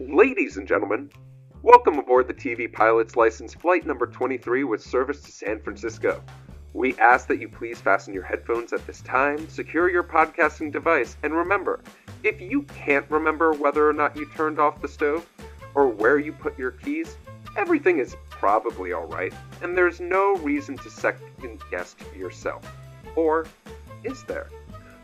[0.00, 1.10] Ladies and gentlemen,
[1.60, 6.22] welcome aboard the TV Pilot's License Flight number 23 with service to San Francisco.
[6.72, 11.16] We ask that you please fasten your headphones at this time, secure your podcasting device,
[11.24, 11.80] and remember
[12.22, 15.28] if you can't remember whether or not you turned off the stove
[15.74, 17.16] or where you put your keys,
[17.56, 22.62] everything is probably alright, and there's no reason to second guess yourself.
[23.16, 23.46] Or
[24.04, 24.48] is there?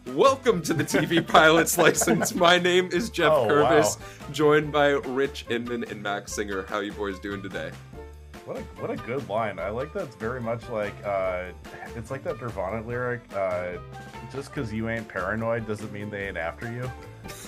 [0.06, 2.34] Welcome to the TV Pilot's License.
[2.34, 4.06] My name is Geoff Oh, Kerbis, wow.
[4.32, 6.64] joined by Rich Inman and Max Singer.
[6.68, 7.70] How you boys doing today?
[8.44, 9.58] What a what a good line.
[9.58, 10.02] I like that.
[10.04, 11.44] It's very much like uh,
[11.96, 13.22] it's like that Nirvana lyric.
[13.34, 13.78] Uh,
[14.30, 16.90] just because you ain't paranoid doesn't mean they ain't after you.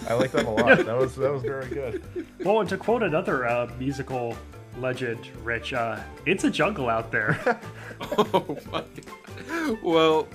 [0.08, 0.78] I like that a lot.
[0.86, 2.02] that was that was very good.
[2.42, 4.34] Well, and to quote another uh, musical
[4.78, 7.60] legend, Rich, uh, it's a jungle out there.
[8.18, 8.84] Oh my
[9.48, 9.78] god.
[9.82, 10.28] Well,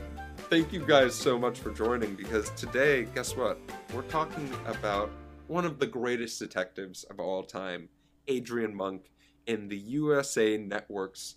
[0.51, 3.57] thank you guys so much for joining because today, guess what?
[3.93, 5.09] We're talking about
[5.47, 7.87] one of the greatest detectives of all time,
[8.27, 9.11] Adrian Monk,
[9.47, 11.35] in the USA Network's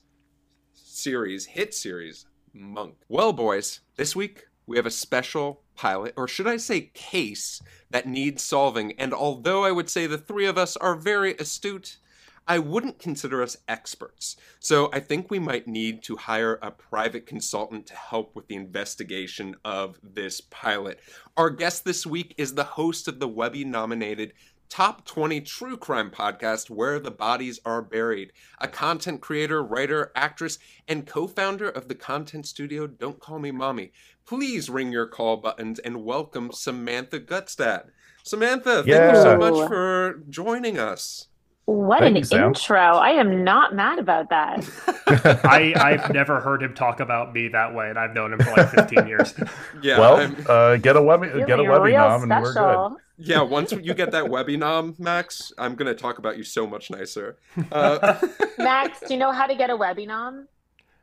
[0.73, 2.97] series, hit series, Monk.
[3.09, 8.09] Well, boys, this week we have a special pilot, or should I say case, that
[8.09, 8.99] needs solving.
[8.99, 11.99] And although I would say the three of us are very astute,
[12.47, 14.37] I wouldn't consider us experts.
[14.61, 18.55] So I think we might need to hire a private consultant to help with the
[18.55, 21.01] investigation of this pilot.
[21.37, 24.35] Our guest this week is the host of the Webby nominated
[24.69, 30.59] Top 20 True Crime podcast, Where the Bodies Are Buried, a content creator, writer, actress,
[30.89, 33.93] and co founder of the content studio Don't Call Me Mommy.
[34.27, 37.91] Please ring your call buttons and welcome Samantha Gutstadt.
[38.23, 41.29] Samantha, thank you so much for joining us.
[41.67, 42.79] What Thank an you, intro.
[42.79, 44.69] I am not mad about that.
[45.45, 48.51] I, I've never heard him talk about me that way, and I've known him for
[48.51, 49.35] like 15 years.
[49.83, 52.99] Yeah, well, uh, get a Webby get a Webby real nom and we're good.
[53.19, 53.43] yeah.
[53.43, 57.37] Once you get that Webby nom, Max, I'm gonna talk about you so much nicer.
[57.73, 58.27] Uh,
[58.59, 60.47] Max, do you know how to get a webinom?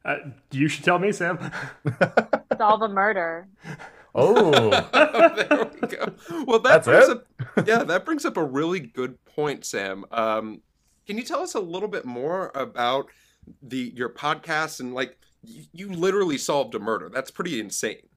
[0.03, 0.15] Uh,
[0.51, 1.51] you should tell me, Sam.
[2.57, 3.47] Solve a murder.
[4.13, 4.69] Oh,
[5.49, 6.13] there we go.
[6.45, 7.17] Well, that That's brings it?
[7.17, 10.05] up yeah, that brings up a really good point, Sam.
[10.11, 10.61] Um,
[11.07, 13.07] can you tell us a little bit more about
[13.61, 17.09] the your podcast and like you, you literally solved a murder?
[17.13, 18.07] That's pretty insane.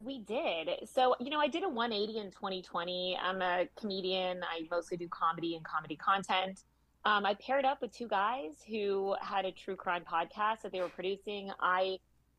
[0.00, 0.68] We did.
[0.92, 3.18] So, you know, I did a 180 in 2020.
[3.22, 4.42] I'm a comedian.
[4.42, 6.64] I mostly do comedy and comedy content.
[7.06, 10.80] Um, I paired up with two guys who had a true crime podcast that they
[10.80, 11.50] were producing.
[11.60, 11.98] I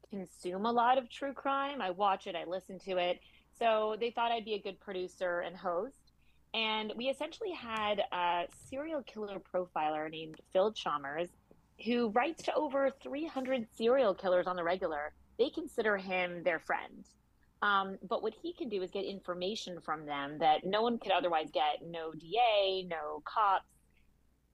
[0.10, 1.82] consume a lot of true crime.
[1.82, 3.20] I watch it, I listen to it.
[3.58, 6.12] So they thought I'd be a good producer and host.
[6.54, 11.30] And we essentially had a serial killer profiler named Phil Chalmers
[11.84, 15.14] who writes to over 300 serial killers on the regular.
[15.38, 17.06] They consider him their friend.
[17.62, 21.12] Um, but what he can do is get information from them that no one could
[21.12, 23.66] otherwise get no DA, no cops.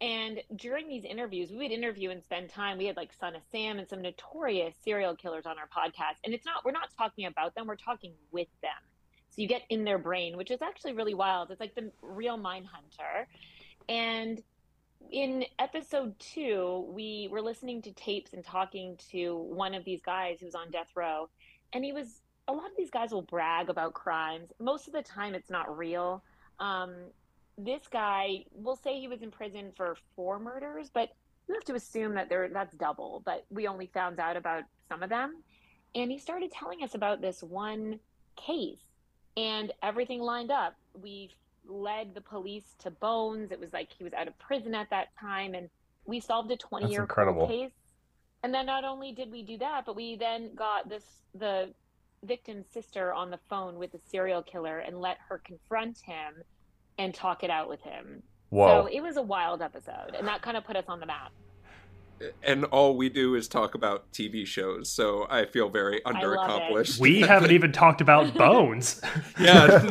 [0.02, 2.80] And during these interviews, we would interview and spend time.
[2.80, 6.18] We had like Son of Sam and some notorious serial killers on our podcast.
[6.24, 8.72] And it's not, we're not talking about them, we're talking with them.
[9.30, 11.52] So you get in their brain, which is actually really wild.
[11.52, 13.28] It's like the real mind hunter.
[13.88, 14.42] And
[15.12, 20.40] in episode two, we were listening to tapes and talking to one of these guys
[20.40, 21.30] who was on death row.
[21.74, 24.52] And he was, a lot of these guys will brag about crimes.
[24.60, 26.24] Most of the time, it's not real.
[26.60, 26.96] Um,
[27.58, 31.10] this guy will say he was in prison for four murders, but
[31.48, 33.22] you have to assume that there that's double.
[33.26, 35.44] But we only found out about some of them.
[35.94, 38.00] And he started telling us about this one
[38.38, 38.80] case,
[39.36, 40.76] and everything lined up.
[41.00, 41.32] We
[41.68, 43.52] led the police to Bones.
[43.52, 45.70] It was like he was out of prison at that time, and
[46.06, 47.48] we solved a 20 year incredible.
[47.48, 47.72] case.
[48.44, 51.04] And then not only did we do that, but we then got this
[51.36, 51.74] the
[52.24, 56.44] victim's sister on the phone with the serial killer and let her confront him
[56.98, 58.24] and talk it out with him.
[58.50, 58.84] whoa.
[58.84, 61.32] So it was a wild episode, and that kind of put us on the map.
[62.44, 67.00] And all we do is talk about TV shows, so I feel very underaccomplished.
[67.00, 69.02] We haven't even talked about Bones.
[69.40, 69.82] yeah.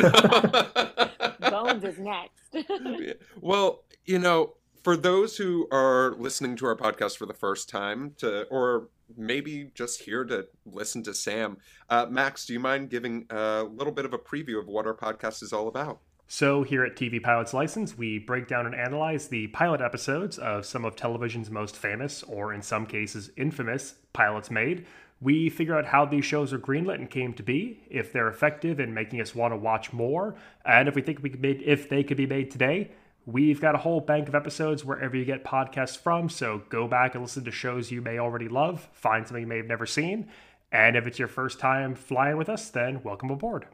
[1.40, 1.50] no.
[1.50, 2.36] Bones is next.
[3.40, 8.14] Well, you know, for those who are listening to our podcast for the first time,
[8.18, 11.56] to or maybe just here to listen to Sam,
[11.88, 14.94] uh, Max, do you mind giving a little bit of a preview of what our
[14.94, 16.00] podcast is all about?
[16.32, 20.64] So, here at TV Pilot's License, we break down and analyze the pilot episodes of
[20.64, 24.86] some of television's most famous, or in some cases infamous, pilots made.
[25.20, 28.78] We figure out how these shows are greenlit and came to be, if they're effective
[28.78, 31.88] in making us want to watch more, and if we think we could made, if
[31.88, 32.92] they could be made today.
[33.26, 37.16] We've got a whole bank of episodes wherever you get podcasts from, so go back
[37.16, 40.28] and listen to shows you may already love, find something you may have never seen,
[40.70, 43.66] and if it's your first time flying with us, then welcome aboard.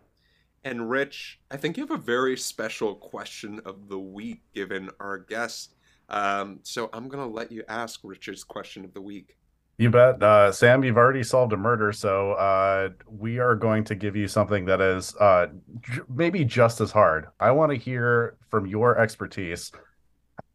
[0.66, 5.16] And Rich, I think you have a very special question of the week given our
[5.16, 5.76] guest.
[6.08, 9.36] Um, so I'm going to let you ask Richard's question of the week.
[9.78, 10.20] You bet.
[10.20, 14.26] Uh, Sam, you've already solved a murder, so uh, we are going to give you
[14.26, 15.46] something that is uh,
[15.82, 17.28] j- maybe just as hard.
[17.38, 19.70] I want to hear from your expertise.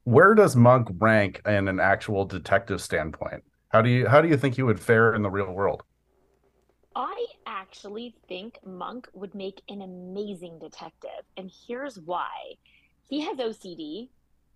[0.03, 3.45] Where does Monk rank in an actual detective standpoint?
[3.69, 5.83] How do you how do you think he would fare in the real world?
[6.95, 12.55] I actually think Monk would make an amazing detective, and here's why.
[13.07, 14.09] He has OCD.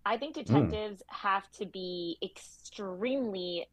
[0.06, 1.16] I think detectives mm.
[1.16, 3.68] have to be extremely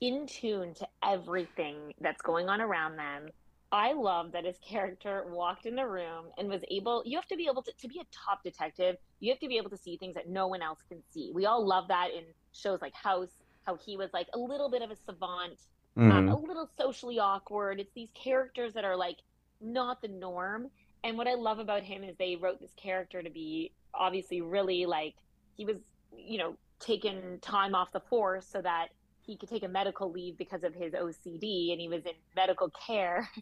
[0.00, 3.28] in tune to everything that's going on around them.
[3.70, 7.36] I love that his character walked in the room and was able, you have to
[7.36, 9.96] be able to, to be a top detective, you have to be able to see
[9.96, 11.32] things that no one else can see.
[11.34, 13.32] We all love that in shows like House,
[13.66, 15.58] how he was like a little bit of a savant,
[15.98, 16.10] mm-hmm.
[16.10, 17.80] um, a little socially awkward.
[17.80, 19.18] It's these characters that are like
[19.60, 20.70] not the norm.
[21.04, 24.86] And what I love about him is they wrote this character to be obviously really
[24.86, 25.14] like,
[25.56, 25.78] he was,
[26.16, 28.88] you know, taking time off the force so that
[29.22, 32.70] he could take a medical leave because of his OCD and he was in medical
[32.70, 33.28] care.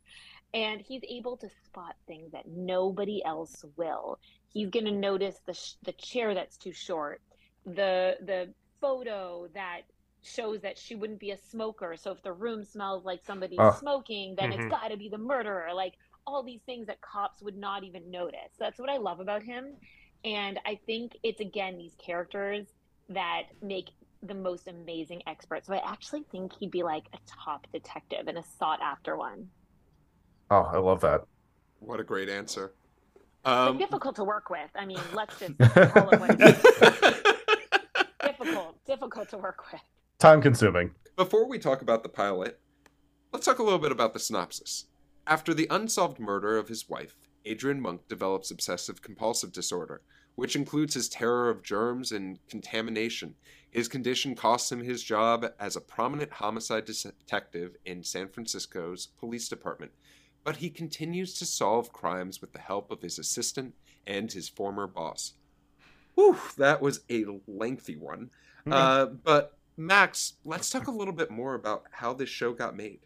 [0.54, 4.18] And he's able to spot things that nobody else will.
[4.48, 7.20] He's going to notice the, sh- the chair that's too short,
[7.66, 9.82] the, the photo that
[10.26, 11.96] shows that she wouldn't be a smoker.
[11.96, 13.76] So if the room smells like somebody's oh.
[13.78, 14.62] smoking, then mm-hmm.
[14.62, 15.70] it's got to be the murderer.
[15.74, 15.94] Like
[16.26, 18.52] all these things that cops would not even notice.
[18.58, 19.74] That's what I love about him.
[20.24, 22.66] And I think it's again these characters
[23.08, 23.90] that make
[24.22, 25.64] the most amazing expert.
[25.64, 29.48] So I actually think he'd be like a top detective and a sought after one.
[30.50, 31.22] Oh, I love that.
[31.80, 32.72] What a great answer.
[33.44, 34.70] Um, difficult to work with.
[34.74, 36.62] I mean, let's just call it what it is.
[38.24, 39.80] difficult, difficult to work with.
[40.18, 40.92] Time consuming.
[41.14, 42.58] Before we talk about the pilot,
[43.34, 44.86] let's talk a little bit about the synopsis.
[45.26, 50.00] After the unsolved murder of his wife, Adrian Monk develops obsessive compulsive disorder,
[50.34, 53.34] which includes his terror of germs and contamination.
[53.70, 59.50] His condition costs him his job as a prominent homicide detective in San Francisco's police
[59.50, 59.92] department,
[60.44, 63.74] but he continues to solve crimes with the help of his assistant
[64.06, 65.34] and his former boss.
[66.14, 68.30] Whew, that was a lengthy one.
[68.66, 68.72] Mm-hmm.
[68.72, 73.00] Uh, but Max, let's talk a little bit more about how this show got made.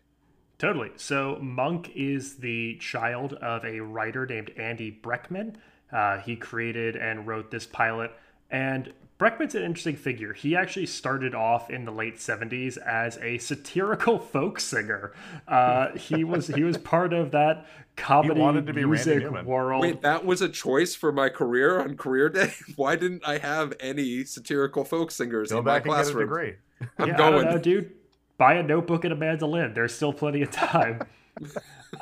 [0.59, 0.91] Totally.
[0.97, 5.57] So, Monk is the child of a writer named Andy Breckman.
[5.91, 8.13] Uh, he created and wrote this pilot.
[8.51, 10.33] And Breckman's an interesting figure.
[10.33, 15.13] He actually started off in the late '70s as a satirical folk singer.
[15.47, 18.41] Uh, he was he was part of that comedy
[18.73, 19.83] music world.
[19.83, 22.55] Wait, that was a choice for my career on career day.
[22.77, 26.33] Why didn't I have any satirical folk singers Go in my classroom?
[26.99, 27.93] I'm yeah, going, know, dude.
[28.39, 29.75] Buy a notebook and a mandolin.
[29.75, 31.03] There's still plenty of time.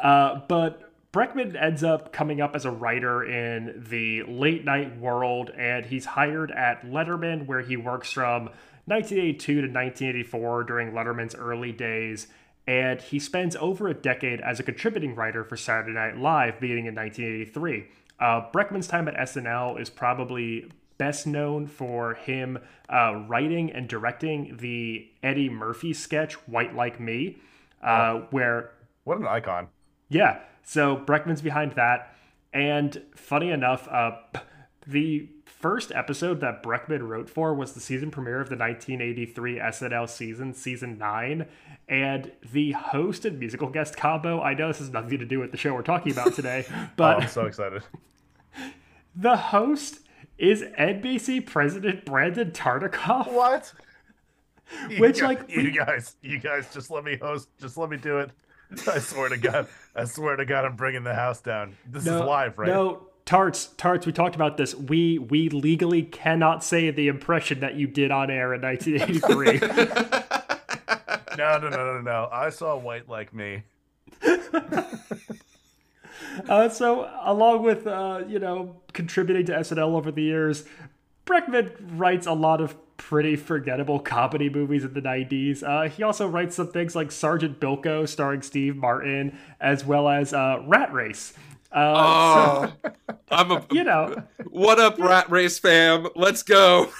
[0.00, 0.87] uh, but
[1.18, 6.04] Breckman ends up coming up as a writer in the late night world, and he's
[6.04, 8.44] hired at Letterman, where he works from
[8.84, 12.28] 1982 to 1984 during Letterman's early days.
[12.68, 16.86] And he spends over a decade as a contributing writer for Saturday Night Live, beginning
[16.86, 17.86] in 1983.
[18.20, 24.56] Uh, Breckman's time at SNL is probably best known for him uh, writing and directing
[24.58, 27.38] the Eddie Murphy sketch "White Like Me,"
[27.82, 28.70] uh, oh, where
[29.02, 29.66] what an icon!
[30.08, 30.38] Yeah,
[30.68, 32.14] so Breckman's behind that.
[32.52, 34.16] And funny enough, uh,
[34.86, 40.06] the first episode that Breckman wrote for was the season premiere of the 1983 SNL
[40.10, 41.46] season, season nine.
[41.88, 45.52] And the host and musical guest combo, I know this has nothing to do with
[45.52, 46.66] the show we're talking about today,
[46.96, 47.82] but oh, I'm so excited.
[49.16, 50.00] The host
[50.36, 53.32] is NBC president Brandon Tartikoff.
[53.32, 53.72] What?
[54.96, 58.18] Which, you like, you guys, you guys, just let me host, just let me do
[58.18, 58.30] it.
[58.86, 61.76] I swear to God, I swear to God, I'm bringing the house down.
[61.86, 62.68] This no, is live, right?
[62.68, 64.74] No, Tarts, Tarts, we talked about this.
[64.74, 69.58] We we legally cannot say the impression that you did on air in 1983.
[71.36, 72.28] no, no, no, no, no.
[72.32, 73.64] I saw White Like Me.
[76.48, 80.64] uh, so, along with uh, you know contributing to SNL over the years,
[81.28, 85.62] Breckman writes a lot of pretty forgettable comedy movies in the 90s.
[85.62, 90.32] Uh, he also writes some things like Sergeant Bilko, starring Steve Martin, as well as
[90.32, 91.34] uh, Rat Race.
[91.70, 92.92] Uh, oh, so,
[93.30, 96.08] I'm a you know what up, Rat Race fam?
[96.16, 96.90] Let's go.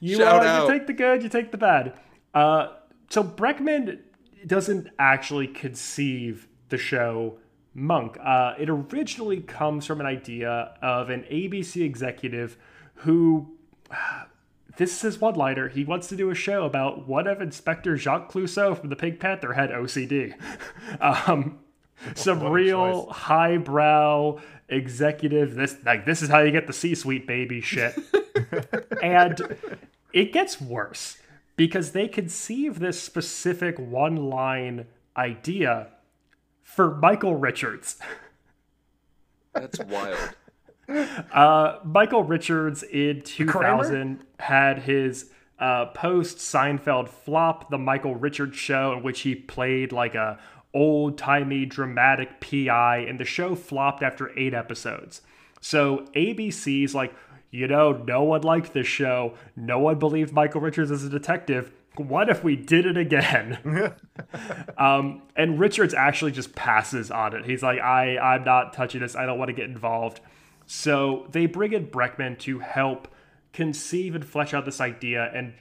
[0.00, 0.66] You Shout out.
[0.66, 1.92] you take the good, you take the bad.
[2.32, 2.68] Uh,
[3.10, 3.98] so Breckman
[4.46, 7.38] doesn't actually conceive the show
[7.74, 8.16] Monk.
[8.24, 12.56] Uh, it originally comes from an idea of an ABC executive
[13.04, 13.48] who
[14.76, 15.68] this is his one liner.
[15.68, 19.20] He wants to do a show about what if Inspector Jacques Clouseau from the Pink
[19.20, 20.34] Panther had OCD.
[21.00, 21.58] um,
[22.14, 23.16] Some What real choice.
[23.16, 27.96] highbrow executive this like this is how you get the C-suite baby shit.
[29.02, 29.56] and
[30.12, 31.18] it gets worse
[31.56, 35.88] because they conceive this specific one-line idea
[36.62, 37.96] for Michael Richards.
[39.52, 40.34] That's wild.
[41.32, 43.82] Uh, Michael Richards in Kramer?
[43.82, 49.92] 2000 had his uh, post Seinfeld flop, The Michael Richards Show, in which he played
[49.92, 50.38] like a
[50.74, 55.22] old timey dramatic PI, and the show flopped after eight episodes.
[55.60, 57.14] So ABC's like,
[57.50, 59.34] you know, no one liked this show.
[59.56, 61.70] No one believed Michael Richards as a detective.
[61.96, 63.94] What if we did it again?
[64.78, 67.44] um, and Richards actually just passes on it.
[67.44, 69.14] He's like, I, I'm not touching this.
[69.14, 70.20] I don't want to get involved.
[70.66, 73.08] So they bring in Breckman to help
[73.52, 75.30] conceive and flesh out this idea.
[75.34, 75.54] And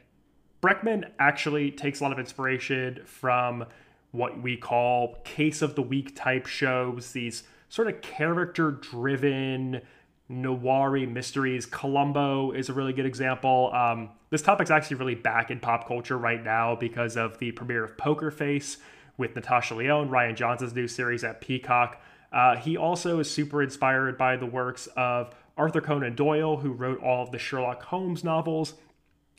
[0.61, 3.65] Breckman actually takes a lot of inspiration from
[4.11, 9.81] what we call case of the week type shows, these sort of character driven
[10.29, 11.65] noir mysteries.
[11.65, 13.71] Columbo is a really good example.
[13.73, 17.83] Um, this topic's actually really back in pop culture right now because of the premiere
[17.83, 18.77] of Poker Face
[19.17, 22.01] with Natasha Lyonne, Rian Johnson's new series at Peacock.
[22.33, 27.01] Uh, he also is super inspired by the works of Arthur Conan Doyle, who wrote
[27.01, 28.73] all of the Sherlock Holmes novels.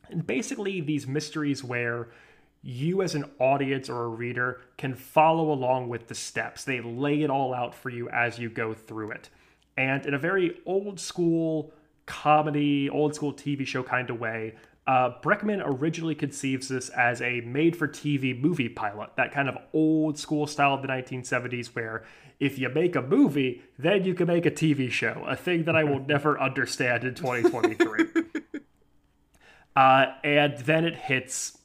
[0.09, 2.09] And basically, these mysteries where
[2.63, 6.65] you, as an audience or a reader, can follow along with the steps.
[6.65, 9.29] They lay it all out for you as you go through it.
[9.77, 11.73] And in a very old school
[12.07, 14.55] comedy, old school TV show kind of way,
[14.87, 19.57] uh, Breckman originally conceives this as a made for TV movie pilot, that kind of
[19.73, 22.05] old school style of the 1970s, where
[22.39, 25.75] if you make a movie, then you can make a TV show, a thing that
[25.75, 28.05] I will never understand in 2023.
[29.77, 31.57] uh, and then it hits,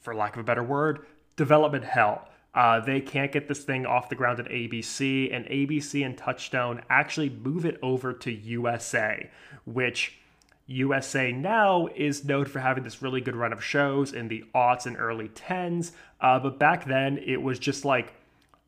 [0.00, 1.04] for lack of a better word,
[1.36, 2.28] development hell.
[2.54, 6.82] Uh, they can't get this thing off the ground at ABC, and ABC and Touchstone
[6.90, 9.30] actually move it over to USA,
[9.64, 10.18] which
[10.66, 14.86] USA now is known for having this really good run of shows in the aughts
[14.86, 15.92] and early 10s.
[16.20, 18.14] Uh, but back then, it was just like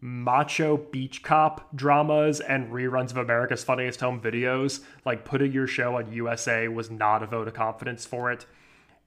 [0.01, 4.81] macho beach cop dramas and reruns of America's Funniest Home Videos.
[5.05, 8.45] Like putting your show on USA was not a vote of confidence for it.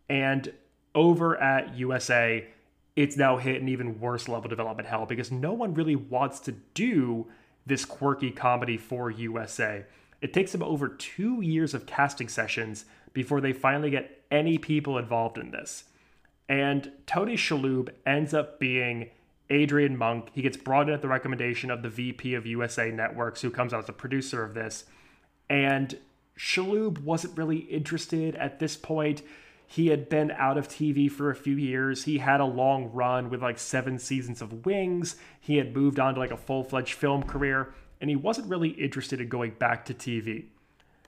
[0.10, 0.51] And
[0.96, 2.48] over at USA,
[2.96, 6.39] it's now hit an even worse level of development hell because no one really wants
[6.41, 7.27] to do
[7.67, 9.86] this quirky comedy for USA.
[10.22, 14.98] It takes them over two years of casting sessions before they finally get any people
[14.98, 15.86] involved in this.
[16.50, 19.10] And Tony Shalhoub ends up being
[19.50, 20.30] Adrian Monk.
[20.34, 23.74] He gets brought in at the recommendation of the VP of USA Networks, who comes
[23.74, 24.86] out as a producer of this.
[25.50, 25.98] And
[26.38, 29.22] Shalhoub wasn't really interested at this point.
[29.66, 32.06] He had been out of TV for a few years.
[32.06, 35.18] He had a long run with like seven seasons of Wings.
[35.42, 38.70] He had moved on to like a full fledged film career, and he wasn't really
[38.70, 40.46] interested in going back to TV.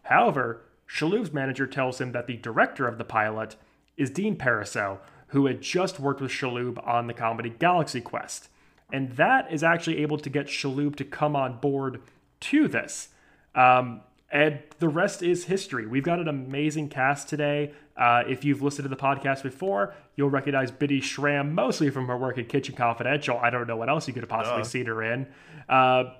[0.03, 3.55] However, Shalhoub's manager tells him that the director of the pilot
[3.95, 8.49] is Dean Parisot, who had just worked with Shalhoub on the comedy Galaxy Quest.
[8.91, 12.01] And that is actually able to get Shalhoub to come on board
[12.39, 13.09] to this.
[13.53, 15.85] Um, and the rest is history.
[15.85, 17.73] We've got an amazing cast today.
[17.97, 22.17] Uh, if you've listened to the podcast before, you'll recognize Bitty Schram mostly from her
[22.17, 23.37] work in Kitchen Confidential.
[23.37, 24.67] I don't know what else you could have possibly Duh.
[24.67, 25.27] seen her in.
[25.67, 26.13] Uh,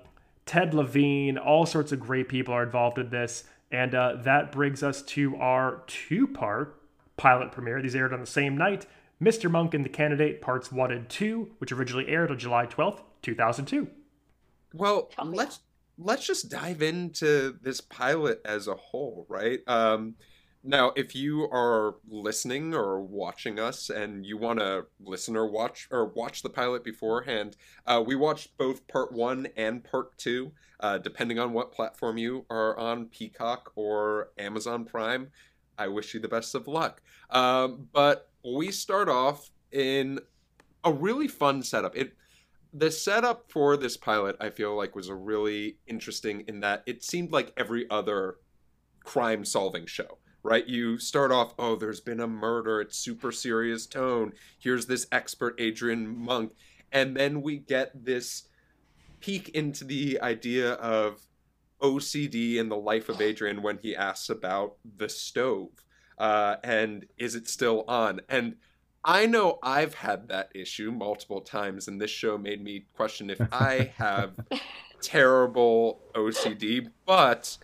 [0.50, 3.44] Ted Levine, all sorts of great people are involved in this.
[3.70, 6.82] And uh, that brings us to our two part
[7.16, 7.80] pilot premiere.
[7.80, 8.84] These aired on the same night
[9.22, 9.48] Mr.
[9.48, 13.86] Monk and the Candidate, parts one and two, which originally aired on July 12th, 2002.
[14.74, 15.60] Well, let's
[15.96, 19.60] let's just dive into this pilot as a whole, right?
[19.68, 20.16] Um,
[20.62, 25.88] now, if you are listening or watching us and you want to listen or watch
[25.90, 30.98] or watch the pilot beforehand, uh, we watched both part one and part two, uh,
[30.98, 35.30] depending on what platform you are on, Peacock or Amazon Prime.
[35.78, 37.00] I wish you the best of luck.
[37.30, 40.20] Um, but we start off in
[40.84, 41.96] a really fun setup.
[41.96, 42.14] It
[42.72, 47.02] the setup for this pilot I feel like was a really interesting in that it
[47.02, 48.36] seemed like every other
[49.02, 50.18] crime solving show.
[50.42, 50.66] Right?
[50.66, 54.32] You start off, oh, there's been a murder, it's super serious tone.
[54.58, 56.52] Here's this expert Adrian Monk.
[56.92, 58.44] And then we get this
[59.20, 61.20] peek into the idea of
[61.80, 65.68] OCD in the life of Adrian when he asks about the stove.
[66.18, 68.20] Uh, and is it still on?
[68.28, 68.56] And
[69.04, 73.40] I know I've had that issue multiple times, and this show made me question if
[73.52, 74.32] I have
[75.00, 76.90] terrible OCD.
[77.06, 77.56] But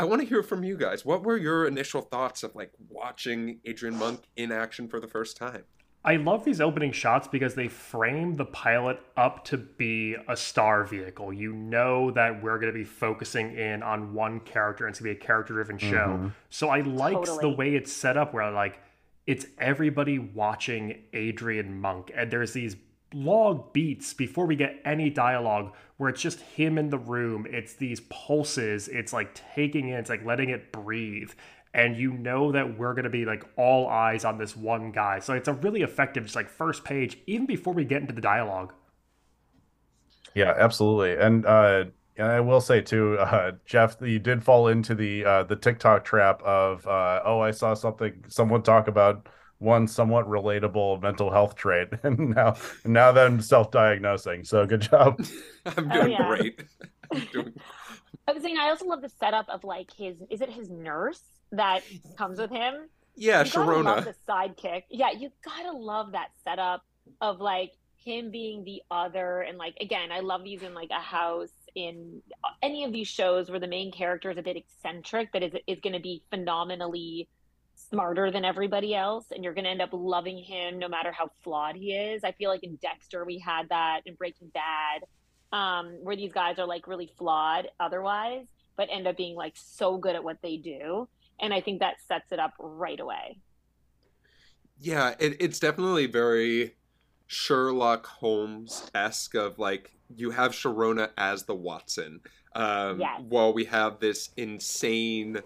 [0.00, 1.04] I want to hear from you guys.
[1.04, 5.36] What were your initial thoughts of like watching Adrian Monk in action for the first
[5.36, 5.64] time?
[6.02, 10.84] I love these opening shots because they frame the pilot up to be a star
[10.84, 11.34] vehicle.
[11.34, 15.14] You know that we're going to be focusing in on one character and it's going
[15.14, 16.16] to be a character driven show.
[16.16, 16.28] Mm-hmm.
[16.48, 18.80] So I like the way it's set up where like
[19.26, 22.74] it's everybody watching Adrian Monk and there's these
[23.12, 27.46] log beats before we get any dialogue where it's just him in the room.
[27.48, 28.88] It's these pulses.
[28.88, 31.30] It's like taking it, it's like letting it breathe.
[31.72, 35.20] And you know that we're going to be like all eyes on this one guy.
[35.20, 38.20] So it's a really effective, just like first page, even before we get into the
[38.20, 38.72] dialogue.
[40.34, 41.16] Yeah, absolutely.
[41.22, 41.84] And uh
[42.16, 46.04] and I will say too, uh Geoff, you did fall into the uh the TikTok
[46.04, 49.28] trap of uh oh, I saw something someone talk about
[49.60, 54.44] one somewhat relatable mental health trait and now now that I'm self-diagnosing.
[54.44, 55.22] So good job.
[55.78, 56.16] I'm Oh, doing yeah.
[56.16, 56.64] great.
[57.12, 57.54] I'm doing
[58.26, 61.22] I was saying I also love the setup of like his is it his nurse
[61.52, 61.84] that
[62.16, 62.88] comes with him?
[63.16, 64.04] Yeah, you gotta love Sharona.
[64.04, 64.84] the sidekick.
[64.90, 66.82] Yeah, you gotta love that setup
[67.20, 67.72] of like
[68.04, 72.22] him being the other, and like again, I love these in like a house in
[72.62, 75.80] any of these shows where the main character is a bit eccentric, that is is
[75.80, 77.28] going to be phenomenally
[77.92, 81.28] smarter than everybody else, and you're going to end up loving him no matter how
[81.42, 82.22] flawed he is.
[82.24, 85.04] I feel like in Dexter we had that, in Breaking Bad,
[85.52, 89.98] um, where these guys are like really flawed otherwise, but end up being like so
[89.98, 91.08] good at what they do.
[91.40, 93.38] And I think that sets it up right away.
[94.78, 96.76] Yeah, it, it's definitely very
[97.26, 102.20] Sherlock Holmes esque of like you have Sharona as the Watson,
[102.54, 103.20] um, Yes.
[103.28, 105.38] while we have this insane.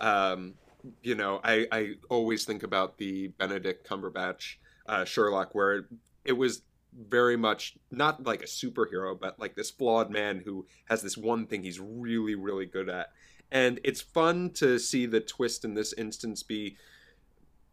[0.00, 0.54] Um,
[1.02, 5.84] you know, I I always think about the Benedict Cumberbatch uh, Sherlock, where it,
[6.24, 6.62] it was
[7.08, 11.46] very much not like a superhero, but like this flawed man who has this one
[11.46, 13.10] thing he's really really good at,
[13.50, 16.76] and it's fun to see the twist in this instance be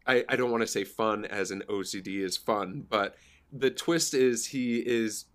[0.06, 3.16] I, I don't want to say fun as an OCD is fun, but
[3.52, 5.26] the twist is he is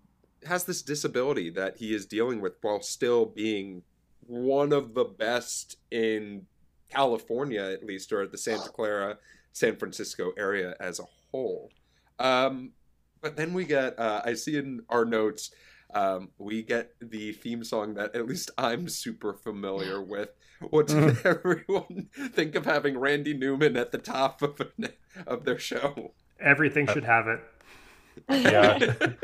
[0.45, 3.83] has this disability that he is dealing with while still being
[4.27, 6.45] one of the best in
[6.89, 9.17] California, at least, or the Santa Clara,
[9.51, 11.71] San Francisco area as a whole.
[12.19, 12.71] Um,
[13.21, 15.51] but then we get, uh, I see in our notes,
[15.93, 20.29] um, we get the theme song that at least I'm super familiar with.
[20.69, 24.61] What did everyone think of having Randy Newman at the top of
[25.25, 26.13] of their show?
[26.39, 27.39] Everything should have it.
[28.29, 28.95] Yeah.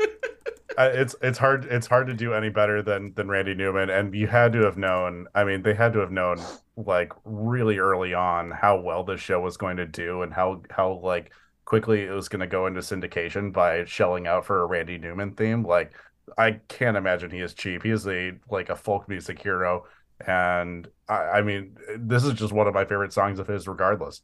[0.78, 4.26] It's it's hard it's hard to do any better than than Randy Newman and you
[4.26, 6.40] had to have known I mean they had to have known
[6.76, 10.94] like really early on how well this show was going to do and how how
[11.02, 11.32] like
[11.66, 15.34] quickly it was going to go into syndication by shelling out for a Randy Newman
[15.34, 15.62] theme.
[15.62, 15.92] Like
[16.38, 17.82] I can't imagine he is cheap.
[17.82, 19.84] He is a like a folk music hero
[20.26, 24.22] and I, I mean this is just one of my favorite songs of his regardless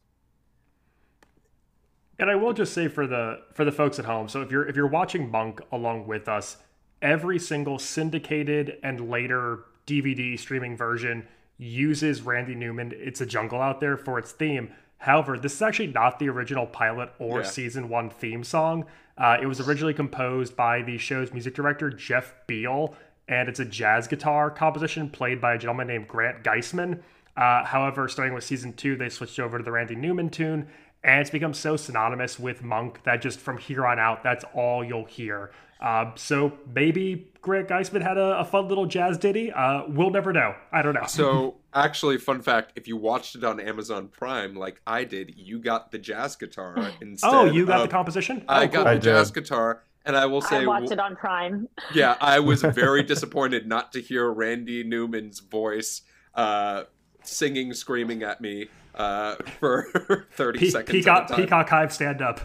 [2.19, 4.67] And I will just say for the for the folks at home, so if you're
[4.67, 6.57] if you're watching Monk along with us,
[7.01, 11.25] every single syndicated and later DVD streaming version
[11.57, 14.71] uses Randy Newman It's a Jungle Out There for its theme.
[14.97, 17.45] However, this is actually not the original pilot or Yeah.
[17.45, 18.85] season one theme song.
[19.17, 22.95] Uh, it was originally composed by the show's music director, Jeff Beal,
[23.27, 27.01] and it's a jazz guitar composition played by a gentleman named Grant Geissman.
[27.37, 30.67] Uh, however, starting with season two, they switched over to the Randy Newman tune,
[31.03, 34.83] and it's become so synonymous with Monk that just from here on out, that's all
[34.83, 35.51] you'll hear.
[35.81, 39.49] Uh, so maybe Grant Geissman had a, a fun little jazz ditty.
[39.51, 40.53] Uh, we'll never know.
[40.73, 41.05] I don't know.
[41.07, 45.57] So, actually, fun fact: if you watched it on Amazon Prime, like I did, you
[45.59, 47.29] got the jazz guitar instead.
[47.33, 48.43] oh, you got of- the composition?
[48.49, 51.15] I Oh, got I the jazz guitar, and I will say, I watched it on
[51.15, 51.69] Prime.
[51.93, 56.01] yeah, I was very disappointed not to hear Randy Newman's voice
[56.35, 56.83] uh,
[57.23, 58.67] singing, screaming at me
[58.99, 60.91] uh, for thirty Pe- seconds.
[60.91, 61.43] Peacock, at a time.
[61.43, 62.41] Peacock Hive stand up.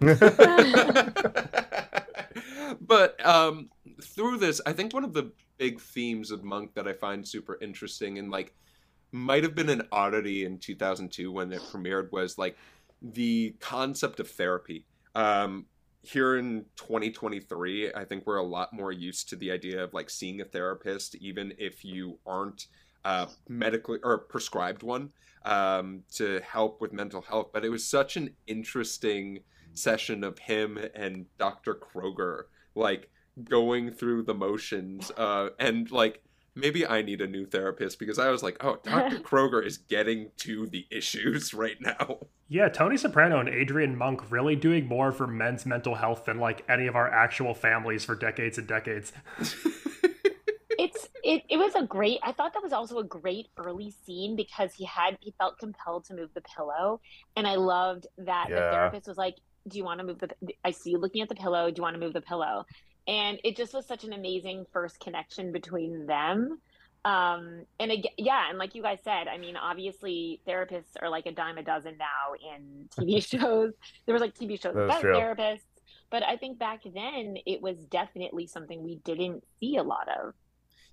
[2.80, 3.68] but um,
[4.02, 7.58] through this, I think one of the big themes of Monk that I find super
[7.60, 8.54] interesting and like
[9.12, 12.56] might have been an oddity in 2002 when it premiered was like
[13.02, 14.86] the concept of therapy.
[15.14, 15.66] Um,
[16.02, 20.08] here in 2023, I think we're a lot more used to the idea of like
[20.08, 22.66] seeing a therapist, even if you aren't
[23.04, 25.10] uh, medically or prescribed one
[25.44, 27.48] um, to help with mental health.
[27.52, 29.40] But it was such an interesting
[29.74, 31.74] session of him and Dr.
[31.74, 33.10] Kroger, like
[33.44, 36.22] going through the motions, uh, and like
[36.58, 39.18] maybe I need a new therapist because I was like, oh, Dr.
[39.20, 42.18] Kroger is getting to the issues right now.
[42.48, 46.64] Yeah, Tony Soprano and Adrian Monk really doing more for men's mental health than like
[46.68, 49.12] any of our actual families for decades and decades.
[50.78, 54.36] it's it, it was a great i thought that was also a great early scene
[54.36, 57.00] because he had he felt compelled to move the pillow
[57.36, 59.34] and i loved that the therapist was like
[59.68, 60.30] do you want to move the
[60.64, 61.70] I see you looking at the pillow.
[61.70, 62.64] Do you want to move the pillow?
[63.06, 66.58] And it just was such an amazing first connection between them.
[67.04, 71.26] Um, and again, yeah, and like you guys said, I mean, obviously therapists are like
[71.26, 73.72] a dime a dozen now in TV shows.
[74.04, 75.60] There was like TV shows about therapists,
[76.10, 80.34] but I think back then it was definitely something we didn't see a lot of.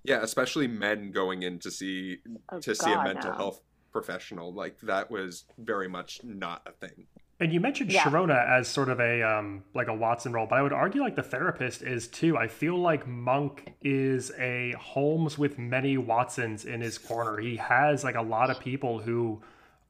[0.06, 2.18] Yeah, especially men going in to see
[2.50, 3.36] oh, to God, see a mental no.
[3.36, 3.60] health
[3.92, 4.52] professional.
[4.52, 7.06] Like that was very much not a thing.
[7.38, 8.02] And you mentioned yeah.
[8.02, 11.16] Sharona as sort of a um, like a Watson role, but I would argue like
[11.16, 12.36] the therapist is too.
[12.36, 17.38] I feel like Monk is a Holmes with many Watsons in his corner.
[17.38, 19.42] He has like a lot of people who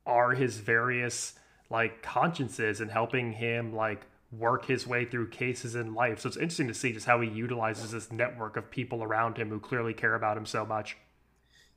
[0.04, 1.34] are his various
[1.70, 4.06] like consciences and helping him like
[4.38, 6.20] work his way through cases in life.
[6.20, 9.48] So it's interesting to see just how he utilizes this network of people around him
[9.48, 10.96] who clearly care about him so much.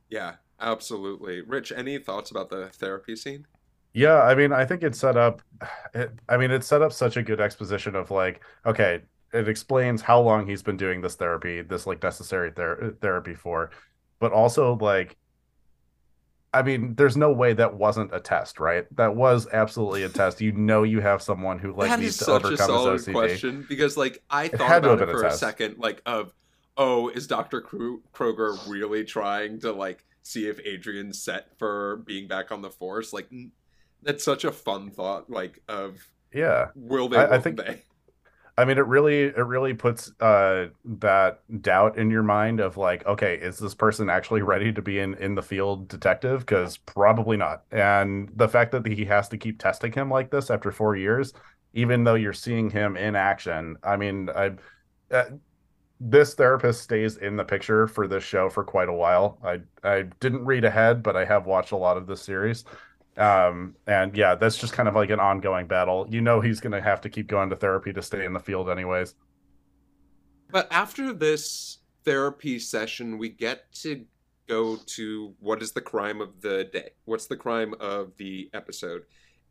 [0.08, 1.40] Yeah, absolutely.
[1.40, 3.46] Rich, any thoughts about the therapy scene?
[3.92, 5.42] Yeah, I mean, I think it's set up.
[5.94, 9.00] It, I mean, it's set up such a good exposition of like, okay,
[9.32, 13.70] it explains how long he's been doing this therapy, this like necessary ther- therapy for,
[14.20, 15.16] but also like,
[16.52, 18.84] I mean, there's no way that wasn't a test, right?
[18.96, 20.40] That was absolutely a test.
[20.40, 23.12] You know, you have someone who like that needs to overcome his OCD.
[23.12, 26.32] question because like I thought about it for a, a second, like of,
[26.76, 32.50] oh, is Doctor Kroger really trying to like see if Adrian's set for being back
[32.50, 33.12] on the force?
[33.12, 33.30] Like
[34.02, 35.98] that's such a fun thought, like of
[36.32, 37.18] yeah, will they?
[37.18, 37.84] I, I think they?
[38.60, 43.06] I mean, it really it really puts uh, that doubt in your mind of like,
[43.06, 46.40] okay, is this person actually ready to be in in the field detective?
[46.40, 47.62] Because probably not.
[47.70, 51.32] And the fact that he has to keep testing him like this after four years,
[51.72, 54.52] even though you're seeing him in action, I mean, I.
[55.10, 55.24] Uh,
[56.02, 59.38] this therapist stays in the picture for this show for quite a while.
[59.42, 62.64] I I didn't read ahead, but I have watched a lot of this series.
[63.16, 66.06] Um, and yeah, that's just kind of like an ongoing battle.
[66.08, 68.40] You know, he's going to have to keep going to therapy to stay in the
[68.40, 69.14] field, anyways.
[70.50, 74.04] But after this therapy session, we get to
[74.48, 76.90] go to what is the crime of the day?
[77.04, 79.02] What's the crime of the episode?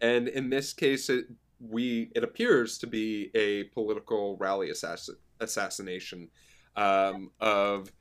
[0.02, 1.26] And in this case, it
[1.60, 6.30] we it appears to be a political rally assassin, assassination
[6.76, 7.92] um, of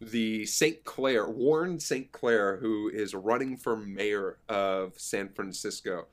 [0.00, 0.84] the St.
[0.84, 2.10] Clair, Warren St.
[2.12, 6.06] Clair, who is running for mayor of San Francisco.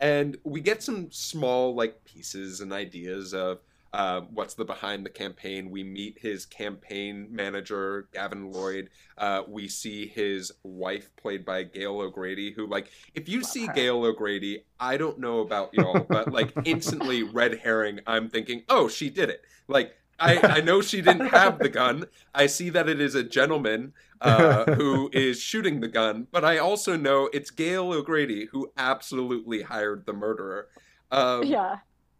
[0.00, 3.60] And we get some small like pieces and ideas of
[3.94, 5.70] uh, what's the behind the campaign.
[5.70, 8.90] We meet his campaign manager, Gavin Lloyd.
[9.16, 14.04] Uh, we see his wife, played by Gail O'Grady, who, like, if you see Gail
[14.04, 19.10] O'Grady, I don't know about y'all, but like, instantly red herring, I'm thinking, oh, she
[19.10, 19.42] did it.
[19.68, 22.06] Like, I, I know she didn't have the gun.
[22.34, 26.58] I see that it is a gentleman uh, who is shooting the gun, but I
[26.58, 30.68] also know it's Gail O'Grady who absolutely hired the murderer.
[31.10, 31.78] Um, yeah.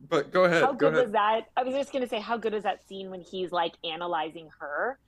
[0.09, 0.63] But go ahead.
[0.63, 1.05] How good ahead.
[1.05, 1.43] was that?
[1.57, 4.99] I was just gonna say, how good was that scene when he's like analyzing her?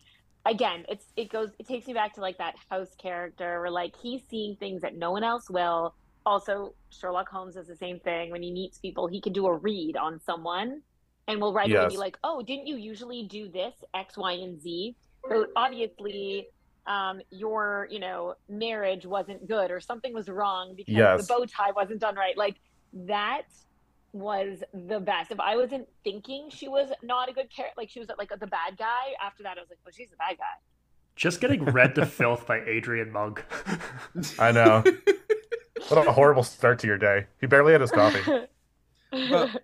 [0.47, 3.95] Again, it's it goes it takes me back to like that house character where like
[4.01, 5.95] he's seeing things that no one else will.
[6.25, 9.07] Also, Sherlock Holmes does the same thing when he meets people.
[9.07, 10.83] He can do a read on someone
[11.29, 11.81] and will right yes.
[11.81, 14.95] away be like, "Oh, didn't you usually do this X, Y, and Z?"
[15.29, 16.49] So obviously,
[16.87, 21.27] um, your you know marriage wasn't good or something was wrong because yes.
[21.27, 22.37] the bow tie wasn't done right.
[22.37, 22.57] Like
[22.93, 23.43] that
[24.13, 25.31] was the best.
[25.31, 28.47] If I wasn't thinking she was not a good character, like she was like the
[28.47, 29.15] bad guy.
[29.23, 30.45] After that, I was like, "Well, she's the bad guy."
[31.17, 33.43] Just getting read to filth by Adrian Monk.
[34.39, 34.85] I know.
[35.89, 37.27] What a horrible start to your day.
[37.41, 38.47] He barely had his coffee.
[39.31, 39.63] But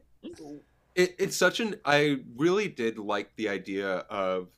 [0.94, 4.48] it, it's such an i really did like the idea of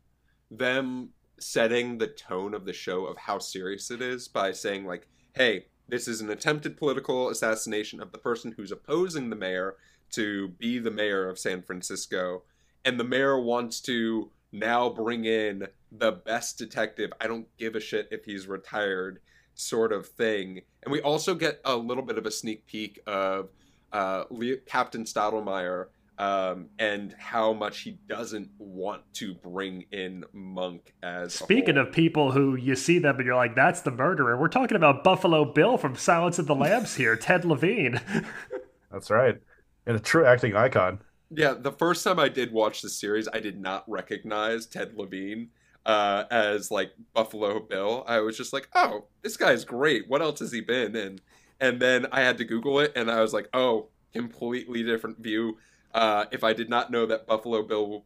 [0.51, 5.09] them setting the tone of the show of how serious it is by saying like
[5.35, 9.77] hey this is an attempted political assassination of the person who's opposing the mayor
[10.11, 12.43] to be the mayor of san francisco.
[12.87, 17.81] And the mayor wants to now bring in the best detective i don't give a
[17.81, 19.21] shit if he's retired
[19.55, 20.63] sort of thing.
[20.83, 23.51] And we also get a little bit of a sneak peek of
[23.93, 24.25] uh,
[24.67, 25.87] Captain Stottlemeyer
[26.19, 31.35] um, and how much he doesn't want to bring in Monk as.
[31.35, 34.77] Speaking of people who you see them and you're like, "That's the murderer." We're talking
[34.77, 38.01] about Buffalo Bill from Silence of the Lambs here, Ted Levine.
[38.93, 39.41] That's right,
[39.87, 41.01] and a true acting icon.
[41.31, 45.49] Yeah, the first time I did watch the series, I did not recognize Ted Levine
[45.85, 48.05] uh, as like Buffalo Bill.
[48.07, 50.09] I was just like, "Oh, this guy's great.
[50.09, 51.21] What else has he been in?"
[51.61, 55.59] And then I had to Google it, and I was like, "Oh, completely different view."
[55.95, 58.05] Uh, if I did not know that Buffalo Bill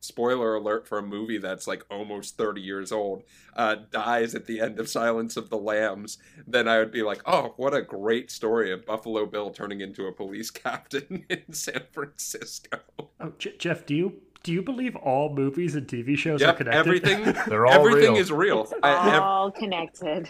[0.00, 3.22] spoiler alert for a movie that's like almost 30 years old,
[3.56, 7.20] uh, dies at the end of Silence of the Lambs, then I would be like,
[7.26, 11.82] oh, what a great story of Buffalo Bill turning into a police captain in San
[11.92, 12.78] Francisco.
[13.20, 16.56] Oh, J- Geoff, do you do you believe all movies and TV shows Yep, are
[16.58, 16.78] connected?
[16.78, 18.16] everything, They're all everything real.
[18.22, 18.62] is real.
[18.62, 20.28] It's I- ev- all connected.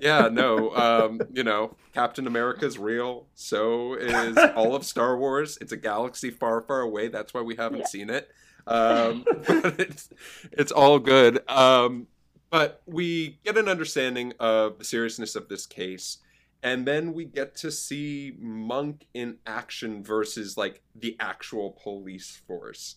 [0.00, 3.26] Yeah, no, um, you know, Captain America's real.
[3.34, 5.58] So is all of Star Wars.
[5.60, 7.08] It's a galaxy far, far away.
[7.08, 7.86] That's why we haven't Yeah.
[7.86, 8.30] seen it.
[8.66, 10.08] Um, but it's
[10.52, 11.48] it's all good.
[11.48, 12.06] Um,
[12.50, 16.18] but we get an understanding of the seriousness of this case,
[16.62, 22.96] and then we get to see Monk in action versus like the actual police force,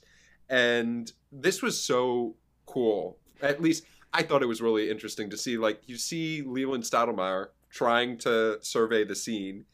[0.49, 2.35] and this was so
[2.65, 3.17] cool.
[3.41, 3.83] At least
[4.13, 5.57] I thought it was really interesting to see.
[5.57, 9.65] Like you see Leland Stottlemeyer trying to survey the scene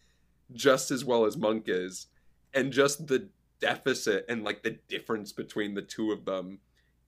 [0.53, 2.07] just as well as Monk is,
[2.53, 6.59] and just the deficit and like the difference between the two of them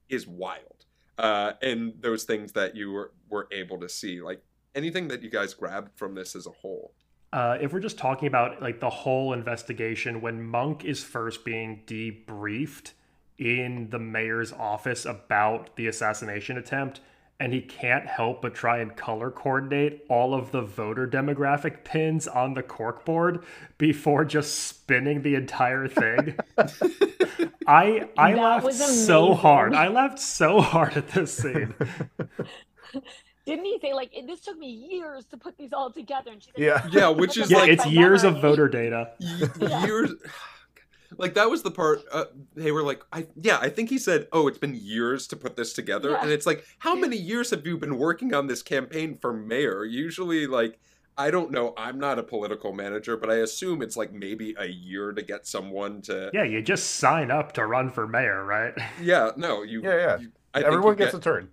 [0.09, 0.85] is wild.
[1.17, 4.41] Uh, and those things that you were, were able to see, like
[4.75, 6.93] anything that you guys grabbed from this as a whole.
[7.33, 11.83] Uh, if we're just talking about like the whole investigation, when Monk is first being
[11.85, 12.91] debriefed
[13.37, 16.99] in the mayor's office about the assassination attempt,
[17.41, 22.27] and he can't help but try and color coordinate all of the voter demographic pins
[22.27, 23.43] on the corkboard
[23.79, 26.37] before just spinning the entire thing.
[27.67, 29.73] I I That laughed so hard.
[29.73, 31.73] I laughed so hard at this scene.
[33.45, 36.31] Didn't he say like this took me years to put these all together?
[36.31, 36.87] And she's like, Yeah.
[36.91, 39.13] Yeah, which is yeah, like it's by years of voter data.
[39.19, 39.85] y- Yeah.
[39.85, 40.11] years.
[41.17, 44.27] Like that was the part uh, they were like, I yeah, I think he said,
[44.31, 46.21] "Oh, it's been years to put this together," Yeah.
[46.21, 49.83] and it's like, how many years have you been working on this campaign for mayor?
[49.83, 50.79] Usually, like,
[51.17, 54.67] I don't know, I'm not a political manager, but I assume it's like maybe a
[54.67, 56.31] year to get someone to.
[56.33, 58.73] Yeah, you just sign up to run for mayor, right?
[59.01, 59.81] Yeah, no, you.
[59.83, 60.17] Yeah, yeah.
[60.19, 61.49] you- I Everyone you gets get- a turn.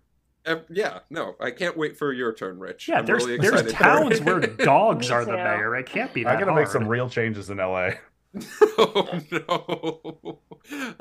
[0.70, 2.88] yeah, no, I can't wait for your turn, Rich.
[2.88, 5.76] Yeah, I'm there's really there's excited for towns where dogs are the mayor.
[5.76, 7.90] It can't be that I'm gonna make some real changes in LA.
[8.78, 10.40] oh no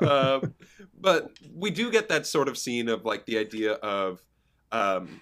[0.00, 0.54] um,
[0.98, 4.22] but we do get that sort of scene of like the idea of
[4.72, 5.20] um,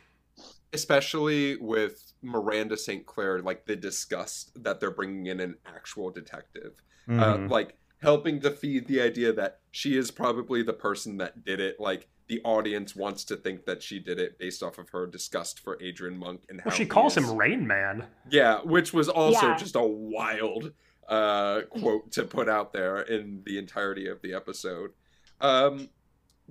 [0.73, 6.73] especially with miranda st clair like the disgust that they're bringing in an actual detective
[7.09, 7.51] uh, Mhm.
[7.51, 11.79] like helping to feed the idea that she is probably the person that did it
[11.81, 15.61] like the audience wants to think that she did it based off of her disgust
[15.61, 18.07] for adrian monk and how well, she calls is- him Rain Man.
[18.31, 19.57] yeah, which was also Yeah.
[19.57, 20.73] just a wild
[21.09, 24.93] uh, quote to put out there in the entirety of the episode.
[25.41, 25.89] Um,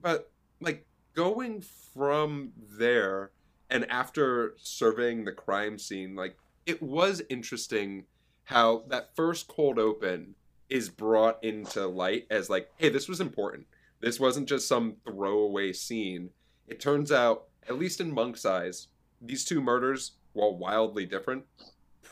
[0.01, 1.63] but like going
[1.93, 3.31] from there
[3.69, 8.05] and after surveying the crime scene, like it was interesting
[8.45, 10.35] how that first cold open
[10.69, 13.65] is brought into light as like, hey, this was important.
[14.01, 16.29] This wasn't just some throwaway scene.
[16.67, 18.87] It turns out, at least in Monk's eyes,
[19.21, 21.45] these two murders, while wildly different,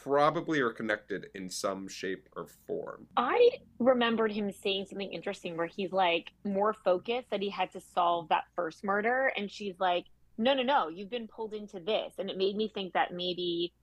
[0.03, 3.07] probably are connected in some shape or form.
[3.15, 7.79] I remembered him saying something interesting where he's like more focused that he had to
[7.79, 9.31] solve that first murder.
[9.37, 10.05] And she's like,
[10.37, 12.13] no, no, no, you've been pulled into this.
[12.17, 13.73] And it made me think that maybe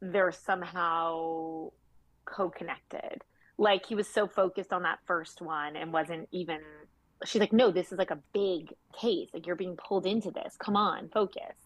[0.00, 1.70] they're somehow
[2.24, 3.22] co connected.
[3.56, 6.60] Like he was so focused on that first one and wasn't even.
[7.24, 9.28] She's like, no, this is like a big case.
[9.34, 10.54] Like you're being pulled into this.
[10.56, 11.56] Come on, focus.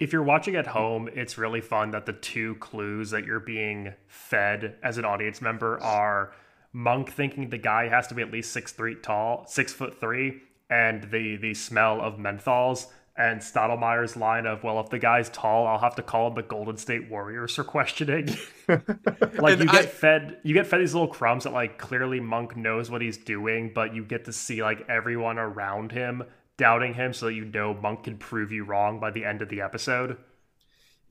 [0.00, 3.94] If you're watching at home, it's really fun that the two clues that you're being
[4.08, 6.32] fed as an audience member are
[6.72, 10.42] Monk thinking the guy has to be at least six three tall, six foot three,
[10.68, 15.68] and the the smell of menthols, and Stottlemeyer's line of, "Well, if the guy's tall,
[15.68, 18.26] I'll have to call him the Golden State Warriors for questioning."
[18.68, 22.56] like you get I- fed, you get fed these little crumbs that like clearly Monk
[22.56, 26.24] knows what he's doing, but you get to see like everyone around him
[26.56, 29.48] doubting him, so that you know Monk can prove you wrong by the end of
[29.48, 30.16] the episode.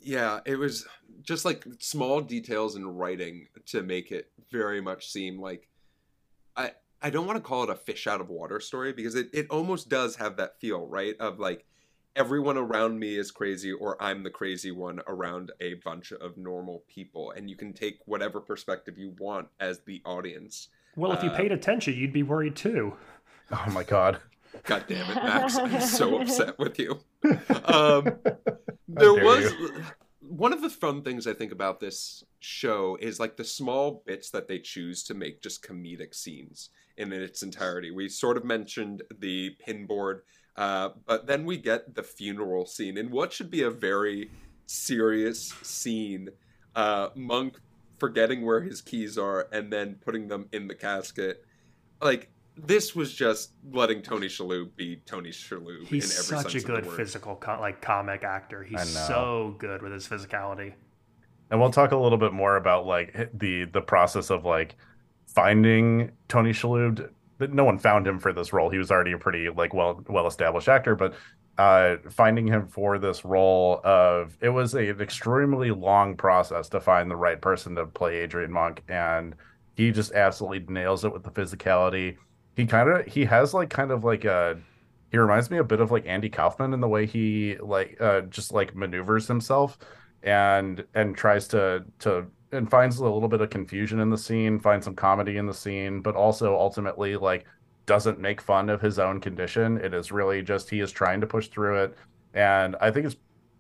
[0.02, 0.86] Yeah, it was
[1.22, 5.68] just like small details in writing to make it very much seem like
[6.58, 9.30] I I don't want to call it a fish out of water story because it,
[9.34, 11.16] it almost does have that feel, right?
[11.20, 11.66] Of like
[12.16, 16.84] everyone around me is crazy or I'm the crazy one around a bunch of normal
[16.88, 20.68] people and you can take whatever perspective you want as the audience.
[20.96, 22.96] Well, if you Uh, paid attention, you'd be worried too.
[23.52, 24.20] Oh my god.
[24.64, 25.58] God damn it, Max.
[25.58, 27.00] I'm so upset with you.
[27.66, 28.04] Um,
[28.88, 29.54] there dare was
[30.20, 34.30] one of the fun things I think about this show is like the small bits
[34.32, 37.92] that they choose to make just comedic scenes in its entirety.
[37.92, 40.22] We sort of mentioned the pinboard,
[40.56, 44.32] uh, but then we get the funeral scene in what should be a very
[44.66, 46.30] serious scene.
[46.76, 47.60] Uh, Monk
[48.00, 51.46] forgetting where his keys are and then putting them in the casket.
[52.02, 55.88] Like this was just letting Tony Shalhoub be Tony Shalhoub.
[55.88, 56.54] He's in every sense.
[56.54, 56.98] He's such a good of the word.
[56.98, 58.64] physical, co- like comic actor.
[58.64, 60.74] He's so good with his physicality.
[61.50, 64.76] And we'll talk a little bit more about like the the process of like
[65.28, 67.10] finding Tony Shalhoub.
[67.40, 68.70] That no one found him for this role.
[68.70, 71.16] He was already a pretty like well well established actor, but
[71.58, 76.80] uh finding him for this role of it was a, an extremely long process to
[76.80, 79.36] find the right person to play Adrian Monk and
[79.76, 82.18] he just absolutely nails it with the physicality.
[82.56, 84.60] He kind of he has like kind of like a
[85.12, 88.22] he reminds me a bit of like Andy Kaufman in the way he like uh
[88.22, 89.78] just like maneuvers himself
[90.24, 94.60] and and tries to to and finds a little bit of confusion in the scene,
[94.60, 97.46] finds some comedy in the scene, but also ultimately like
[97.86, 99.78] doesn't make fun of his own condition.
[99.78, 101.98] It is really just he is trying to push through it,
[102.34, 103.16] and I think it's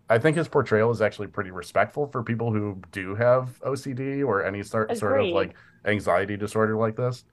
[0.09, 4.43] I think his portrayal is actually pretty respectful for people who do have OCD or
[4.43, 7.25] any sort sort of like anxiety disorder like this.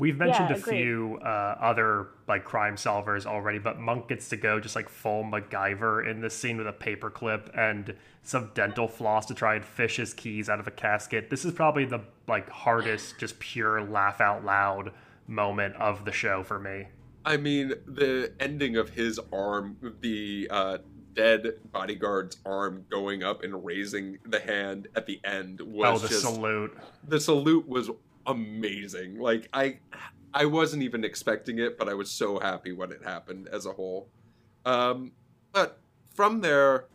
[0.00, 0.76] We've mentioned Yeah, a agreed.
[0.76, 5.22] few uh, other like crime solvers already, but Monk gets to go just like full
[5.22, 9.96] MacGyver in this scene with a paperclip and some dental floss to try and fish
[9.96, 11.30] his keys out of a casket.
[11.30, 14.92] This is probably the like hardest, just pure laugh out loud
[15.26, 16.86] moment of the show for me.
[17.24, 20.78] I mean, the ending of his arm, the uh,
[21.14, 26.22] dead bodyguard's arm going up and raising the hand at the end oh, the just
[26.22, 26.76] salute!
[27.06, 27.90] the salute was
[28.30, 29.18] amazing.
[29.18, 29.78] Like I,
[30.32, 33.72] I wasn't even expecting it, but I was so happy when it happened as a
[33.72, 34.08] whole.
[34.64, 35.12] Um,
[35.52, 35.80] but
[36.14, 36.86] from there,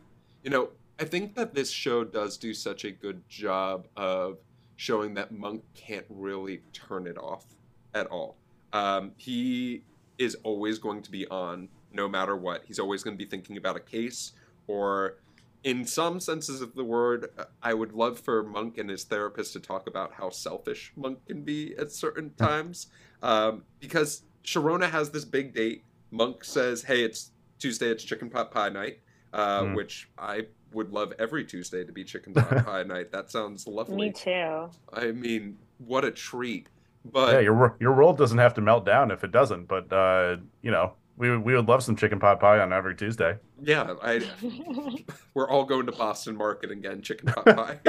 [0.43, 0.69] you know,
[0.99, 4.37] I think that this show does do such a good job of
[4.77, 7.45] showing that Monk can't really turn it off
[7.93, 8.37] at all.
[8.73, 9.83] Um, he
[10.17, 12.63] is always going to be on no matter what.
[12.65, 14.33] He's always going to be thinking about a case
[14.67, 15.17] or
[15.65, 19.59] in some senses of the word, I would love for Monk and his therapist to
[19.59, 22.87] talk about how selfish Monk can be at certain times.
[23.23, 25.83] Um, because Sharona has this big date.
[26.11, 27.87] Monk says, "Hey, it's Tuesday.
[27.89, 28.99] It's chicken pot pie night,"
[29.33, 29.75] uh, Mm.
[29.75, 33.11] which I would love every Tuesday to be chicken pot pie night.
[33.11, 33.95] That sounds lovely.
[33.95, 34.69] Me too.
[34.93, 36.67] I mean, what a treat!
[37.03, 40.37] But yeah, your your world doesn't have to melt down if it doesn't, but uh,
[40.61, 43.37] you know, we would- we would love some chicken pot pie on every Tuesday.
[43.61, 44.21] yeah, I
[45.33, 47.79] we're all going to Boston Market again, chicken pot pie.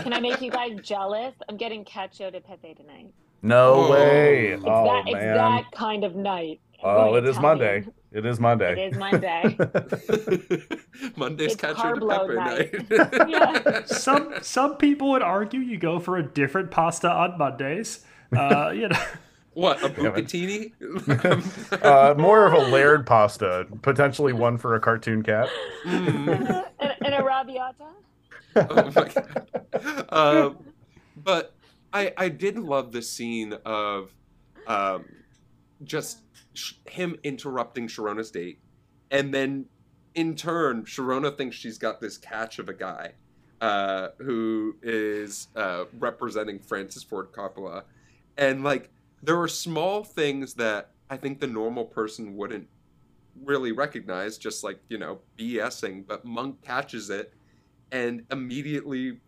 [0.00, 1.34] Can I make you guys jealous?
[1.48, 3.12] I'm getting cacio de pepe tonight.
[3.42, 3.90] No Oh.
[3.90, 4.48] way!
[4.52, 5.14] It's oh that man!
[5.14, 6.60] it's that kind of night.
[6.82, 7.42] Oh, it is Italian.
[7.42, 7.86] Monday.
[8.12, 8.72] It is Monday.
[8.86, 9.56] It is Monday.
[11.16, 13.28] Monday's It's Cacio de carb Pepe night.
[13.28, 13.84] Yeah.
[13.84, 18.04] Some some people would argue you go for a different pasta on Mondays.
[18.36, 18.98] Uh, you know.
[19.54, 20.72] What, a Damn bucatini?
[21.84, 25.48] uh, more of a layered pasta, potentially one for a cartoon cat.
[25.84, 26.66] Mm.
[26.80, 27.86] and, and a arrabbiata.
[28.56, 30.06] oh my god.
[30.10, 30.58] Um,
[31.16, 31.54] but
[31.92, 34.12] I I did love the scene of
[34.66, 35.04] um,
[35.84, 36.22] just
[36.54, 38.60] sh- him interrupting Sharona's date,
[39.10, 39.66] and then
[40.14, 43.12] in turn, Sharona thinks she's got this catch of a guy
[43.60, 47.84] uh, who is uh, representing Francis Ford Coppola,
[48.36, 48.90] and like
[49.22, 52.68] there are small things that I think the normal person wouldn't
[53.44, 57.34] really recognize, just like you know BSing, but Monk catches it
[57.92, 59.18] and immediately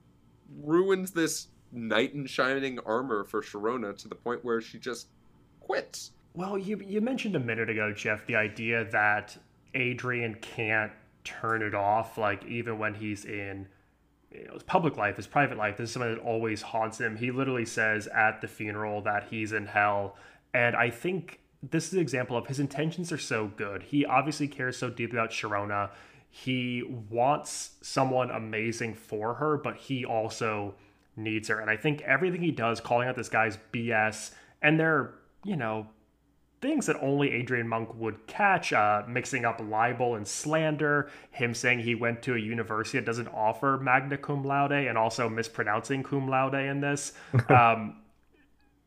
[0.63, 5.09] ruins this knight in shining armor for Sharona to the point where she just
[5.61, 6.13] quits.
[6.35, 9.37] Well, you you mentioned a minute ago, Geoff, the idea that
[9.75, 10.93] Adrian can't
[11.25, 13.67] turn it off, like even when he's in
[14.35, 15.77] you know, his public life, his private life.
[15.77, 17.17] This is something that always haunts him.
[17.17, 20.17] He literally says at the funeral that he's in hell,
[20.55, 23.85] and I think this is an example of his intentions are so good.
[23.85, 25.91] He obviously cares so deeply about Sharona.
[26.29, 30.75] He wants someone amazing for her, but he also
[31.17, 31.61] needs her.
[31.61, 35.15] And I think everything he does, calling out this guy's BS, and they're,
[35.45, 35.87] you know,
[36.63, 41.81] things that only Adrian Monk would catch, uh, mixing up libel and slander, him saying
[41.81, 46.29] he went to a university that doesn't offer magna cum laude, and also mispronouncing cum
[46.29, 47.13] laude in this.
[47.49, 47.97] Um,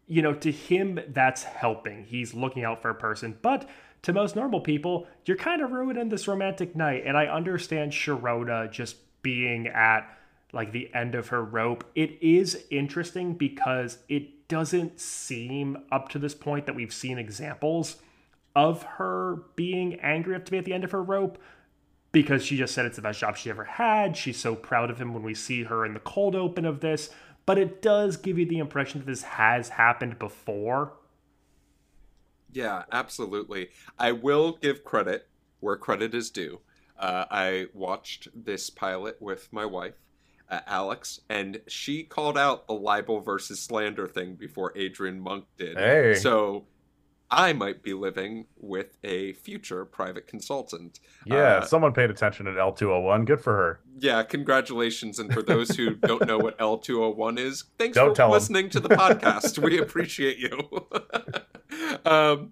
[0.08, 2.04] you know, to him, that's helping.
[2.04, 3.38] He's looking out for a person.
[3.42, 3.68] But
[4.04, 7.04] to most normal people, you're kind of ruining this romantic night.
[7.06, 10.08] And I understand Sharona just being at
[10.54, 11.84] like the end of her rope.
[11.96, 17.98] It is interesting because it doesn't seem up to this point that we've seen examples
[18.56, 21.38] of her being angry enough to be at the end of her rope
[22.12, 24.16] because she just said it's the best job she ever had.
[24.16, 27.10] She's so proud of him when we see her in the cold open of this.
[27.46, 30.94] But it does give you the impression that this has happened before.
[32.52, 33.70] Yeah, absolutely.
[34.00, 35.28] I will give credit
[35.60, 36.62] where credit is due.
[36.98, 39.96] Uh, I watched this pilot with my wife,
[40.50, 45.78] uh, Alex, and she called out the libel versus slander thing before Adrian Monk did.
[45.78, 46.16] Hey.
[46.16, 46.66] So
[47.32, 51.00] I might be living with a future private consultant.
[51.26, 53.26] Yeah, Uh, someone paid attention at L201.
[53.26, 53.80] Good for her.
[53.98, 55.18] yeah, congratulations.
[55.18, 58.90] And for those who don't know what L201 is, thanks Don't for listening to the
[58.90, 59.58] podcast.
[59.58, 60.86] we appreciate you.
[62.06, 62.52] um,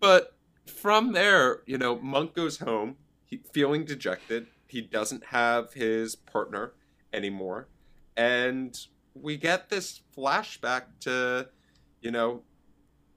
[0.00, 0.34] but
[0.66, 4.46] from there, you know, Monk goes home he, feeling dejected.
[4.66, 6.72] He doesn't have his partner
[7.14, 7.68] anymore.
[8.16, 8.78] And
[9.14, 11.48] we get this flashback to,
[12.00, 12.42] you know,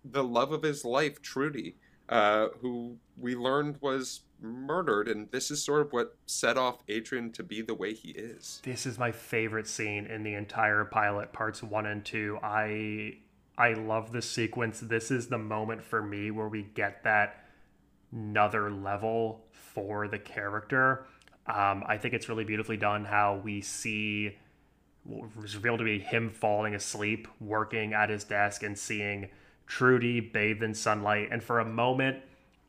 [0.06, 1.76] the love of his life, Trudy,
[2.08, 5.08] uh, who we learned was murdered.
[5.08, 8.62] And this is sort of what set off Adrian to be the way he is.
[8.64, 12.40] This is my favorite scene in the entire pilot, parts one and two.
[12.44, 13.18] I
[13.58, 14.80] I love this sequence.
[14.80, 17.44] This is the moment for me where we get that
[18.12, 21.08] another level for the character.
[21.48, 24.36] Um, I think it's really beautifully done how we see
[25.04, 29.30] what was revealed to be him falling asleep, working at his desk, and seeing
[29.66, 31.30] Trudy bathed in sunlight.
[31.32, 32.18] And for a moment,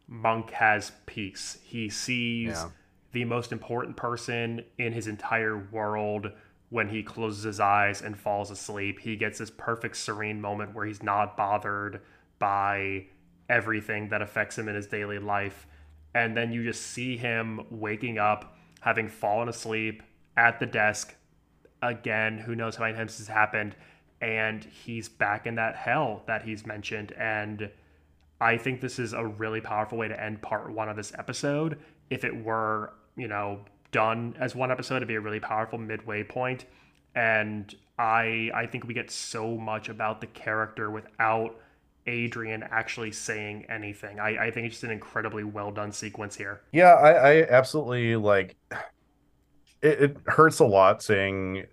[0.07, 1.59] Monk has peace.
[1.64, 2.70] He sees Yeah.
[3.12, 6.33] the most important person in his entire world
[6.70, 9.01] when he closes his eyes and falls asleep.
[9.01, 12.01] He gets this perfect serene moment where he's not bothered
[12.39, 13.07] by
[13.49, 15.66] everything that affects him in his daily life.
[16.14, 20.03] And then you just see him waking up, having fallen asleep
[20.37, 21.14] at the desk
[21.83, 22.39] again.
[22.39, 23.76] Who knows how many times this has happened?
[24.20, 27.12] And he's back in that hell that he's mentioned.
[27.12, 27.70] And
[28.41, 31.79] I think this is a really powerful way to end part one of this episode.
[32.11, 33.61] If it were, you know,
[33.91, 36.64] done as one episode, it'd be a really powerful midway point.
[37.14, 41.57] And I I think we get so much about the character without
[42.09, 44.18] Adrian actually saying anything.
[44.18, 46.62] I, I think it's just an incredibly well done sequence here.
[46.72, 48.56] Yeah, I, I absolutely like.
[49.82, 51.66] It, it hurts a lot seeing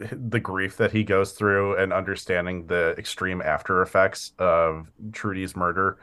[0.00, 5.54] uh, the grief that he goes through and understanding the extreme after effects of Trudy's
[5.56, 5.98] murder,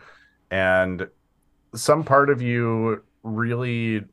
[0.51, 1.07] and
[1.73, 4.03] some part of you really.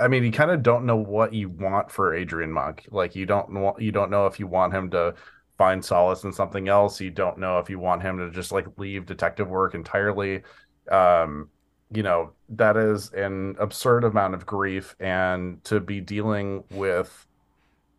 [0.00, 2.86] I mean, you kind of don't know what you want for Adrian Monk.
[2.92, 5.14] Like, you don't you don't know if you want him to
[5.58, 7.00] find solace in something else.
[7.00, 10.42] You don't know if you want him to just like leave detective work entirely.
[10.90, 11.48] Um,
[11.90, 17.26] you know that is an absurd amount of grief and to be dealing with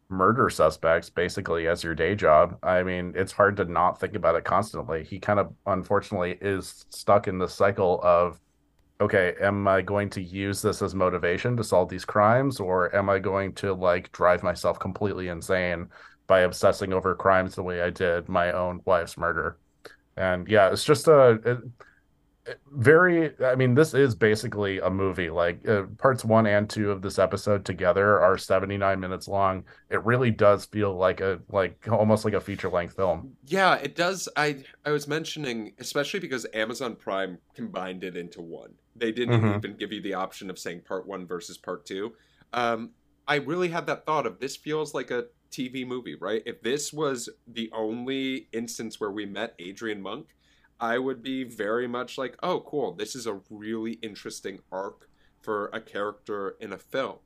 [0.10, 4.36] murder suspects basically as your day job i mean it's hard to not think about
[4.36, 8.40] it constantly he kind of unfortunately is stuck in the cycle of
[9.02, 13.10] okay am i going to use this as motivation to solve these crimes or am
[13.10, 15.88] i going to like drive myself completely insane
[16.28, 19.58] by obsessing over crimes the way i did my own wife's murder
[20.18, 21.60] and yeah it's just a it,
[22.72, 27.02] very i mean this is basically a movie like uh, parts one and two of
[27.02, 32.24] this episode together are 79 minutes long it really does feel like a like almost
[32.24, 34.28] like a feature length film Yeah, it does.
[34.36, 38.74] I I was mentioning, especially because Amazon Prime combined it into one.
[38.96, 39.56] They didn't Mhm.
[39.56, 42.14] even give you the option of saying part one versus part two.
[42.54, 42.92] Um,
[43.28, 46.44] I really had that thought of this feels like a TV movie, right?
[46.46, 50.36] If this was the only instance where we met Adrian Monk,
[50.80, 55.10] I would be very much like, oh, cool, this is a really interesting arc
[55.42, 57.18] for a character in a film.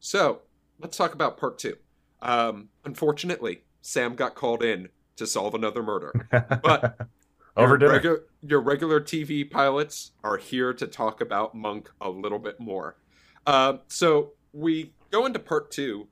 [0.00, 0.42] So
[0.78, 1.76] let's talk about part two.
[2.22, 6.28] Um, unfortunately, Sam got called in to solve another murder.
[6.30, 6.98] But
[7.56, 12.10] over your, dinner regu- your regular TV pilots are here to talk about Monk a
[12.10, 12.96] little bit more.
[13.46, 16.08] Um, so we go into part two,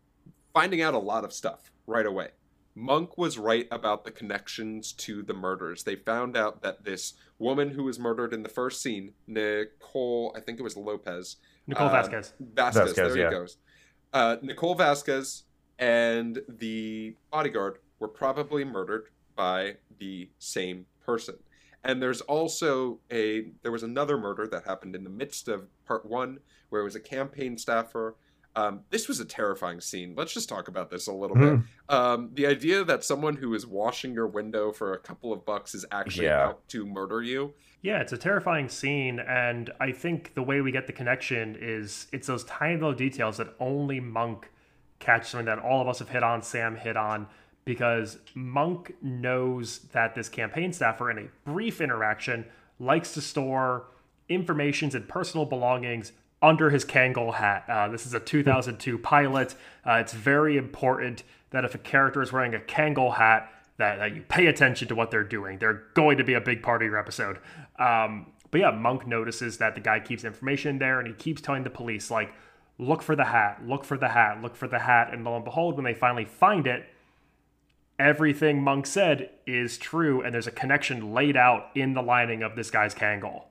[0.54, 2.28] finding out a lot of stuff right away.
[2.76, 5.84] Monk was right about the connections to the murders.
[5.84, 10.40] They found out that this woman who was murdered in the first scene, Nicole, I
[10.40, 11.36] think it was Lopez,
[11.66, 12.32] Nicole Uh, Vasquez.
[12.40, 13.30] Vasquez, Vasquez, there yeah.
[13.30, 13.58] he goes.
[14.12, 15.44] Uh, Nicole Vasquez
[15.78, 21.36] and the bodyguard were probably murdered by the same person.
[21.84, 26.06] And there's also a there was another murder that happened in the midst of part
[26.06, 26.38] one
[26.70, 28.16] where it was a campaign staffer.
[28.56, 30.14] Um, this was a terrifying scene.
[30.16, 31.58] Let's just talk about this a little bit.
[31.88, 35.74] Um, the idea that someone who is washing your window for a couple of bucks
[35.74, 36.46] is actually Yeah.
[36.48, 37.54] out to murder you.
[37.82, 42.06] Yeah, it's a terrifying scene, and I think the way we get the connection is
[42.12, 44.50] it's those tiny little details that only Monk
[45.00, 47.26] catches, something that all of us have hit on, Sam hit on,
[47.66, 52.46] because Monk knows that this campaign staffer, in a brief interaction,
[52.78, 53.86] likes to store
[54.28, 56.12] informations and personal belongings
[56.44, 57.64] under his Kangol hat.
[57.68, 59.54] Uh, this is a 2002 pilot.
[59.84, 64.14] Uh, it's very important that if a character is wearing a Kangol hat, that, that
[64.14, 65.58] you pay attention to what they're doing.
[65.58, 67.38] They're going to be a big part of your episode.
[67.78, 71.64] Um, but yeah, Monk notices that the guy keeps information there and he keeps telling
[71.64, 72.32] the police, like,
[72.78, 75.12] look for the hat, look for the hat, look for the hat.
[75.12, 76.86] And lo and behold, when they finally find it,
[77.98, 82.54] everything Monk said is true, and there's a connection laid out in the lining of
[82.54, 83.44] this guy's Kangol.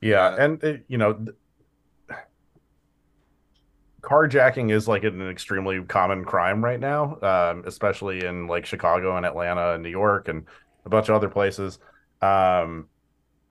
[0.00, 1.26] Yeah, and it, you know,
[4.00, 9.26] carjacking is like an extremely common crime right now, um, especially in like Chicago and
[9.26, 10.44] Atlanta and New York and
[10.84, 11.78] a bunch of other places.
[12.22, 12.86] Um,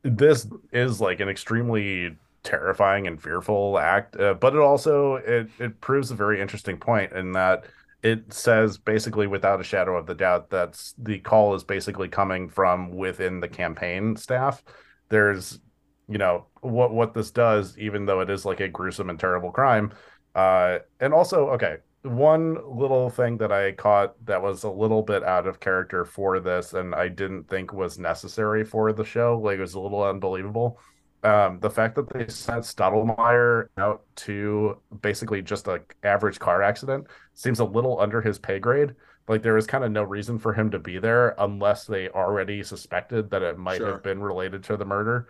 [0.04, 5.82] this is like an extremely terrifying and fearful act, uh, but it also it it
[5.82, 7.66] proves a very interesting point in that
[8.02, 12.48] it says basically without a shadow of the doubt that's the call is basically coming
[12.48, 14.64] from within the campaign staff.
[15.10, 15.60] There's
[16.08, 19.52] you know what what this does, even though it is like a gruesome and terrible
[19.52, 19.92] crime.
[20.40, 25.24] Uh, and also, okay, one little thing that I caught that was a little bit
[25.24, 29.38] out of character for this, and I didn't think was necessary for the show.
[29.38, 30.80] Like it was a little unbelievable.
[31.24, 37.08] Um, the fact that they sent Stottlemeyer out to basically just a average car accident
[37.34, 38.96] seems a little under his pay grade.
[39.28, 42.64] Like there was kind of no reason for him to be there unless they already
[42.64, 43.92] suspected that it might Sure.
[43.92, 45.28] have been related to the murder.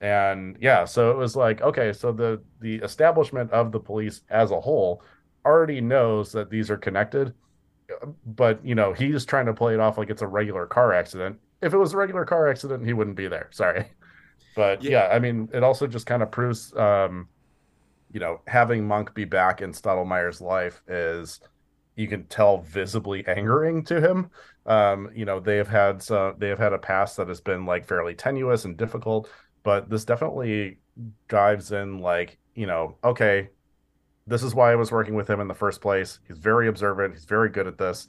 [0.00, 4.50] And yeah, so it was like, okay, so the the establishment of the police as
[4.50, 5.02] a whole
[5.44, 7.34] already knows that these are connected,
[8.24, 11.38] but you know, he's trying to play it off like it's a regular car accident.
[11.62, 13.48] If it was a regular car accident, he wouldn't be there.
[13.52, 13.86] Sorry.
[14.56, 14.90] But Yeah.
[14.90, 17.28] yeah, I mean, it also just kind of proves um
[18.12, 21.40] you know, having Monk be back in Stottlemeyer's life is
[21.96, 24.30] you can tell visibly angering to him.
[24.66, 27.66] Um, you know, they have had some they have had a past that has been
[27.66, 29.30] like fairly tenuous and difficult,
[29.66, 30.78] but this definitely
[31.26, 33.48] dives in like, you know, okay,
[34.24, 36.20] this is why I was working with him in the first place.
[36.28, 38.06] He's very observant, he's very good at this.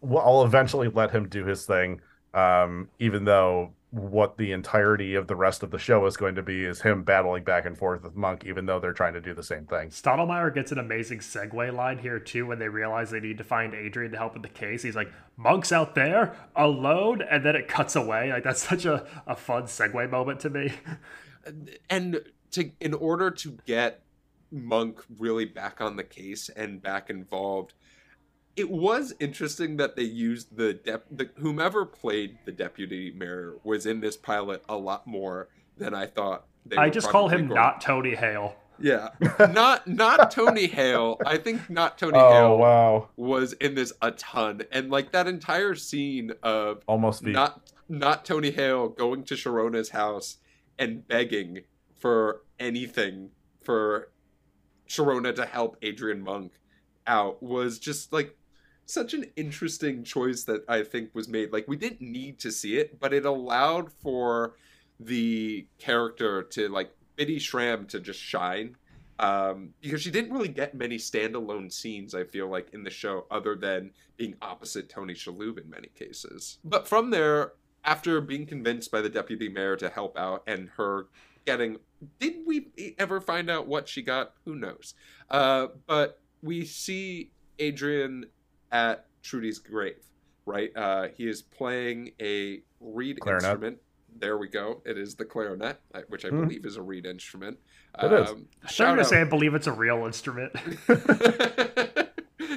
[0.00, 2.00] Well, I'll eventually let him do his thing.
[2.34, 6.42] Um, even though what the entirety of the rest of the show is going to
[6.42, 9.32] be is him battling back and forth with Monk, even though they're trying to do
[9.32, 9.90] the same thing.
[9.90, 13.74] Stottlemeyer gets an amazing segue line here too when they realize they need to find
[13.74, 14.82] Adrian to help with the case.
[14.82, 18.32] He's like, "Monk's out there alone," and then it cuts away.
[18.32, 20.72] Like that's such a, a fun segue moment to me.
[21.90, 22.20] and
[22.52, 24.02] to in order to get
[24.50, 27.74] monk really back on the case and back involved
[28.56, 33.84] it was interesting that they used the, dep- the whomever played the deputy mayor was
[33.86, 37.54] in this pilot a lot more than i thought they I just call him going-
[37.54, 38.56] not Tony Hale.
[38.80, 39.10] yeah.
[39.52, 41.16] Not not tony hale.
[41.24, 44.62] I think not tony Oh hale wow, was in this a ton.
[44.72, 49.90] And like that entire scene of almost the not not Tony Hale going to Sharona's
[49.90, 50.38] house
[50.78, 51.60] and begging
[51.98, 53.30] for anything
[53.62, 54.10] for
[54.88, 56.52] Sharona to help Adrian Monk
[57.06, 58.36] out was just like
[58.86, 61.52] such an interesting choice that I think was made.
[61.52, 64.56] Like we didn't need to see it, but it allowed for
[65.00, 68.76] the character to like Bitty Schram to just shine.
[69.18, 73.24] Um, because she didn't really get many standalone scenes, I feel like, in the show,
[73.30, 76.58] other than being opposite Tony Shalhoub in many cases.
[76.62, 77.52] But from there,
[77.86, 81.06] after being convinced by the deputy mayor to help out and her
[81.46, 81.78] getting
[82.18, 82.68] did we
[82.98, 84.94] ever find out what she got who knows
[85.30, 88.26] uh, but we see adrian
[88.72, 90.02] at trudy's grave
[90.44, 93.44] right uh, he is playing a reed Clarinet.
[93.44, 93.78] instrument
[94.18, 95.76] there we go it is the clarinet
[96.08, 96.42] which i Hmm.
[96.42, 97.58] believe is a reed instrument
[98.02, 98.30] It is.
[98.30, 100.52] I'm shout to out- say I believe it's a real instrument.
[100.88, 102.06] no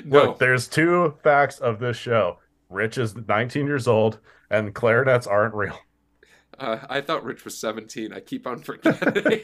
[0.05, 2.39] Look, there's two facts of this show.
[2.69, 5.77] Rich is 19 years old, and clarinets aren't real.
[6.59, 9.39] uh, i thought rich was 17 i keep on forgetting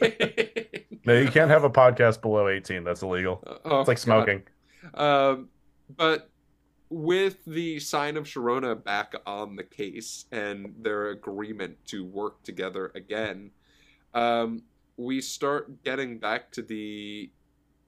[1.06, 2.84] No, you can't have a podcast below 18.
[2.84, 3.44] That's illegal.
[3.64, 4.42] Oh, It's like smoking.
[4.96, 5.50] Um,
[5.96, 6.32] but
[6.96, 12.94] with the sign of Sharona back on the case and their agreement to work together
[12.96, 13.52] again,
[14.14, 14.64] um,
[14.96, 17.30] we start getting back to the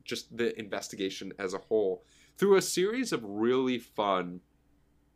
[0.03, 2.03] just the investigation as a whole
[2.37, 4.41] through a series of really fun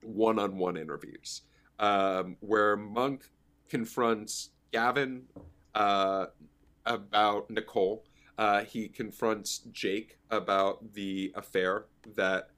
[0.02, 1.42] one-on-one interviews
[1.80, 3.30] um, where Monk
[3.68, 5.24] confronts Gavin
[5.76, 6.28] uh,
[6.86, 8.06] about Nicole.
[8.38, 12.52] Uh, he confronts Jake about the affair that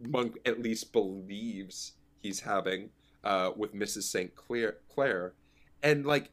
[0.00, 1.92] Monk at least believes
[2.22, 2.90] he's having
[3.24, 4.04] uh, with Mrs.
[4.04, 4.34] St.
[4.34, 5.34] Clair, Clair.
[5.82, 6.30] And like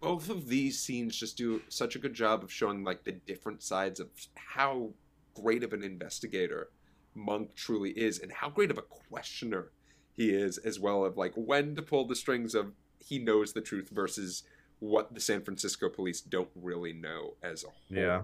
[0.00, 3.62] both of these scenes just do such a good job of showing like the different
[3.62, 4.90] sides of how
[5.34, 6.70] great of an investigator
[7.14, 9.70] Monk truly is and how great of a questioner
[10.16, 13.60] he is as well of like when to pull the strings of he knows the
[13.60, 14.42] truth versus
[14.78, 17.74] what the San Francisco police don't really know as a whole.
[17.88, 18.22] Yeah.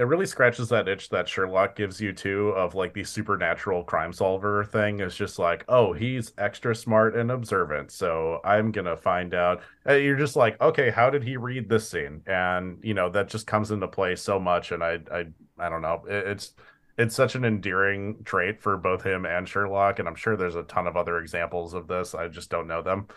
[0.00, 4.14] It really scratches that itch that Sherlock gives you too of like the supernatural crime
[4.14, 5.00] solver thing.
[5.00, 9.60] It's just like, oh, he's extra smart and observant, so I'm gonna find out.
[9.86, 12.22] Uh, You're just like, okay, how did he read this scene?
[12.26, 15.26] And you know that just comes into play so much, and I, I,
[15.58, 16.02] I don't know.
[16.08, 16.54] It, it's
[16.96, 20.62] it's such an endearing trait for both him and Sherlock, and I'm sure there's a
[20.62, 22.14] ton of other examples of this.
[22.14, 23.08] I just don't know them.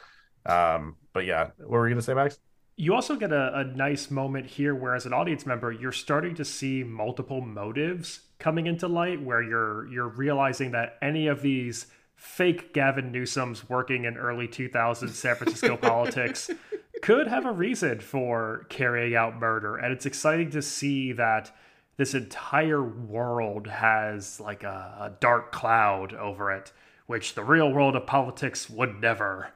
[0.45, 2.39] Um, but yeah, what were you gonna say, Max?
[2.75, 6.33] You also get a, a nice moment here where, as an audience member, you're starting
[6.35, 11.87] to see multiple motives coming into light, where you're you're realizing that any of these
[12.15, 16.49] fake Gavin Newsom's working in early 2000s San Francisco politics
[17.01, 21.51] could have a reason for carrying out murder, and it's exciting to see that
[21.97, 26.71] this entire world has like a, a dark cloud over it,
[27.05, 29.49] which the real world of politics would never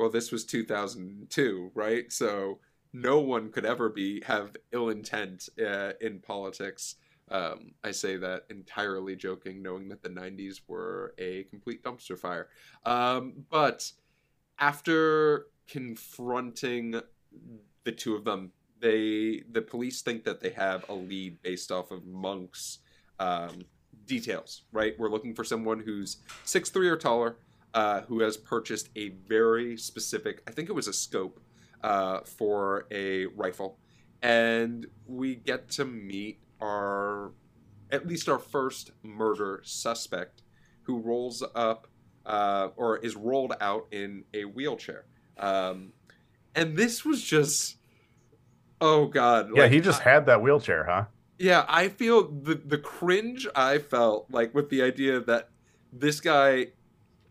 [0.00, 2.10] well this was 2002 right?
[2.10, 2.58] So
[2.92, 6.96] no one could ever be have ill intent uh, in politics.
[7.32, 12.48] Um, i say that entirely joking knowing that the 90s were a complete dumpster fire.
[12.84, 13.92] Um, but
[14.58, 17.00] after confronting
[17.84, 21.90] the two of them they the police think that they have a lead based off
[21.90, 22.78] of monk's
[23.20, 23.66] um,
[24.06, 24.98] details right?
[24.98, 27.36] We're looking for someone who's six three or taller
[27.74, 31.40] uh, who has purchased a very specific, I think it was a scope
[31.82, 33.78] uh, for a rifle.
[34.22, 37.32] And we get to meet our,
[37.90, 40.42] at least our first murder suspect
[40.82, 41.86] who rolls up
[42.26, 45.06] uh, or is rolled out in a wheelchair.
[45.38, 45.92] Um,
[46.54, 47.76] and this was just,
[48.80, 49.50] oh God.
[49.54, 51.04] Yeah, like, he just I, had that wheelchair, huh?
[51.38, 55.48] Yeah, I feel the, the cringe I felt like with the idea that
[55.92, 56.68] this guy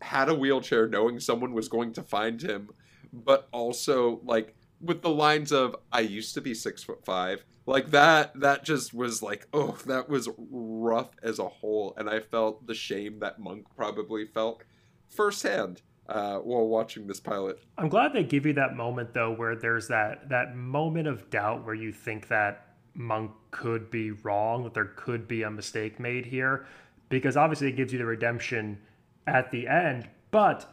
[0.00, 2.70] had a wheelchair knowing someone was going to find him,
[3.12, 7.44] but also like with the lines of I used to be six foot five.
[7.66, 11.94] Like that that just was like, oh, that was rough as a whole.
[11.96, 14.62] And I felt the shame that Monk probably felt
[15.08, 15.82] firsthand.
[16.08, 17.62] Uh, while watching this pilot.
[17.78, 21.64] I'm glad they give you that moment though, where there's that that moment of doubt
[21.64, 26.26] where you think that Monk could be wrong, that there could be a mistake made
[26.26, 26.66] here,
[27.10, 28.80] because obviously it gives you the redemption
[29.26, 30.72] at the end, but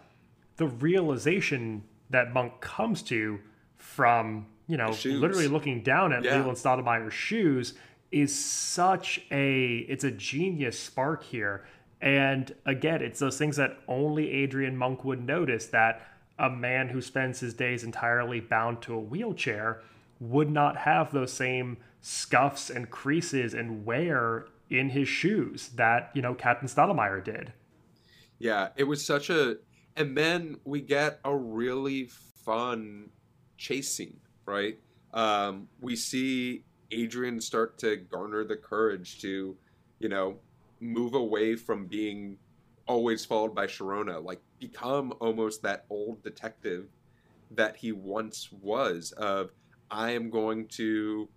[0.57, 3.39] the realization that Monk comes to
[3.75, 6.37] from, you know, literally looking down at yeah.
[6.37, 7.73] Leland Stottlemeyer's shoes
[8.11, 11.65] is such a it's a genius spark here.
[12.01, 16.07] And again, it's those things that only Adrian Monk would notice that
[16.39, 19.81] a man who spends his days entirely bound to a wheelchair
[20.19, 26.21] would not have those same scuffs and creases and wear in his shoes that, you
[26.21, 27.53] know, Captain Stottlemeyer did.
[28.39, 29.57] Yeah, it was such a
[29.95, 32.05] and then we get a really
[32.45, 33.09] fun
[33.57, 34.79] chase scene, right?
[35.13, 39.55] Um, we see Adrian start to garner the courage to,
[39.99, 40.37] you know,
[40.79, 42.37] move away from being
[42.87, 46.87] always followed by Sharona, like become almost that old detective
[47.51, 49.51] that he once was of
[49.89, 51.27] I am going to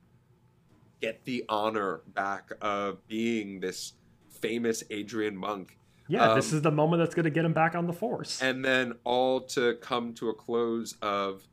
[1.01, 3.95] get the honor back of being this
[4.29, 5.79] famous Adrian Monk
[6.11, 8.43] yeah, um, this is the moment that's going to get him back on the force.
[8.43, 11.47] And then all to come to a close of,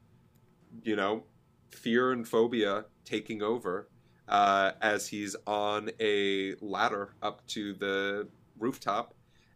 [0.81, 1.23] you know,
[1.69, 3.87] fear and phobia taking over
[4.27, 8.27] uh, as he's on a ladder up to the
[8.57, 9.13] rooftop,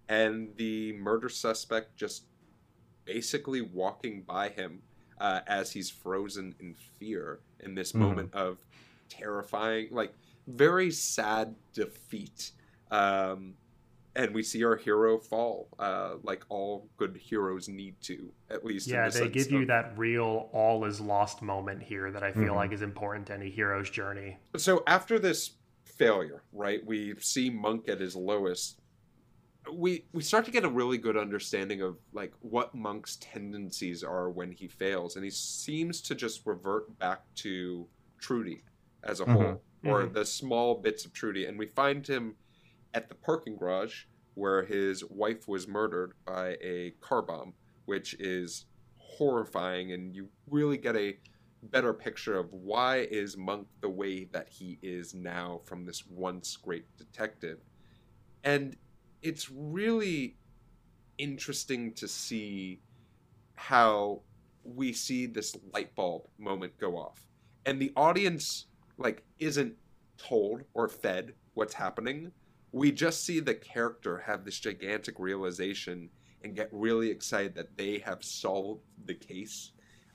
[0.07, 2.25] and the murder suspect just
[3.03, 4.83] basically walking by him
[5.19, 8.03] uh, as he's frozen in fear in this mm-hmm.
[8.03, 8.59] moment of
[9.09, 10.13] terrifying, like
[10.45, 12.51] very sad defeat.
[12.91, 13.55] Um,
[14.15, 18.87] and we see our hero fall, uh, like all good heroes need to, at least.
[18.87, 19.51] Yeah, the they give of...
[19.51, 22.55] you that real all is lost moment here that I feel mm-hmm.
[22.55, 24.37] like is important to any hero's journey.
[24.57, 25.51] So after this
[25.85, 28.79] failure, right, we see Monk at his lowest.
[29.71, 34.29] We we start to get a really good understanding of like what Monk's tendencies are
[34.29, 37.87] when he fails, and he seems to just revert back to
[38.19, 38.63] Trudy
[39.03, 39.33] as a mm-hmm.
[39.33, 40.13] whole, or mm-hmm.
[40.13, 42.35] the small bits of Trudy, and we find him
[42.93, 47.53] at the parking garage where his wife was murdered by a car bomb,
[47.85, 48.65] which is
[48.97, 51.17] horrifying, and you really get a
[51.63, 56.57] better picture of why is Monk the way that he is now from this once
[56.57, 57.59] great detective.
[58.43, 58.75] And
[59.21, 60.37] it's really
[61.17, 62.81] interesting to see
[63.53, 64.21] how
[64.63, 67.27] we see this light bulb moment go off.
[67.65, 68.65] And the audience
[68.97, 69.75] like isn't
[70.17, 72.31] told or fed what's happening
[72.71, 76.09] we just see the character have this gigantic realization
[76.43, 79.71] and get really excited that they have solved the case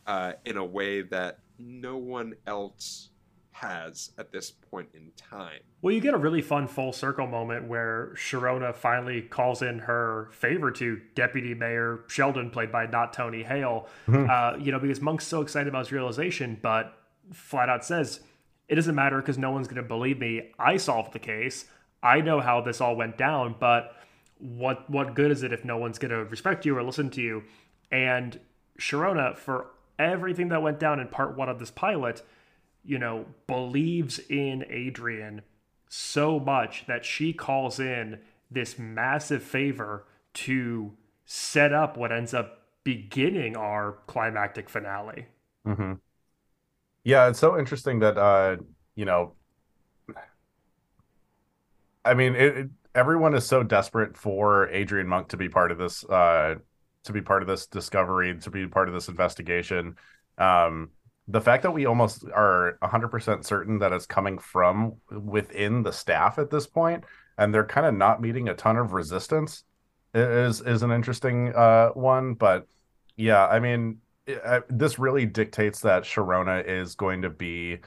[0.06, 3.10] uh, in a way that no one else
[3.52, 5.60] has at this point in time.
[5.80, 10.28] Well, you get a really fun full circle moment where Sharona finally calls in her
[10.32, 13.88] favor to Deputy Mayor Sheldon, played by not Tony Hale.
[14.08, 14.30] Mm-hmm.
[14.30, 16.98] Uh, you know, because Monk's so excited about his realization, but
[17.32, 18.20] flat out says,
[18.68, 20.50] it doesn't matter because no one's going to believe me.
[20.58, 21.66] I solved the case.
[22.06, 23.96] I know how this all went down, but
[24.38, 27.20] what what good is it if no one's going to respect you or listen to
[27.20, 27.42] you?
[27.90, 28.38] And
[28.78, 29.66] Sharona, for
[29.98, 32.22] everything that went down in part one of this pilot,
[32.84, 35.42] you know, believes in Adrian
[35.88, 40.04] so much that she calls in this massive favor
[40.34, 40.92] to
[41.24, 45.26] set up what ends up beginning our climactic finale.
[45.66, 45.94] Mm-hmm.
[47.02, 48.58] Yeah, it's so interesting that uh,
[48.94, 49.32] you know,
[52.06, 55.78] I mean, it, it, everyone is so desperate for Adrian Monk to be part of
[55.78, 56.56] this, uh,
[57.04, 59.96] to be part of this discovery, to be part of this investigation.
[60.38, 60.90] Um,
[61.28, 66.38] the fact that we almost are 100% certain that it's coming from within the staff
[66.38, 67.04] at this point
[67.38, 69.64] and they're kind of not meeting a ton of resistance
[70.14, 72.66] is is an interesting uh, one but
[73.16, 77.78] yeah i mean it, uh, this really dictates that sharona is going to be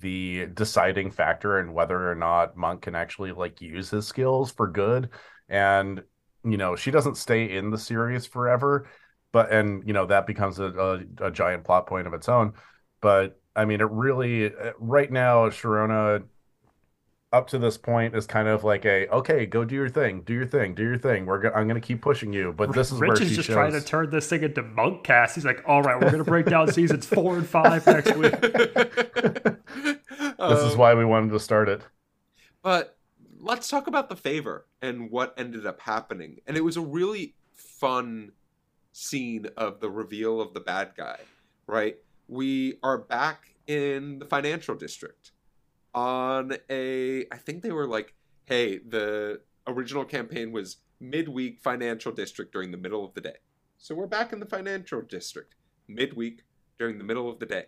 [0.00, 4.66] the deciding factor in whether or not monk can actually like use his skills for
[4.66, 5.10] good.
[5.48, 6.02] And
[6.44, 8.88] you know she doesn't stay in the series forever
[9.32, 10.66] but and you know that becomes a,
[11.20, 12.54] a, a giant plot point of its own.
[13.00, 16.24] But I mean, it really right now Sharona
[17.32, 20.32] up to this point is kind of like a okay, go do your thing, do
[20.32, 21.26] your thing, do your thing.
[21.26, 23.34] We're go- I'm going to keep pushing you, but this is Rich where is she
[23.36, 23.54] just shows...
[23.54, 25.34] trying to turn this thing into monk cast.
[25.34, 28.40] He's like, all right, we're going to break down seasons four and five next week.
[28.40, 29.56] this
[30.38, 31.82] Um, is why we wanted to start it.
[32.62, 32.96] But
[33.40, 36.40] let's talk about the favor and what ended up happening.
[36.46, 38.32] And it was a really fun
[38.92, 41.18] scene of the reveal of the bad guy,
[41.66, 41.96] right?
[42.26, 45.32] We are back in the financial district
[45.94, 48.14] on a I think they were like,
[48.44, 53.36] hey, the original campaign was midweek financial district during the middle of the day.
[53.76, 55.54] So we're back in the financial district
[55.86, 56.42] midweek
[56.78, 57.66] during the middle of the day.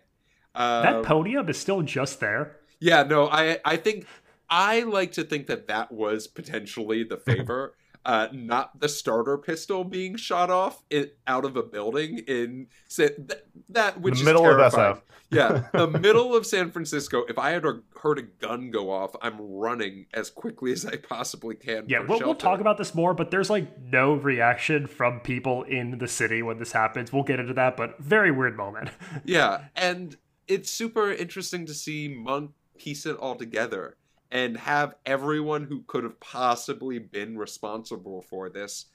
[0.53, 2.57] Um, that podium is still just there.
[2.79, 4.05] yeah, no, I I think
[4.49, 7.75] I like to think that that was potentially the favor,
[8.05, 13.07] uh, not the starter pistol being shot off it, out of a building in Sa-
[13.17, 14.73] that, that which the is middle of.
[14.73, 15.01] SF.
[15.29, 17.23] yeah, the middle of San Francisco.
[17.29, 20.97] If I had a, heard a gun go off, I'm running as quickly as I
[20.97, 21.85] possibly can.
[21.87, 25.97] Yeah, we'll, we'll talk about this more, but there's like no reaction from people in
[25.99, 27.13] the city when this happens.
[27.13, 28.89] We'll get into that, but very weird moment.
[29.25, 33.97] Yeah, and it's super interesting to see Monk piece it all together
[34.31, 38.85] and have everyone who could have possibly been responsible for this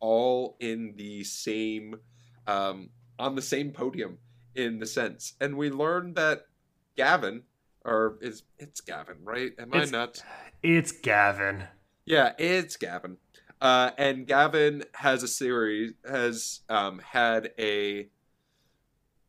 [0.00, 1.96] all in the same
[2.46, 2.88] um,
[3.18, 4.18] on the same podium
[4.54, 5.34] in the sense.
[5.40, 6.46] And we learned that
[6.96, 7.42] Gavin
[7.84, 9.52] or is it's Gavin, right?
[9.58, 10.22] Am It's- I nuts?
[10.62, 11.64] It's Gavin.
[12.04, 13.16] Yeah, it's Gavin.
[13.60, 18.08] Uh, and Gavin has a series has um, had a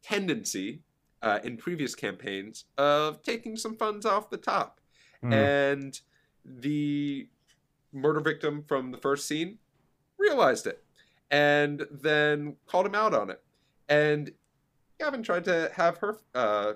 [0.03, 0.81] tendency
[1.21, 4.76] uh, in previous campaigns of taking some funds off the top,
[5.23, 5.33] Mm.
[5.33, 6.01] and
[6.45, 7.27] the
[7.91, 9.57] murder victim from the first scene
[10.17, 10.83] realized it,
[11.31, 13.41] and then called him out on it,
[13.89, 14.31] and
[14.99, 16.73] Gavin tried to have her uh,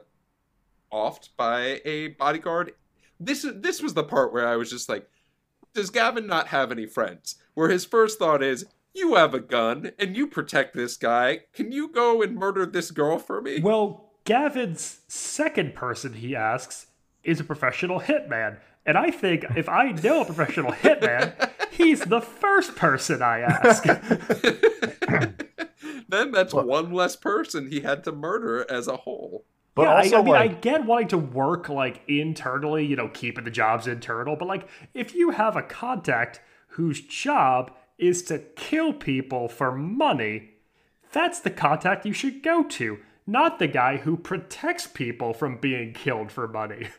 [0.91, 2.73] offed by a bodyguard.
[3.19, 5.07] This this was the part where I was just like
[5.73, 7.35] does Gavin not have any friends?
[7.53, 11.41] Where his first thought is, you have a gun and you protect this guy.
[11.53, 13.61] Can you go and murder this girl for me?
[13.61, 16.87] Well, Gavin's second person he asks
[17.24, 18.57] is a professional hitman.
[18.86, 23.84] And I think if I know a professional hitman, he's the first person I ask.
[26.09, 29.45] then that's one less person he had to murder as a whole.
[29.74, 32.95] But yeah, also, I, I mean, like, I get wanting to work like internally, you
[32.95, 38.24] know, keeping the jobs internal, but like if you have a contact whose job is
[38.24, 40.51] to kill people for money,
[41.11, 45.93] that's the contact you should go to, not the guy who protects people from being
[45.93, 46.88] killed for money.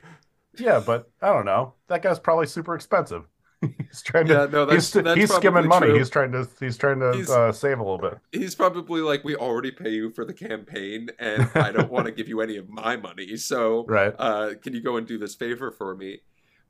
[0.58, 1.74] yeah, but I don't know.
[1.88, 3.24] That guy's probably super expensive.
[3.60, 4.32] he's trying to.
[4.32, 5.86] Yeah, no, that's- he's, that's he's skimming money.
[5.88, 5.98] true.
[5.98, 6.48] He's trying to.
[6.58, 8.18] He's trying to He's- uh, save a little bit.
[8.32, 12.12] He's probably like, we already pay you for the campaign, and I don't want to
[12.12, 13.36] give you any of my money.
[13.36, 14.14] So, Right.
[14.18, 16.22] uh, can you go and do this favor for me?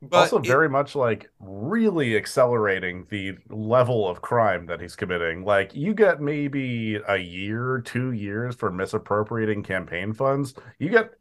[0.03, 5.45] But also, it- very much like really accelerating the level of crime that he's committing.
[5.45, 10.53] Like, you get maybe a year, two years for misappropriating campaign funds.
[10.77, 11.11] You get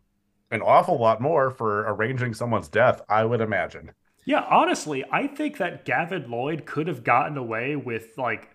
[0.52, 3.92] an awful lot more for arranging someone's death, I would imagine.
[4.24, 8.50] Yeah, honestly, I think that Gavin Lloyd could have gotten away with like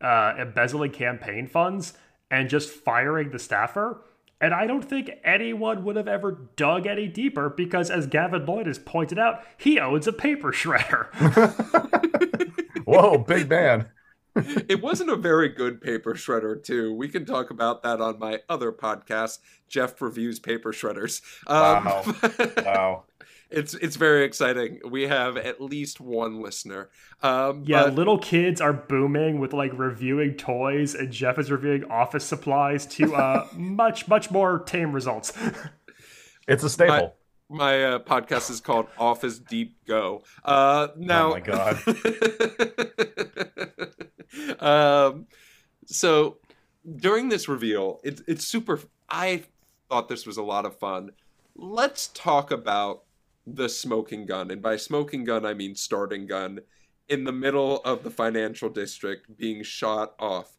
[0.00, 1.94] uh, embezzling campaign funds
[2.30, 4.02] and just firing the staffer.
[4.40, 8.66] And I don't think anyone would have ever dug any deeper because, as Gavin Lloyd
[8.66, 11.06] has pointed out, he owns a paper shredder.
[12.84, 13.86] Whoa, big man.
[14.68, 18.40] It wasn't a very good paper shredder too we can talk about that on my
[18.48, 22.04] other podcast Geoff reviews paper shredders um, Wow.
[22.64, 23.04] Wow.
[23.50, 24.80] it's it's very exciting.
[24.88, 26.90] We have at least one listener.
[27.22, 31.84] Um, Yeah, but- little kids are booming with like reviewing toys, and Geoff is reviewing
[31.84, 35.32] office supplies to uh, much, much more tame results.
[36.48, 37.14] It's a staple.
[37.48, 40.22] my uh, podcast is called Office Deep Go.
[40.44, 41.78] Uh, now, Oh my God.
[44.60, 45.26] um,
[45.86, 46.38] so
[46.96, 48.80] during this reveal, it's it's super.
[49.08, 49.44] I
[49.88, 51.10] thought this was a lot of fun.
[51.54, 53.04] Let's talk about
[53.46, 56.60] the smoking gun, and by smoking gun, I mean starting gun,
[57.08, 60.52] in the middle of the financial district being shot off.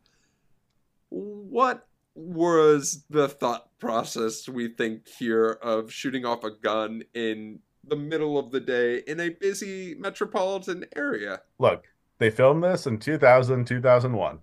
[1.09, 7.95] What was the thought process we think here of shooting off a gun in the
[7.95, 11.41] middle of the day in a busy metropolitan area?
[11.59, 11.85] Look,
[12.19, 14.39] they filmed this in 2000, 2001.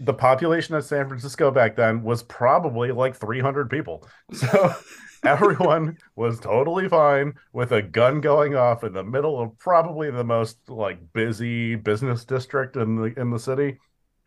[0.00, 4.06] The population of San Francisco back then was probably like 300 people.
[4.34, 4.74] So
[5.24, 10.24] everyone was totally fine with a gun going off in the middle of probably the
[10.24, 13.78] most like busy business district in the in the city.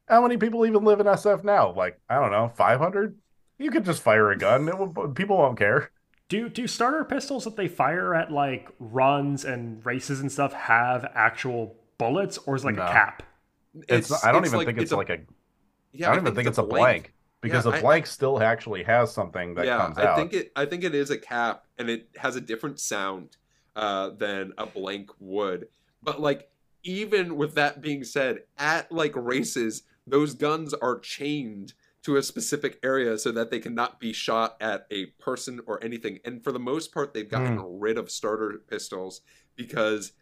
[0.07, 1.73] How many people even live in SF now?
[1.73, 3.17] Like, I don't know, 500?
[3.57, 4.65] You could just fire a gun.
[4.65, 5.91] Will, people won't care.
[6.27, 11.09] Do do starter pistols that they fire at like runs and races and stuff have
[11.13, 12.83] actual bullets, or is it like No.
[12.83, 13.23] a cap?
[13.87, 15.19] It's, not- I don't even think it's, a- like a
[15.93, 18.83] Yeah, I don't even think it's a blank, because Yeah, a I- blank still actually
[18.83, 20.51] has something that yeah, comes I think it.
[20.55, 23.37] I think it is a cap, and it has a different sound
[23.75, 25.67] uh, than a blank would.
[26.03, 26.49] But like,
[26.83, 31.73] even with that being said, at like races, those guns are chained
[32.03, 36.19] to a specific area so that they cannot be shot at a person or anything.
[36.25, 37.79] And for the most part, they've gotten Hmm.
[37.79, 39.21] rid of starter pistols
[39.55, 40.20] because people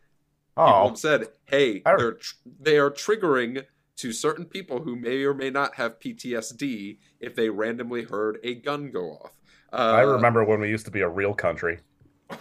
[0.60, 3.66] oh, have said, "Hey, they're tr- they are triggering
[3.97, 8.55] to certain people who may or may not have PTSD if they randomly heard a
[8.55, 9.32] gun go off."
[9.72, 11.80] Uh, I remember when we used to be a real country.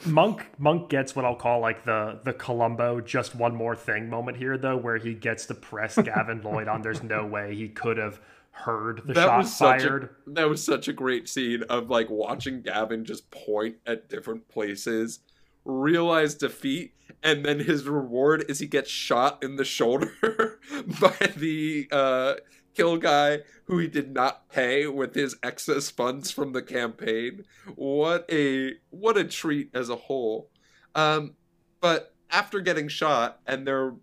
[0.04, 4.36] Monk Monk gets what I'll call like the the Columbo just one more thing moment
[4.36, 6.82] here though, where he gets to press Gavin Lloyd on.
[6.82, 10.04] There's no way he could have heard the that shot was such fired.
[10.26, 14.48] a that was such a great scene of like watching Gavin just point at different
[14.48, 15.20] places,
[15.68, 20.10] realize defeat, and then his reward is he gets shot in the shoulder
[21.00, 22.34] by the uh,
[22.74, 27.44] kill guy who he did not pay with his excess funds from the campaign.
[27.74, 30.50] What a what a treat as a whole.
[30.94, 31.34] Um,
[31.80, 33.94] but after getting shot and there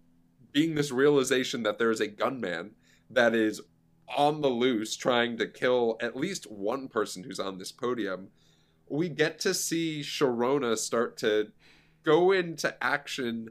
[0.52, 2.72] being this realization that there is a gunman
[3.10, 3.62] that is
[4.16, 8.30] on the loose trying to kill at least one person who's on this podium,
[8.88, 11.52] we get to see Sharona start to
[12.04, 13.50] go into action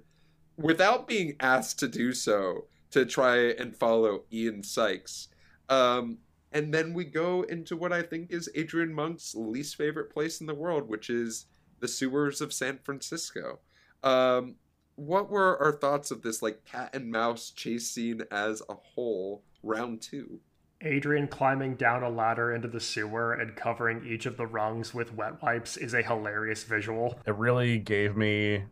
[0.56, 5.28] without being asked to do so to try and follow Ian Sykes.
[5.68, 6.18] Um,
[6.52, 10.46] and then we go into what I think is Adrian Monk's least favorite place in
[10.46, 11.46] the world, which is
[11.80, 13.58] the sewers of San Francisco.
[14.04, 14.54] Um,
[14.94, 19.42] what were our thoughts of this like cat and mouse chase scene as a whole,
[19.64, 20.38] round two?
[20.84, 25.14] Adrian climbing down a ladder into the sewer and covering each of the rungs with
[25.14, 27.18] wet wipes is a hilarious visual.
[27.26, 28.64] It really gave me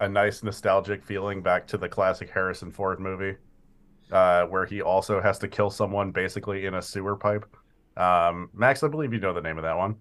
[0.00, 3.36] a nice nostalgic feeling back to the classic Harrison Ford movie,
[4.12, 7.44] uh, where he also has to kill someone basically in a sewer pipe.
[7.96, 9.96] Um, Max, I believe you know the name of that one.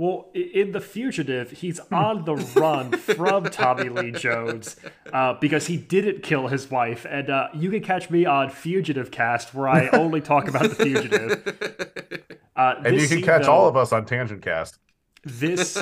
[0.00, 4.76] Well, in The Fugitive, he's on the run from Tommy Lee Jones
[5.12, 7.04] uh, because he didn't kill his wife.
[7.06, 10.74] And uh, you can catch me on Fugitive Cast, where I only talk about The
[10.74, 12.30] Fugitive.
[12.56, 14.78] Uh, And you can catch all of us on Tangent Cast.
[15.22, 15.76] This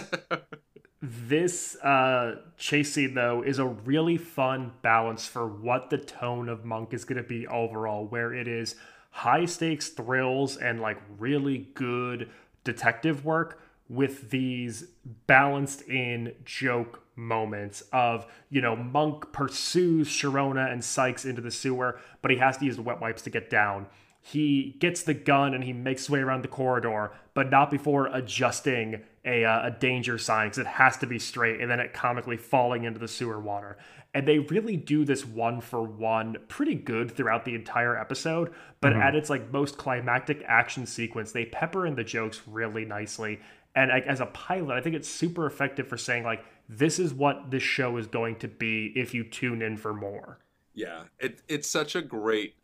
[1.01, 6.65] this uh, chase scene though is a really fun balance for what the tone of
[6.65, 8.75] Monk is going to be overall, where it is
[9.11, 12.29] high stakes thrills and like really good
[12.65, 14.85] detective work with these
[15.27, 22.01] balanced in joke moments of you know Monk pursues Sharona and Sykes into the sewer,
[22.23, 23.87] but he has to use the wet wipes to get down
[24.21, 28.09] he gets the gun and he makes his way around the corridor, but not before
[28.09, 31.95] adjusting a, uh, a danger sign because it has to be straight and then it
[31.95, 33.79] comically falling into the sewer water.
[34.13, 38.95] And they really do this one for one pretty good throughout the entire episode, but
[38.95, 43.41] at its like most climactic action sequence, they pepper in the jokes really nicely.
[43.79, 47.15] And like, as a pilot, I think it's super effective for saying like this is
[47.15, 50.41] what this show is going to be if you tune in for more.
[50.75, 52.57] Yeah, it, it's such a great.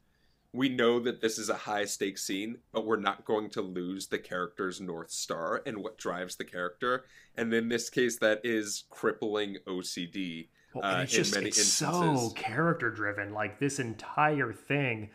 [0.53, 4.09] We know that this is a high stakes scene, but we're not going to lose
[4.09, 7.05] the character's North Star and what drives the character.
[7.37, 10.49] And in this case, that is crippling OCD.
[10.75, 13.33] Well, uh, it's in just many it's so character driven.
[13.33, 15.11] Like this entire thing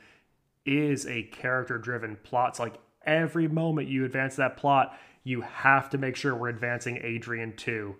[0.66, 2.52] is a character driven plot.
[2.52, 2.76] It's like
[3.06, 7.96] every moment you advance that plot, you have to make sure we're advancing Adrian too.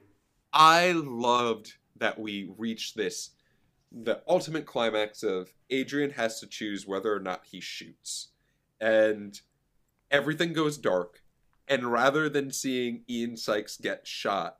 [0.52, 3.32] I loved that we reached this
[3.92, 8.30] the ultimate climax of Adrian has to choose whether or not he shoots.
[8.80, 9.40] And
[10.12, 11.22] everything goes dark.
[11.68, 14.58] And rather than seeing Ian Sykes get shot,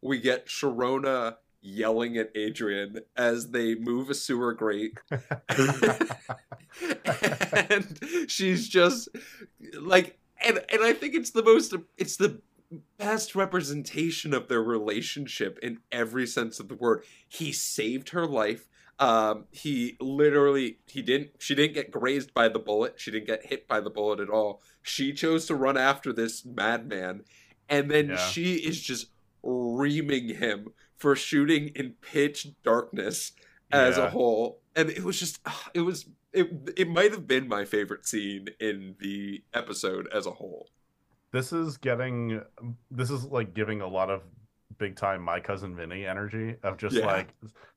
[0.00, 4.98] we get Sharona yelling at Adrian as they move a sewer grate.
[7.54, 7.98] and
[8.28, 9.08] she's just
[9.80, 12.40] like and and I think it's the most it's the
[12.98, 17.04] best representation of their relationship in every sense of the word.
[17.28, 18.68] He saved her life.
[18.98, 22.94] Um, he literally he didn't she didn't get grazed by the bullet.
[22.98, 24.62] She didn't get hit by the bullet at all.
[24.82, 27.22] She chose to run after this madman,
[27.68, 28.16] and then yeah.
[28.16, 29.08] she is just
[29.42, 33.32] reaming him for shooting in pitch darkness
[33.72, 34.04] as yeah.
[34.04, 34.60] a whole.
[34.74, 38.48] And it was just ah, it was it it might have been my favorite scene
[38.60, 40.68] in the episode as a whole.
[41.32, 42.42] This is getting
[42.90, 44.22] this is like giving a lot of
[44.78, 47.06] big time my cousin Vinny energy of just yeah.
[47.06, 47.28] like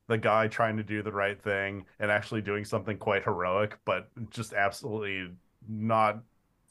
[0.08, 4.10] the guy trying to do the right thing and actually doing something quite heroic, but
[4.30, 5.32] just absolutely
[5.68, 6.22] not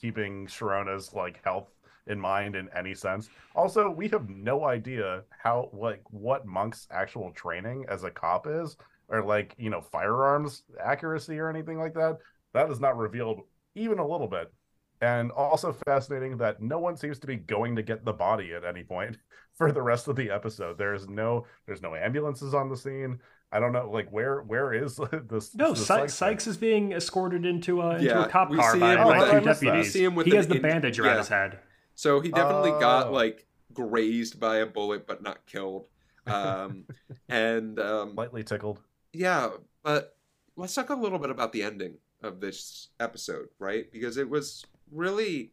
[0.00, 1.68] keeping Sharona's like health
[2.06, 3.28] in mind in any sense.
[3.54, 8.76] Also, we have no idea how like what Monk's actual training as a cop is,
[9.08, 12.18] or like you know firearms accuracy or anything like that.
[12.52, 13.40] That is not revealed
[13.74, 14.52] even a little bit.
[15.00, 18.64] And also fascinating that no one seems to be going to get the body at
[18.64, 19.18] any point
[19.54, 20.78] for the rest of the episode.
[20.78, 23.18] There's no there's no ambulances on the scene.
[23.52, 24.98] I don't know, like where where is
[25.28, 25.54] this?
[25.54, 29.30] No, Sykes, Sykes is being escorted into a into yeah, a cop car by, by
[29.30, 29.94] two deputies.
[29.94, 31.18] he has the bandage around yeah.
[31.18, 31.58] his head.
[31.94, 32.80] So he definitely oh.
[32.80, 35.88] got like grazed by a bullet, but not killed.
[36.26, 36.84] Um,
[37.28, 38.80] and um, lightly tickled.
[39.14, 39.50] Yeah,
[39.84, 40.16] but
[40.56, 43.90] let's talk a little bit about the ending of this episode, right?
[43.92, 45.52] Because it was really,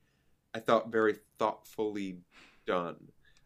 [0.55, 2.17] I thought, very thoughtfully
[2.65, 2.97] done.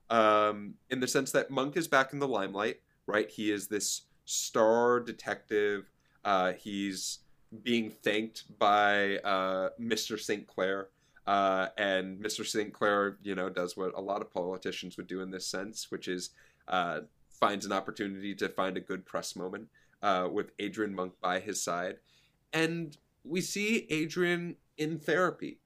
[0.10, 3.30] Um, in the sense that Monk is back in the limelight, right?
[3.30, 5.92] He is this star detective.
[6.24, 7.20] Uh, he's
[7.64, 10.18] being thanked by uh, Mr.
[10.18, 10.48] St.
[10.48, 10.88] Clair
[11.28, 12.46] uh, and Mr.
[12.46, 12.72] St.
[12.72, 16.08] Clair, you know, does what a lot of politicians would do in this sense, which
[16.08, 16.30] is
[16.68, 17.02] uh,
[17.32, 19.68] finds an opportunity to find a good press moment
[20.06, 21.98] uh, with Adrian Monk by his side.
[22.54, 25.60] And we see Adrian in therapy,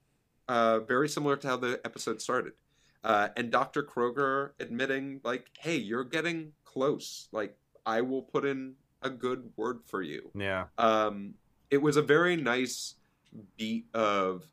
[0.48, 2.54] uh, very similar to how the episode started.
[3.04, 3.82] Uh, and Dr.
[3.82, 7.28] Kroger admitting, like, hey, you're getting close.
[7.32, 10.30] Like, I will put in a good word for you.
[10.34, 10.66] Yeah.
[10.78, 11.34] Um,
[11.70, 12.94] it was a very nice
[13.56, 14.44] beat of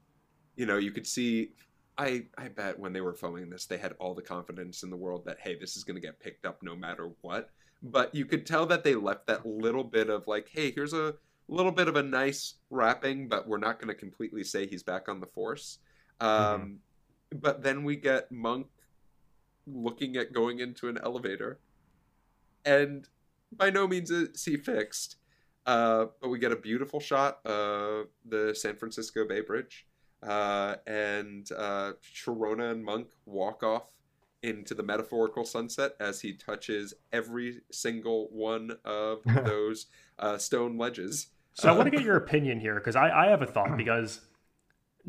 [0.57, 1.51] you know, you could see.
[1.97, 4.97] I I bet when they were filming this, they had all the confidence in the
[4.97, 7.51] world that hey, this is going to get picked up no matter what.
[7.83, 11.15] But you could tell that they left that little bit of like, hey, here's a
[11.47, 15.07] little bit of a nice wrapping, but we're not going to completely say he's back
[15.07, 15.79] on the force.
[16.19, 17.39] Um, mm-hmm.
[17.39, 18.67] But then we get Monk
[19.67, 21.59] looking at going into an elevator,
[22.65, 23.07] and
[23.51, 25.17] by no means is he fixed.
[25.65, 29.85] Uh, but we get a beautiful shot of the San Francisco Bay Bridge
[30.23, 33.89] uh, and uh, Sharona and Monk walk off
[34.43, 39.87] into the metaphorical sunset as he touches every single one of those
[40.19, 41.27] uh, stone ledges.
[41.53, 44.21] So I want to get your opinion here because I, I have a thought because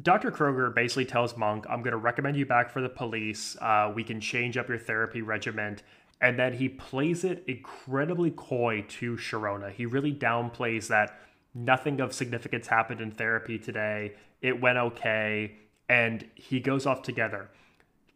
[0.01, 0.31] Dr.
[0.31, 3.57] Kroger basically tells Monk, I'm going to recommend you back for the police.
[3.61, 5.79] Uh, we can change up your therapy regimen.
[6.21, 9.73] And then he plays it incredibly coy to Sharona.
[9.73, 11.19] He really downplays that
[11.55, 14.15] nothing of significance happened in therapy today.
[14.41, 15.57] It went okay.
[15.89, 17.51] And he goes off together.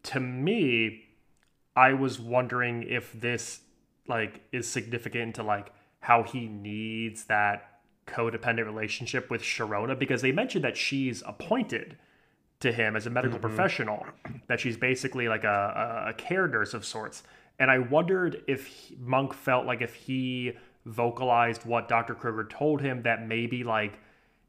[0.05, 1.05] To me,
[1.77, 3.61] I was wondering if this
[4.09, 10.33] like is significant to like how he needs that codependent relationship with Sharona because they
[10.33, 11.97] mentioned that she's appointed
[12.61, 13.47] to him as a medical mm-hmm.
[13.47, 14.07] professional,
[14.49, 17.23] that she's basically like a, a, care nurse of sorts.
[17.59, 20.53] And I wondered if he, Monk felt like if he
[20.87, 22.15] vocalized what Dr.
[22.15, 23.99] Kroger told him that maybe like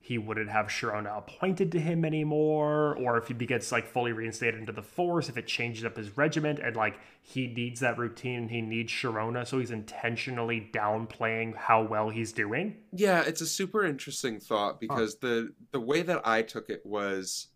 [0.06, 4.60] he wouldn't have Sharona appointed to him anymore, or if he gets like fully reinstated
[4.60, 8.50] into the force, if it changes up his regiment and like he needs that routine,
[8.50, 12.76] he needs Sharona, so he's intentionally downplaying how well he's doing.
[12.92, 15.28] Yeah, it's a super interesting thought because huh.
[15.28, 17.48] the the way that I took it was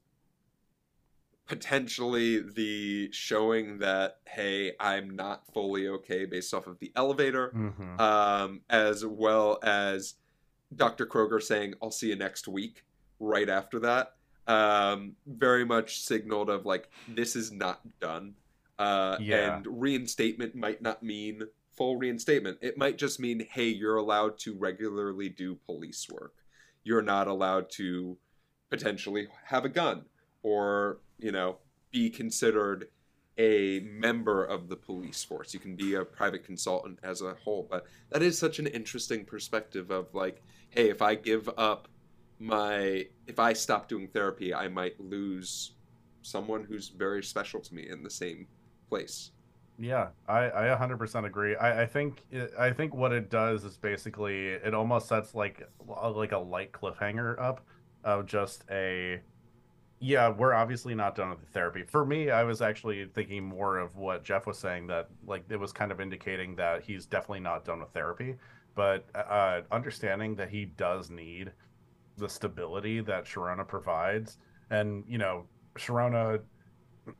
[1.47, 8.01] potentially the showing that hey i'm not fully okay based off of the elevator mm-hmm.
[8.01, 10.15] um, as well as
[10.75, 12.83] dr kroger saying i'll see you next week
[13.19, 14.13] right after that
[14.47, 18.33] um, very much signaled of like this is not done
[18.79, 19.57] uh, yeah.
[19.57, 21.41] and reinstatement might not mean
[21.75, 26.33] full reinstatement it might just mean hey you're allowed to regularly do police work
[26.83, 28.17] you're not allowed to
[28.69, 30.03] potentially have a gun
[30.43, 31.57] or you know
[31.91, 32.87] be considered
[33.37, 35.53] a member of the police force.
[35.53, 37.67] You can be a private consultant as a whole.
[37.69, 40.43] But that is such an interesting perspective of like,
[40.77, 41.87] hey, if I give up
[42.39, 45.71] my if I stop doing therapy, I might lose
[46.21, 48.47] someone who's very special to me in the same
[48.87, 49.31] place.
[49.79, 51.55] Yeah, I, I 100% agree.
[51.55, 52.23] I, I think
[52.57, 57.41] I think what it does is basically it almost sets like like a light cliffhanger
[57.41, 57.65] up
[58.03, 59.19] of just a
[59.99, 61.81] yeah, we're obviously not done with the therapy.
[61.81, 65.59] For me, I was actually thinking more of what Jeff was saying that like it
[65.59, 68.35] was kind of indicating that he's definitely not done with therapy,
[68.77, 71.51] but uh, understanding that he does need
[72.17, 74.37] the stability that Sharona provides,
[74.69, 76.39] and you know, Sharona,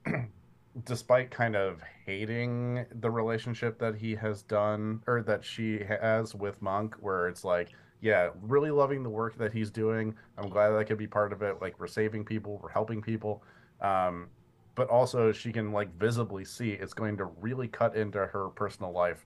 [0.86, 6.62] despite kind of hating the relationship that he has done or that she has with
[6.62, 10.14] Monk, where it's like yeah, really loving the work that he's doing.
[10.38, 11.58] I'm glad that I could be part of it.
[11.60, 13.44] Like we're saving people, we're helping people.
[13.82, 14.28] Um,
[14.76, 18.92] but also she can like visibly see it's going to really cut into her personal
[18.92, 19.26] life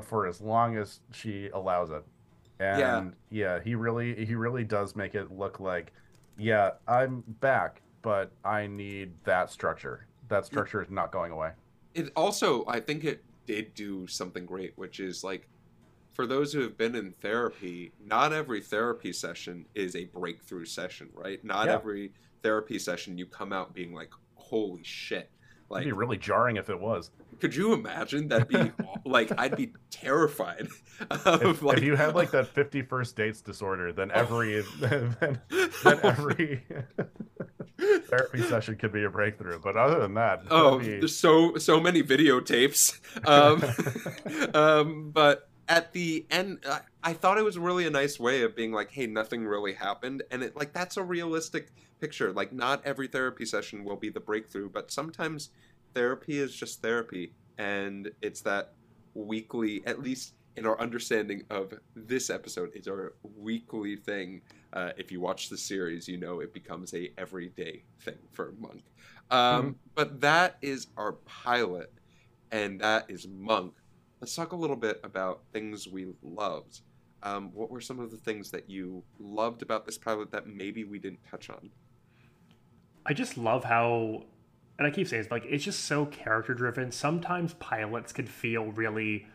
[0.00, 2.04] for as long as she allows it.
[2.60, 5.92] And yeah, yeah he really he really does make it look like,
[6.38, 10.06] yeah, I'm back, but I need that structure.
[10.28, 11.50] That structure is not going away.
[11.94, 15.48] It also I think it did do something great, which is like
[16.12, 21.08] for those who have been in therapy, not every therapy session is a breakthrough session,
[21.14, 21.42] right?
[21.44, 21.74] Not yeah.
[21.74, 22.12] every
[22.42, 25.30] therapy session you come out being like, holy shit.
[25.72, 27.10] Like, It'd be really jarring if it was.
[27.40, 28.46] Could you imagine that?
[28.46, 28.72] Be
[29.06, 30.68] like, I'd be terrified.
[31.10, 36.00] if, like, if you had like that fifty first dates disorder, then every then, then
[36.02, 36.62] every
[38.04, 39.58] therapy session could be a breakthrough.
[39.60, 40.98] But other than that, oh, be...
[40.98, 43.00] there's so so many videotapes.
[43.26, 48.42] Um, um, but at the end I, I thought it was really a nice way
[48.42, 50.22] of being like hey nothing really happened.
[50.30, 52.32] And it like that's a realistic picture.
[52.32, 55.50] Like not every therapy session will be the breakthrough but sometimes
[55.94, 57.32] therapy is just therapy.
[57.58, 58.72] And it's that
[59.14, 64.42] weekly at least in our understanding of this episode it's our weekly thing.
[64.72, 68.82] Uh, if you watch the series you know it becomes a everyday thing for monk.
[69.30, 69.70] Um, mm-hmm.
[69.94, 71.92] but that is our pilot
[72.50, 73.72] and that is monk
[74.22, 76.82] let's talk a little bit about things we loved.
[77.24, 80.84] Um, what were some of the things that you loved about this pilot that maybe
[80.84, 81.70] we didn't touch on?
[83.04, 84.22] I just love how,
[84.78, 86.92] and I keep saying it's like it's just so character driven.
[86.92, 89.26] Sometimes pilots can feel really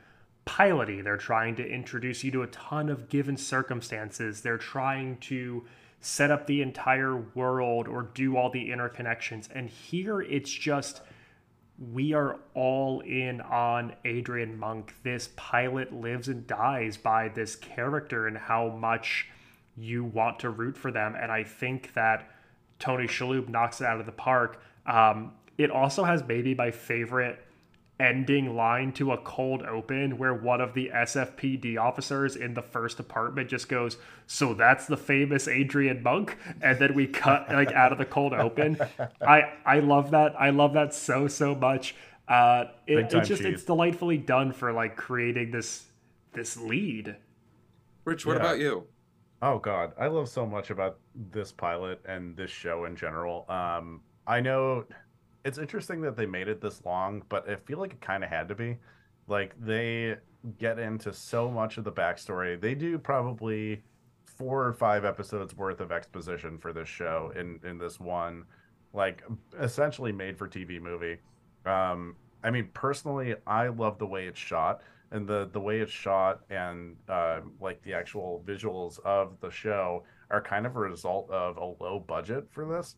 [0.45, 1.03] piloty.
[1.03, 4.39] They're trying to introduce you to a ton of given circumstances.
[4.39, 5.65] They're trying to
[5.99, 9.49] set up the entire world or do all the interconnections.
[9.53, 11.01] And here it's just
[11.79, 14.95] we are all in on Adrian Monk.
[15.03, 19.27] This pilot lives and dies by this character and how much
[19.75, 21.15] you want to root for them.
[21.19, 22.29] And I think that
[22.79, 24.61] Tony Shalhoub knocks it out of the park.
[24.87, 27.45] Um, it also has maybe my favorite
[27.99, 32.99] ending line to a cold open where one of the SFPD officers in the first
[32.99, 37.91] apartment just goes, "So that's the famous Adrian Monk," and then we cut like out
[37.91, 38.77] of the cold open.
[39.21, 40.39] I I love that.
[40.39, 41.95] I love that so so much.
[42.27, 43.41] Uh, it, it just cheese.
[43.41, 45.85] it's delightfully done for like creating this
[46.33, 47.15] this lead.
[48.05, 48.41] Rich, what yeah.
[48.41, 48.87] about you?
[49.41, 50.97] Oh God, I love so much about
[51.31, 53.45] this pilot and this show in general.
[53.49, 54.85] Um, I know
[55.43, 58.29] it's interesting that they made it this long, but I feel like it kind of
[58.29, 58.77] had to be.
[59.27, 60.17] Like they
[60.57, 62.59] get into so much of the backstory.
[62.59, 63.83] They do probably
[64.25, 68.45] four or five episodes worth of exposition for this show in in this one,
[68.93, 69.23] like
[69.59, 71.17] essentially made for TV movie.
[71.65, 74.81] Um, I mean, personally, I love the way it's shot
[75.11, 80.03] and the the way it's shot and uh, like the actual visuals of the show
[80.29, 82.95] are kind of a result of a low budget for this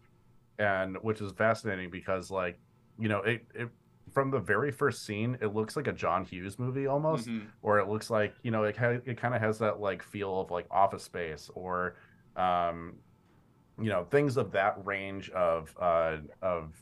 [0.59, 2.59] and which is fascinating because like
[2.99, 3.69] you know it, it
[4.13, 7.45] from the very first scene it looks like a john hughes movie almost mm-hmm.
[7.61, 10.41] or it looks like you know it, ha- it kind of has that like feel
[10.41, 11.95] of like office space or
[12.35, 12.93] um
[13.81, 16.73] you know things of that range of uh of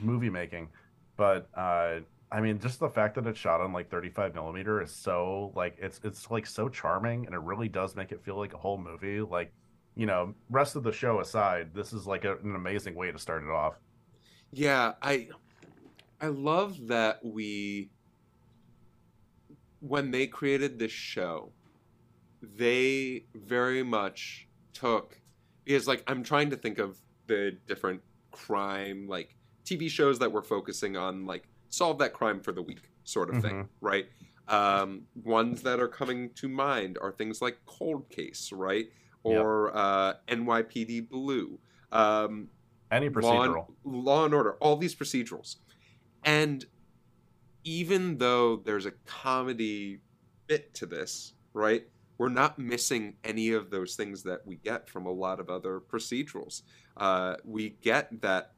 [0.00, 0.68] movie making
[1.16, 1.98] but uh
[2.32, 5.76] I mean, just the fact that it's shot on like 35 millimeter is so like
[5.78, 8.78] it's it's like so charming, and it really does make it feel like a whole
[8.78, 9.20] movie.
[9.20, 9.52] Like
[9.96, 13.18] you know, rest of the show aside, this is like a, an amazing way to
[13.18, 13.74] start it off.
[14.50, 15.28] Yeah, I
[16.20, 17.90] I love that we
[19.80, 21.52] when they created this show,
[22.42, 25.20] they very much took
[25.64, 28.00] because like I'm trying to think of the different
[28.30, 32.80] crime like TV shows that were focusing on like solve that crime for the week
[33.04, 33.48] sort of mm-hmm.
[33.48, 34.06] thing, right?
[34.48, 38.86] Um, ones that are coming to mind are things like Cold Case, right?
[39.24, 39.76] Or yep.
[39.76, 41.58] uh, NYPD Blue.
[41.90, 42.48] Um,
[42.90, 43.22] Any procedural.
[43.24, 45.56] Law and, Law and Order, all these procedurals.
[46.24, 46.64] And
[47.64, 50.00] even though there's a comedy
[50.46, 51.86] bit to this, right?
[52.18, 55.80] We're not missing any of those things that we get from a lot of other
[55.80, 56.62] procedurals.
[56.96, 58.52] Uh, we get that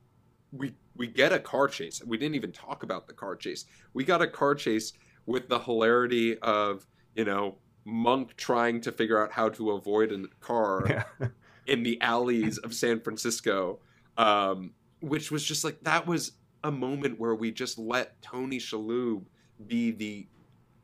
[0.52, 2.02] we we get a car chase.
[2.04, 3.64] We didn't even talk about the car chase.
[3.92, 4.92] We got a car chase
[5.26, 10.24] with the hilarity of you know Monk trying to figure out how to avoid a
[10.40, 11.04] car Yeah.
[11.66, 13.78] in the alleys of San Francisco,
[14.18, 16.32] um, which was just like that was
[16.62, 19.24] a moment where we just let Tony Shalhoub
[19.66, 20.26] be the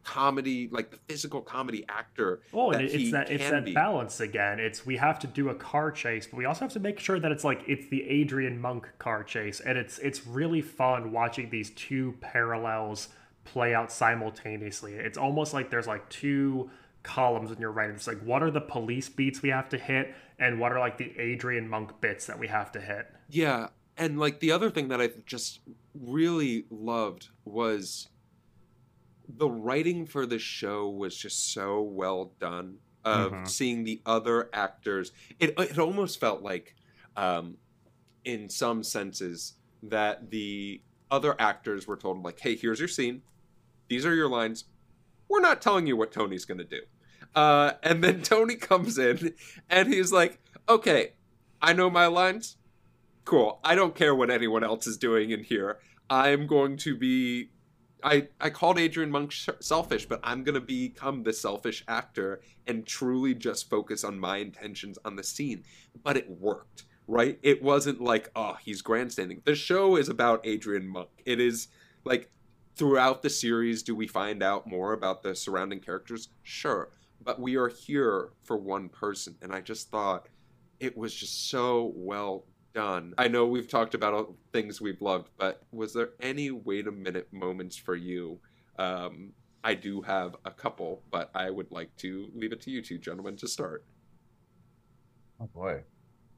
[0.03, 2.41] comedy, like the physical comedy actor.
[2.53, 3.73] Oh, and that he it's that it's that be.
[3.75, 4.59] balance again.
[4.59, 7.19] It's we have to do a car chase, but we also have to make sure
[7.21, 11.51] that it's like it's the Adrian Monk car chase, and it's it's really fun watching
[11.51, 13.09] these two parallels
[13.45, 14.95] play out simultaneously.
[14.95, 16.71] It's almost like there's like two
[17.03, 17.91] columns in your right.
[17.91, 20.99] It's like what are the police beats we have to hit, and what are like
[20.99, 23.07] the Adrian Monk bits that we have to hit.
[23.29, 25.61] Yeah, and like the other thing that I just
[25.95, 28.09] really loved was
[29.29, 32.79] the writing for the show was just so well done.
[33.03, 33.49] Of Mhm.
[33.49, 36.75] seeing the other actors, it it almost felt like,
[37.17, 37.57] um,
[38.27, 43.23] in some senses, that the other actors were told like, "Hey, here's your scene.
[43.89, 44.65] These are your lines.
[45.31, 46.81] We're not telling you what Tony's going to do."
[47.35, 49.35] Uh, and then Tony comes in
[49.71, 50.39] and he's like,
[50.69, 51.13] "Okay,
[51.63, 52.59] I know my lines
[53.31, 53.61] cool.
[53.63, 55.79] I don't care what anyone else is doing in here.
[56.11, 57.51] I'm going to be.
[58.03, 62.41] I I called Adrian Monk sh- selfish, but I'm going to become the selfish actor
[62.67, 65.63] and truly just focus on my intentions on the scene.
[66.03, 67.39] But it worked, right?
[67.43, 69.43] It wasn't like, oh, he's grandstanding.
[69.45, 71.11] The show is about Adrian Monk.
[71.25, 71.69] It is
[72.05, 72.31] like
[72.81, 76.31] throughout the series, do we find out more about the surrounding characters?
[76.45, 76.89] Sure.
[77.23, 79.37] But we are here for one person.
[79.43, 80.29] And I just thought
[80.81, 83.13] it was just so well done.
[83.19, 86.91] I know we've talked about all things we've loved, but was there any wait a
[86.91, 88.41] minute moments for you?
[88.79, 89.33] Um,
[89.63, 92.97] I do have a couple, but I would like to leave it to you two
[92.97, 93.85] gentlemen to start.
[95.39, 95.83] Oh boy.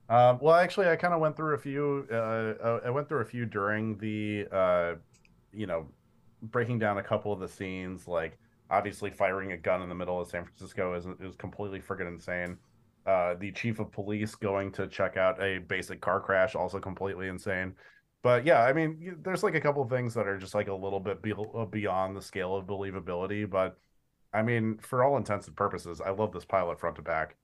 [0.09, 2.05] Um, well, actually, I kind of went through a few.
[2.11, 4.95] Uh, uh, I went through a few during the, uh,
[5.53, 5.87] you know,
[6.43, 8.09] breaking down a couple of the scenes.
[8.09, 8.39] Like
[8.71, 12.59] obviously, firing a gun in the middle of San Francisco is is completely freaking insane.
[13.07, 17.29] Uh, the chief of police going to check out a basic car crash, also completely
[17.29, 17.75] insane.
[18.23, 21.01] But yeah, I mean, there's like a couple things that are just like a little
[21.01, 23.49] bit be- uh, beyond the scale of believability.
[23.51, 23.79] But
[24.33, 27.37] I mean, for all intents and purposes, I love this pilot front to back.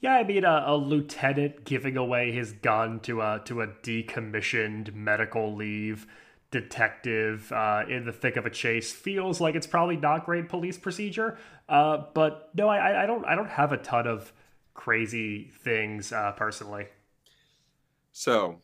[0.00, 4.94] Yeah, I mean, a, a lieutenant giving away his gun to a to a decommissioned
[4.94, 6.06] medical leave
[6.50, 10.76] detective uh, in the thick of a chase feels like it's probably not great police
[10.76, 11.38] procedure.
[11.68, 14.32] Uh, but no, I, I don't I don't have a ton of
[14.74, 16.86] crazy things uh, personally.
[18.12, 18.60] So,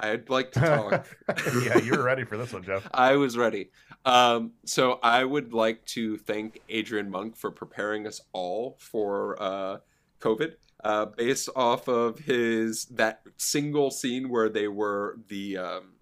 [0.00, 1.06] I'd like to talk.
[1.62, 2.88] yeah, you were ready for this one, Jeff.
[2.92, 3.70] I was ready.
[4.04, 9.78] Um, so I would like to thank Adrian Monk for preparing us all for uh,
[10.20, 15.92] COVID, uh, based off of his that single scene where they were the um,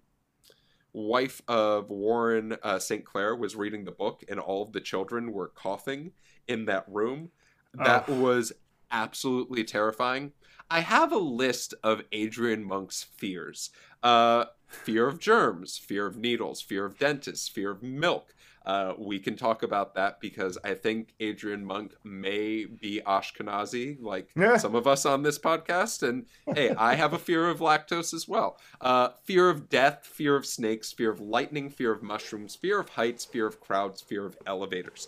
[0.93, 3.05] wife of Warren uh, St.
[3.05, 6.11] Clair was reading the book, and all of the children were coughing
[6.47, 7.31] in that room.
[7.73, 8.19] That Oh.
[8.19, 8.51] was
[8.91, 10.33] absolutely terrifying.
[10.71, 13.69] I have a list of Adrian Monk's fears.
[14.03, 18.35] Uh, fear of germs, fear of needles, fear of dentists, fear of milk.
[18.69, 24.29] Uh, we can talk about that because I think Adrian Monk may be Ashkenazi, like
[24.35, 24.57] Yeah.
[24.57, 26.07] some of us on this podcast.
[26.07, 28.59] And hey, I have a fear of lactose as well.
[28.79, 32.89] Uh, fear of death, fear of snakes, fear of lightning, fear of mushrooms, fear of
[32.89, 35.07] heights, fear of crowds, fear of elevators.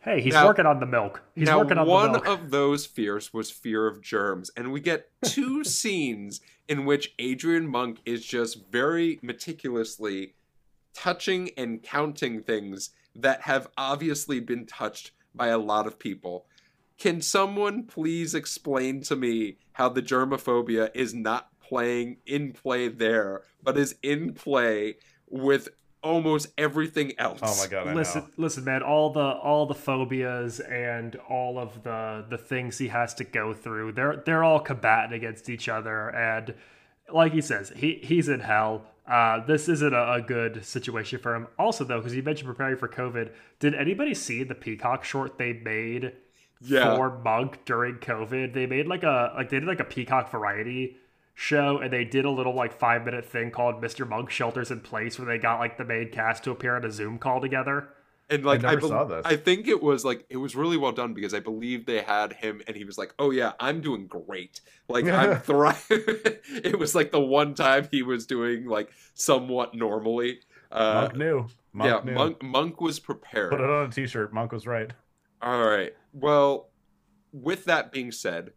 [0.00, 1.22] Hey, he's Now- working on the milk.
[1.36, 2.26] He's now, working on one the milk.
[2.26, 7.12] One of those fears was fear of germs, and we get two scenes in which
[7.20, 10.34] Adrian Monk is just very meticulously
[10.96, 16.46] touching and counting things that have obviously been touched by a lot of people.
[16.98, 23.42] Can someone please explain to me how the germophobia is not playing in play there,
[23.62, 24.96] but is in play
[25.28, 25.68] with
[26.02, 27.40] almost everything else?
[27.42, 28.28] Oh my god, I listen, know.
[28.38, 28.82] listen, man.
[28.82, 33.52] All the all the phobias and all of the the things he has to go
[33.52, 36.08] through, they're they're all combating against each other.
[36.14, 36.54] And
[37.12, 38.86] like he says, he he's in hell.
[39.06, 41.46] Uh, this isn't a, a good situation for him.
[41.58, 43.30] Also, though, because you mentioned preparing for COVID,
[43.60, 46.12] did anybody see the Peacock short they made
[46.60, 46.96] Yeah.
[46.96, 48.52] for Monk during COVID?
[48.52, 50.96] They made like a like they did like a Peacock variety
[51.34, 54.08] show and they did a little like five minute thing called Mr.
[54.08, 56.90] Monk Shelters in Place where they got like the main cast to appear on a
[56.90, 57.90] Zoom call together.
[58.28, 59.22] And like I, saw this.
[59.24, 62.32] I think it was like it was really well done because I believe they had
[62.32, 64.60] him and he was like, "Oh yeah, I'm doing great.
[64.88, 70.40] Like I'm thriving." it was like the one time he was doing like somewhat normally.
[70.72, 71.46] Uh, Monk knew.
[71.72, 72.18] Monk yeah, knew.
[72.18, 73.52] Monk Monk was prepared.
[73.52, 74.32] Put it on a t-shirt.
[74.32, 74.92] Monk was right.
[75.40, 75.94] All right.
[76.12, 76.70] Well,
[77.30, 78.50] with that being said,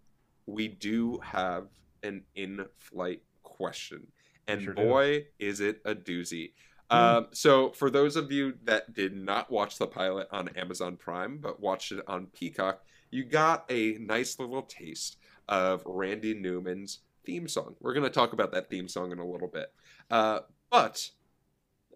[0.48, 1.68] we do have
[2.02, 4.08] an in-flight question,
[4.48, 4.82] and sure do.
[4.82, 6.54] boy, is it a doozy.
[6.90, 6.98] Hmm.
[6.98, 11.38] Um, so, for those of you that did not watch the pilot on Amazon Prime
[11.38, 15.18] but watched it on Peacock, you got a nice little taste
[15.48, 17.76] of Randy Newman's theme song.
[17.80, 19.72] We're going to talk about that theme song in a little bit.
[20.10, 21.12] Uh, but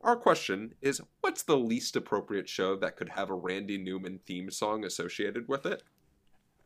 [0.01, 4.51] our question is what's the least appropriate show that could have a Randy Newman theme
[4.51, 5.83] song associated with it?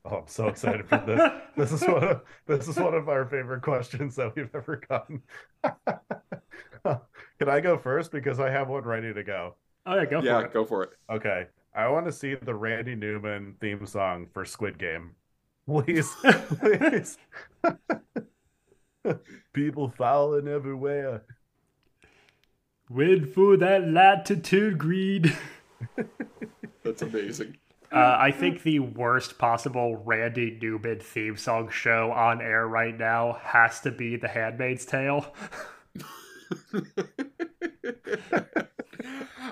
[0.09, 1.31] Oh, I'm so excited for this.
[1.57, 5.21] this is one of this is one of our favorite questions that we've ever gotten.
[6.83, 9.55] Can I go first because I have one ready to go?
[9.85, 10.53] Oh yeah, go yeah, for it.
[10.53, 10.89] go for it.
[11.09, 11.47] Okay.
[11.75, 15.11] I want to see the Randy Newman theme song for Squid Game.
[15.67, 16.09] Please,
[16.61, 17.17] please.
[19.53, 21.23] People fouling everywhere.
[22.89, 25.35] Win for that latitude greed.
[26.83, 27.57] That's amazing.
[27.91, 33.39] Uh, I think the worst possible Randy Newman theme song show on air right now
[33.41, 35.33] has to be The Handmaid's Tale.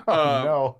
[0.08, 0.78] Oh Um, no.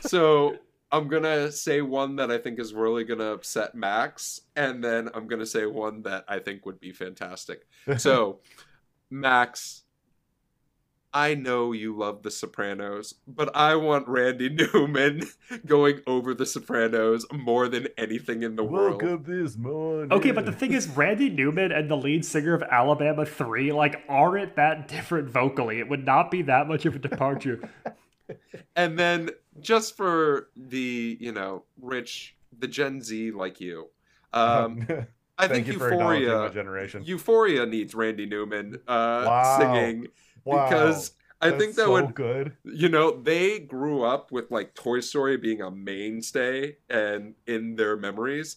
[0.00, 0.56] so
[0.90, 5.26] I'm gonna say one that I think is really gonna upset Max, and then I'm
[5.26, 7.66] gonna say one that I think would be fantastic.
[7.98, 8.40] So,
[9.10, 9.81] Max,
[11.14, 15.22] I know you love The Sopranos, but I want Randy Newman
[15.66, 19.20] going over The Sopranos more than anything in the Woke world.
[19.20, 20.10] up this morning.
[20.12, 24.02] Okay, but the thing is, Randy Newman and the lead singer of Alabama 3, like,
[24.08, 25.80] aren't that different vocally.
[25.80, 27.68] It would not be that much of a departure.
[28.74, 29.30] And then
[29.60, 33.88] just for the, you know, rich, the Gen Z like you,
[34.32, 34.86] um,
[35.38, 37.02] I thank think you for acknowledging my Euphoria, generation.
[37.04, 39.58] Euphoria needs Randy Newman uh, Wow.
[39.58, 40.06] singing
[40.44, 42.56] Wow, because I that's think that so would good.
[42.64, 47.96] you know they grew up with like toy story being a mainstay and in their
[47.96, 48.56] memories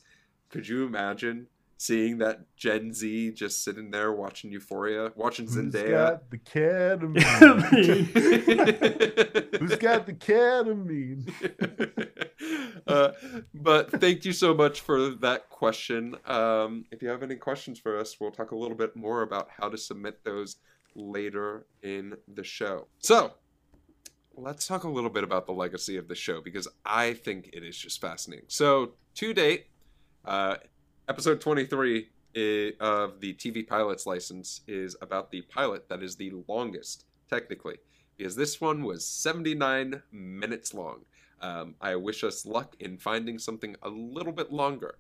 [0.49, 1.48] could you imagine
[1.78, 7.26] seeing that gen z just sitting there watching euphoria watching Who's zendaya got the ketamine?
[9.60, 11.32] Who's got the ketamine?
[12.88, 13.12] uh,
[13.53, 16.16] but thank you so much for that question.
[16.26, 19.49] Um, if you have any questions for us, we'll talk a little bit more about
[19.57, 20.57] how to submit those
[20.96, 22.88] later in the show.
[23.00, 23.34] So,
[24.36, 27.64] let's talk a little bit about the legacy of the show because I think it
[27.64, 28.46] is just fascinating.
[28.48, 29.68] So, to date,
[30.26, 30.58] uh,
[31.08, 36.32] episode 23 i- of the TV pilot's license is about the pilot that is the
[36.48, 37.78] longest, technically,
[38.18, 41.06] because this one was 79 minutes long.
[41.42, 44.98] Um, I wish us luck in finding something a little bit longer.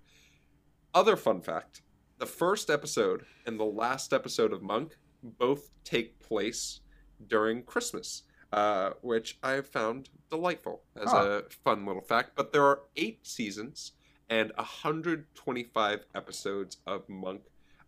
[0.93, 1.81] Other fun fact
[2.17, 4.97] the first episode and the last episode of Monk
[5.37, 6.81] both take place
[7.27, 8.23] during Christmas,
[8.53, 12.31] uh, which I have found delightful as a fun little fact.
[12.35, 13.93] But there are eight seasons
[14.29, 17.41] and 125 episodes of Monk,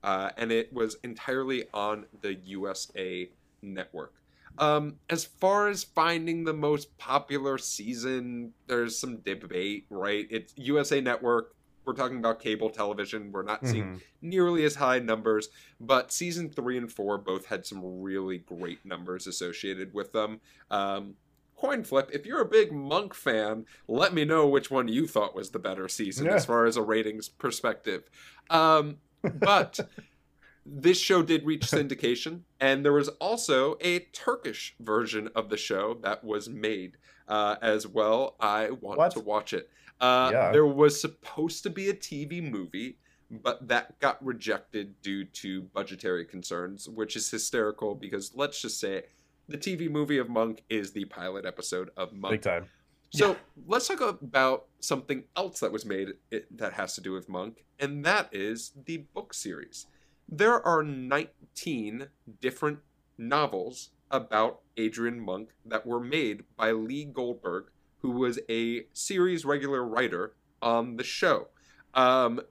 [0.04, 3.30] uh, and it was entirely on the USA
[3.62, 4.14] network.
[4.60, 10.26] Um, as far as finding the most popular season, there's some debate, right?
[10.30, 11.54] It's USA Network.
[11.88, 13.32] We're talking about cable television.
[13.32, 14.02] We're not seeing Mhm.
[14.22, 15.48] nearly as high numbers,
[15.80, 20.42] but season three and four both had some really great numbers associated with them.
[20.70, 21.16] Um,
[21.56, 25.34] coin flip, if you're a big Monk fan, let me know which one you thought
[25.34, 26.34] was the better season Yeah.
[26.36, 28.10] as far as a ratings perspective.
[28.50, 29.80] Um, but
[30.66, 35.94] this show did reach syndication, and there was also a Turkish version of the show
[36.04, 36.98] that was made
[37.30, 38.36] uh, as well.
[38.42, 39.12] I want What?
[39.12, 39.70] to watch it.
[39.99, 40.52] Uh, Yeah.
[40.52, 42.98] There was supposed to be a TV movie,
[43.30, 49.03] but that got rejected due to budgetary concerns, which is hysterical because let's just say
[49.49, 52.34] the TV movie of Monk is the pilot episode of Monk.
[52.34, 52.68] Big time.
[53.10, 56.10] So let's talk about something else that was made
[56.52, 59.88] that has to do with Monk, and that is the book series.
[60.28, 62.07] There are 19
[62.41, 62.80] different
[63.18, 67.69] novels about Adrian Monk that were made by Lee Goldberg,
[68.02, 71.48] who was a series regular writer on the show.
[71.94, 72.41] Um,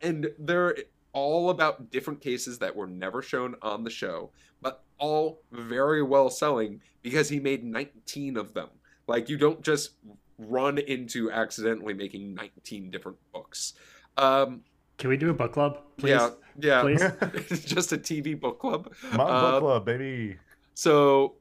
[0.00, 0.76] and they're
[1.12, 4.30] all about different cases that were never shown on the show,
[4.60, 8.68] but all very well selling because he made 19 of them.
[9.06, 9.90] Like you don't just
[10.38, 13.74] run into accidentally making 19 different books.
[14.16, 14.62] Um,
[14.98, 16.10] Can we do a book club, please?
[16.10, 16.80] yeah, yeah.
[16.82, 17.64] Please?
[17.64, 18.92] Just a TV book club.
[19.14, 20.36] Monk Uh, Book Club, baby.
[20.74, 21.34] So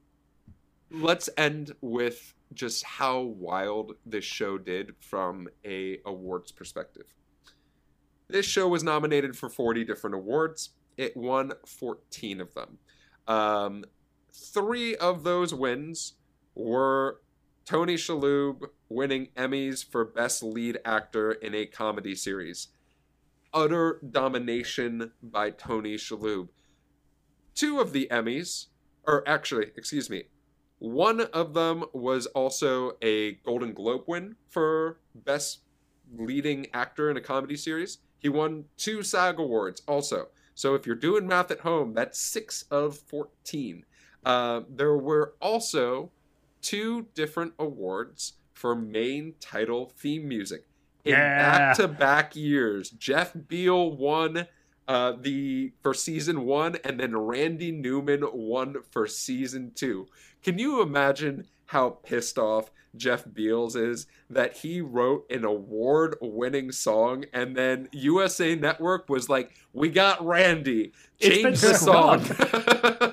[0.92, 7.14] let's end with just how wild this show did from a awards perspective.
[8.28, 10.72] This show was nominated for 40 different awards.
[10.98, 12.78] It won 14 of them.
[13.28, 13.86] Um,
[14.34, 16.14] three of those wins
[16.56, 17.20] were
[17.66, 22.70] Tony Shalhoub winning Emmys for Best Lead Actor in a Comedy Series.
[23.54, 26.50] Utter domination by Tony Shalhoub.
[27.56, 28.68] Two of the Emmys,
[29.06, 30.24] or actually, excuse me,
[30.80, 35.60] one of them was also a Golden Globe win for Best
[36.18, 38.00] Leading Actor in a Comedy Series.
[38.18, 40.28] He won two SAG Awards also.
[40.56, 43.86] So if you're doing math at home, that's six of 14.
[44.26, 46.12] Uh, there were also
[46.62, 50.66] two different awards for main title theme music
[51.04, 52.90] in back to back years.
[52.90, 54.48] Jeff Beal won
[54.88, 60.08] uh, the for season one, and then Randy Newman won for season two.
[60.42, 66.72] Can you imagine how pissed off Jeff Beals is that he wrote an award winning
[66.72, 70.94] song and then USA Network was like, We got Randy.
[71.20, 72.20] Change the song.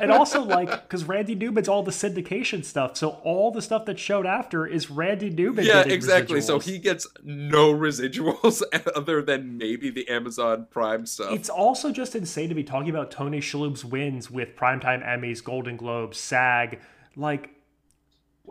[0.00, 3.98] and also like because Randy Newman's all the syndication stuff, so all the stuff that
[3.98, 5.64] showed after is Randy Newman.
[5.64, 6.40] yeah, exactly.
[6.40, 8.62] So he gets no residuals
[8.96, 11.32] other than maybe the Amazon Prime stuff.
[11.32, 15.76] It's also just insane to be talking about Tony Shalhoub's wins with primetime Emmys, Golden
[15.76, 16.80] Globes, SAG.
[17.16, 17.50] Like,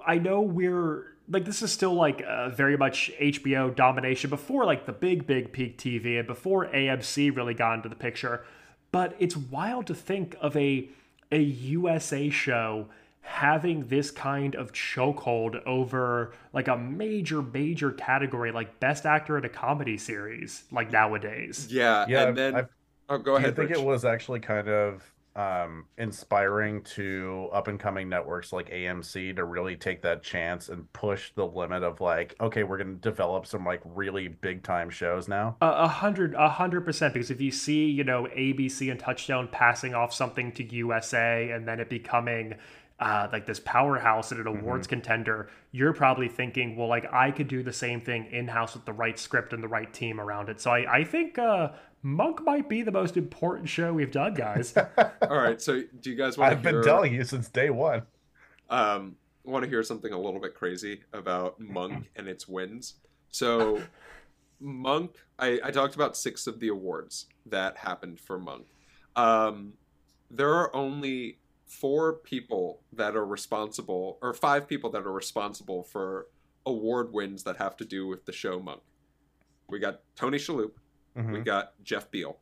[0.05, 4.85] I know we're like this is still like uh, very much HBO domination before like
[4.85, 8.45] the big big peak TV and before AMC really got into the picture.
[8.91, 10.87] But it's wild to think of a
[11.35, 12.87] a USA show
[13.21, 19.43] having this kind of chokehold over like a major major category like best actor in
[19.45, 21.67] a comedy series like nowadays.
[21.71, 22.67] yeah, Yeah, and then I've-
[23.09, 23.49] oh, go Do ahead.
[23.49, 23.79] you think Rich.
[23.79, 25.03] it was actually kind of
[25.35, 30.91] um, inspiring to up and coming networks like AMC to really take that chance and
[30.93, 34.89] push the limit of like, okay, we're going to develop some like really big time
[34.89, 35.57] shows now?
[35.61, 37.13] A hundred, a hundred percent.
[37.13, 41.67] Because if you see, you know, ABC and Touchstone passing off something to USA and
[41.67, 42.55] then it becoming
[42.97, 47.49] uh, like this powerhouse and an awards contender, you're probably thinking, well, like I could
[47.49, 50.47] do the same thing in house with the right script and the right team around
[50.47, 50.61] it.
[50.61, 51.69] So I, I think uh,
[52.05, 54.75] Monk might be the most important show we've done, guys.
[55.23, 56.73] All right, so do you guys want to I've hear?
[56.73, 58.03] been telling you since day one.
[58.69, 62.95] um, want to hear something a little bit crazy about Monk and its wins.
[63.29, 63.81] So,
[64.59, 68.67] Monk, I, I talked about six of the awards that happened for Monk.
[69.15, 69.73] Um,
[70.29, 76.27] there are only four people that are responsible, or five people that are responsible for
[76.67, 78.81] award wins that have to do with the show Monk.
[79.69, 80.71] We got Tony Shalhoub,
[81.15, 81.33] Mhm.
[81.33, 82.39] we got Jeff Beal.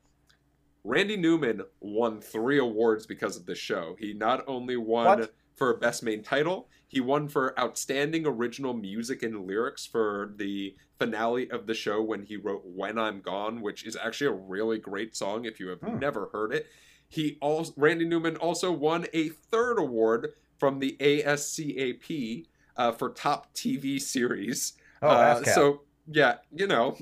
[0.83, 3.95] Randy Newman won three awards because of this show.
[3.99, 5.33] He not only won What?
[5.55, 11.49] for Best Main Title, he won for Outstanding Original Music and Lyrics for the finale
[11.51, 15.15] of the show when he wrote When I'm Gone, which is actually a really great
[15.15, 15.99] song if you have Hmm.
[15.99, 16.67] never heard it.
[17.07, 23.53] He also Randy Newman also won a third award from the ASCAP uh, for top
[23.53, 24.73] TV series.
[25.01, 26.97] Oh, Uh, so yeah, you know,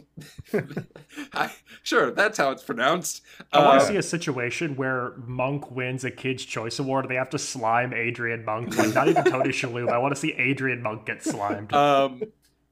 [1.34, 1.52] I,
[1.84, 3.22] sure that's how it's pronounced.
[3.52, 7.16] I want Uh, to see a situation where Monk wins a Kids' Choice Award they
[7.16, 8.78] have to slime Adrian Monk.
[8.78, 9.90] Like, not even Tony Shalhoub.
[9.90, 11.74] I want to see Adrian Monk get slimed.
[11.74, 12.22] um,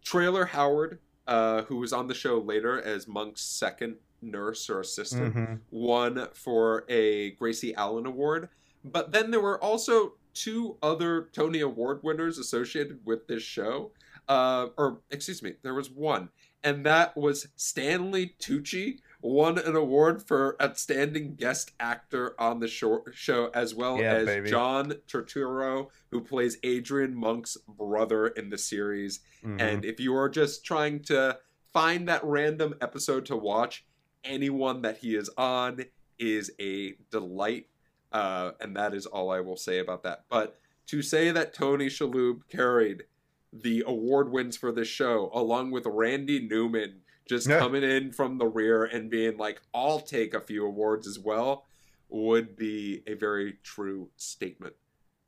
[0.04, 5.36] Traylor Howard, uh, who was on the show later as Monk's second nurse or assistant,
[5.36, 5.60] Mhm.
[5.72, 8.50] won for a Gracie Allen Award.
[8.84, 13.92] But then there were also two other Tony Award winners associated with this show.
[14.30, 16.30] Uh, or, excuse me, there was one.
[16.64, 23.04] And that was Stanley Tucci won an award for Outstanding Guest Actor on the show,
[23.12, 24.50] show as well Yeah, as baby.
[24.50, 29.22] John Turturro, who plays Adrian Monk's brother in the series.
[29.44, 29.60] Mhm.
[29.60, 31.40] And if you are just trying to
[31.74, 33.86] find that random episode to watch,
[34.24, 35.86] anyone that he is on
[36.18, 37.68] is a delight.
[38.12, 40.26] Uh, and that is all I will say about that.
[40.30, 43.04] But to say that Tony Shalhoub carried
[43.52, 47.60] the award wins for this show, along with Randy Newman just Yeah.
[47.60, 51.66] coming in from the rear and being like, I'll take a few awards as well,
[52.10, 54.76] would be a very true statement.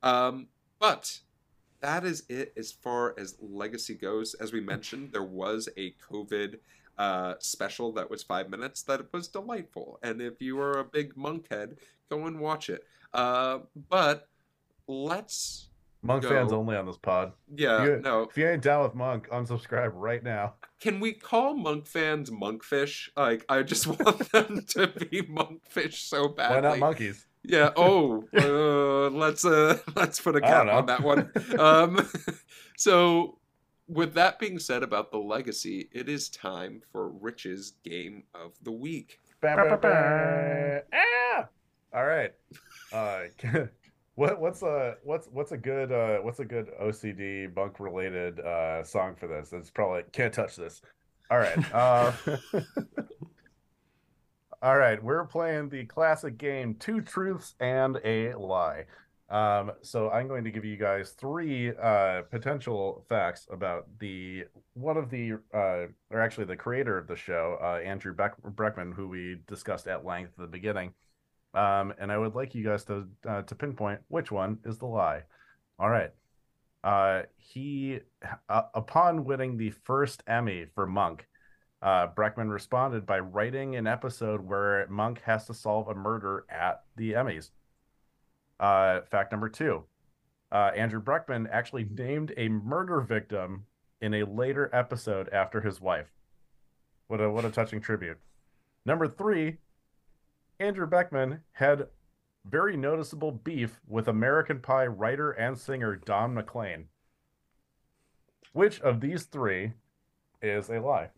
[0.02, 0.48] Um,
[0.80, 1.20] but
[1.80, 4.34] that is it as far as legacy goes.
[4.34, 6.58] As we mentioned, there was a COVID
[6.98, 9.98] uh, special that was five minutes that was delightful.
[10.02, 11.78] And if you are a big monkhead,
[12.10, 12.84] go and watch it.
[13.14, 14.28] Uh, but
[14.86, 15.68] let's,
[16.02, 16.28] Monk Go.
[16.30, 17.32] fans only on this pod.
[17.54, 18.22] yeah, You- no.
[18.22, 20.54] If you ain't down with Monk, unsubscribe right now.
[20.80, 23.08] Can we call monk fans monkfish?
[23.16, 26.56] Like, I just want them to be monkfish so badly.
[26.56, 27.26] Why not monkeys?
[27.44, 27.70] Yeah.
[27.76, 31.30] Oh, uh, let's uh, let's put a cap on that one.
[31.58, 32.08] Um,
[32.76, 33.38] so,
[33.88, 38.72] with that being said about the legacy, it is time for Rich's game of the
[38.72, 39.20] week.
[39.40, 40.82] Ba, ba, ba.
[40.92, 41.48] Ah!
[41.94, 42.32] All right.
[42.92, 43.22] Uh,
[44.22, 48.84] What what's a what's what's a good uh what's a good OCD bunk related uh
[48.84, 49.52] song for this?
[49.52, 50.80] It's probably can't touch this.
[51.28, 51.58] All right.
[51.74, 52.12] Uh
[54.62, 58.84] All right, we're playing the classic game Two Truths and a Lie.
[59.28, 64.44] Um, so I'm going to give you guys three uh, potential facts about the
[64.74, 68.94] one of the uh, or actually the creator of the show, uh, Andrew Beck- Breckman,
[68.94, 70.94] who we discussed at length at the beginning.
[71.54, 74.86] Um, and I would like you guys to uh, to pinpoint which one is the
[74.86, 75.22] lie.
[75.78, 76.10] All right.
[76.82, 78.00] Uh, he
[78.48, 81.28] uh, upon winning the first Emmy for Monk,
[81.82, 86.82] uh, Breckman responded by writing an episode where Monk has to solve a murder at
[86.96, 87.50] the Emmys.
[88.58, 89.84] Uh, fact number two
[90.52, 93.64] uh, Andrew Breckman actually named a murder victim
[94.02, 96.12] in a later episode after his wife.
[97.08, 98.18] What a, what a touching tribute.
[98.84, 99.56] Number three,
[100.62, 101.88] Andrew Breckman had
[102.44, 106.86] very noticeable beef with American Pie writer and singer Don McLean.
[108.52, 109.72] Which of these three
[110.40, 111.10] is a lie?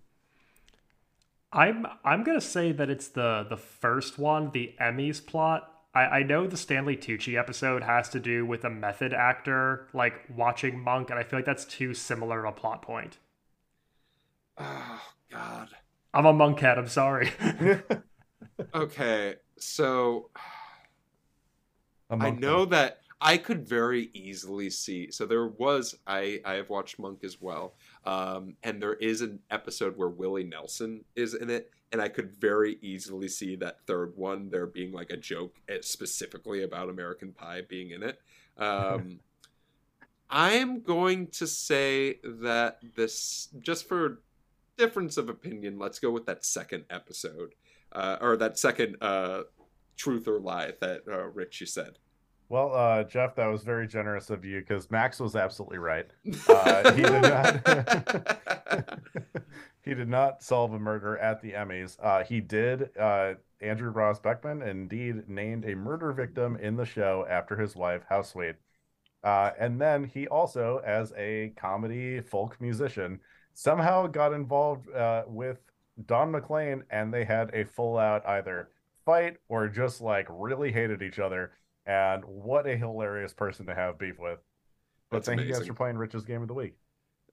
[1.53, 5.71] I'm I'm gonna say that it's the the first one, the Emmys plot.
[5.95, 10.25] I, I know the Stanley Tucci episode has to do with a method actor like
[10.35, 13.19] watching Monk, and I feel like that's too similar a plot point.
[14.59, 15.69] Oh God.
[16.13, 16.79] I'm a monkhead.
[16.79, 17.33] I'm sorry.
[18.75, 20.31] Okay, so
[22.11, 25.11] I know that I could very easily see.
[25.11, 29.41] So there was I I have watched Monk as well, um, and there is an
[29.51, 34.17] episode where Willie Nelson is in it, and I could very easily see that third
[34.17, 38.21] one there being like a joke eh, specifically about American Pie being in it.
[38.59, 39.21] Um,
[40.31, 44.21] I'm going to say that this just for
[44.77, 47.55] difference of opinion, let's go with that second episode,
[47.95, 49.43] uh, or that second uh,
[49.97, 51.99] truth or lie that uh, Rich you said.
[52.49, 56.07] Well, uh, Jeff, that was very generous of you because Max was absolutely right.
[56.49, 58.99] Uh, he did not.
[59.83, 61.97] he did not solve a murder at the Emmys.
[62.03, 62.91] Uh, he did.
[62.99, 68.03] Uh, Andrew Ross Beckman indeed named a murder victim in the show after his wife.
[68.09, 68.57] How sweet!
[69.23, 73.21] Uh, and then he also, as a comedy folk musician,
[73.55, 75.59] somehow got involved uh, with
[76.07, 78.71] Don McLean, and they had a full-out either
[79.05, 81.53] fight or just like really hated each other.
[81.87, 84.39] And what a hilarious person to have beef with.
[85.11, 86.75] But That's thank you guys for playing Rich's game of the week.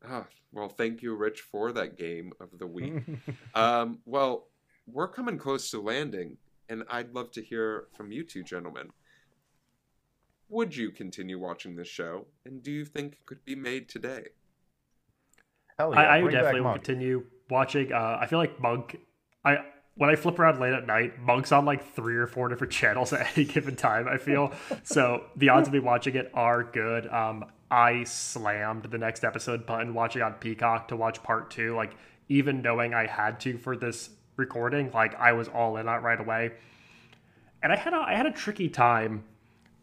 [0.06, 3.04] Ah, well, thank you, Rich, for that game of the week.
[3.56, 4.48] um, well,
[4.88, 6.38] we're coming close to landing,
[6.70, 8.90] and I'd love to hear from you two gentlemen.
[10.50, 14.26] Would you continue watching this show, and do you think it could be made today?
[15.78, 16.02] Hell yeah!
[16.02, 17.94] I, I bring definitely will continue watching.
[17.94, 18.98] Uh, I feel like Monk.
[19.46, 19.60] I
[19.96, 23.14] when I flip around late at night, Monk's on like three or four different channels
[23.14, 24.08] at any given time.
[24.08, 24.54] I feel
[24.84, 25.26] so.
[25.36, 27.08] The odds of me watching it are good.
[27.08, 31.76] Um, I slammed the next episode button watching on Peacock to watch part two.
[31.76, 31.96] Like
[32.30, 36.02] even knowing I had to for this recording, like I was all in on it
[36.02, 36.54] right away.
[37.62, 39.24] And I had a I had a tricky time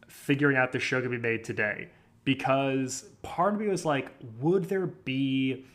[0.07, 1.89] figuring out the show could be made today
[2.25, 5.65] because part of me was like, would there be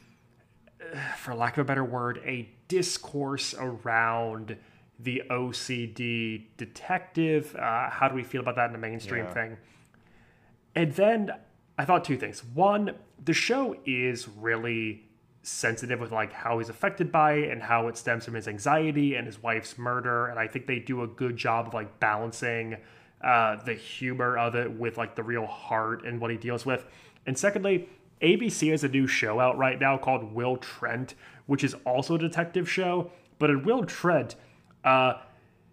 [1.19, 4.57] for lack of a better word, a discourse around
[4.99, 7.55] the OCD detective.
[7.57, 9.33] Uh, how do we feel about that in the mainstream Yeah.
[9.35, 9.57] thing?
[10.75, 11.33] And then
[11.79, 12.45] I thought two things.
[12.45, 12.95] One,
[13.25, 15.05] the show is really
[15.43, 19.15] sensitive with like how he's affected by it and how it stems from his anxiety
[19.15, 22.75] and his wife's murder and i think they do a good job of like balancing
[23.23, 26.87] uh, the humor of it with like the real heart and what he deals with
[27.27, 27.87] and secondly
[28.25, 31.15] abc has a new show out right now called will trent
[31.47, 34.35] which is also a detective show but in will trent
[34.85, 35.15] uh,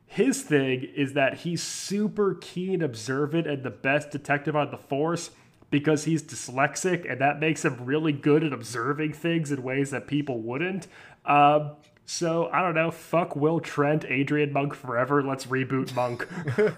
[0.05, 5.31] his thing is that he's super keen, observant, and the best detective on the force
[5.69, 10.07] because he's dyslexic, and that makes him really good at observing things in ways that
[10.07, 10.87] people wouldn't.
[11.25, 11.71] Um,
[12.05, 12.91] so I don't know.
[12.91, 15.23] Fuck Will Trent, Adrian Monk forever.
[15.23, 16.27] Let's reboot Monk.
[16.57, 16.73] Rich,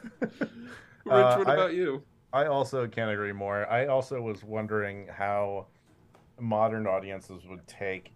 [1.09, 2.03] Uh, what I- about you?
[2.33, 3.69] I also can't agree more.
[3.69, 5.67] I also was wondering how
[6.39, 8.11] modern audiences would take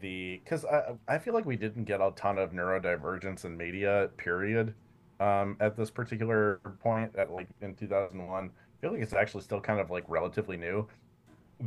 [0.00, 4.10] the because I I feel like we didn't get a ton of neurodivergence in media
[4.16, 4.74] period
[5.20, 8.50] um, at this particular point at like in 2001.
[8.50, 10.88] I feel like it's actually still kind of like relatively new.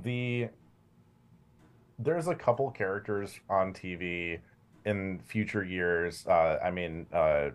[0.03, 0.49] The
[1.97, 4.39] there's a couple characters on TV
[4.85, 6.27] in future years.
[6.27, 7.51] Uh, I mean, uh,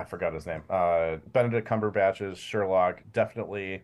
[0.00, 0.62] I forgot his name.
[0.70, 3.82] Uh, Benedict Cumberbatch's Sherlock definitely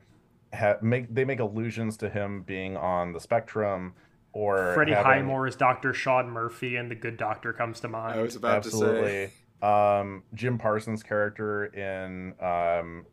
[0.54, 3.92] ha- make they make allusions to him being on the spectrum
[4.32, 5.92] or Freddie having- Highmore is Dr.
[5.92, 8.18] Sean Murphy, and The Good Doctor comes to mind.
[8.18, 8.76] I was about to say.
[8.76, 9.30] Absolutely.
[9.62, 13.04] Um, Jim Parsons' character in um,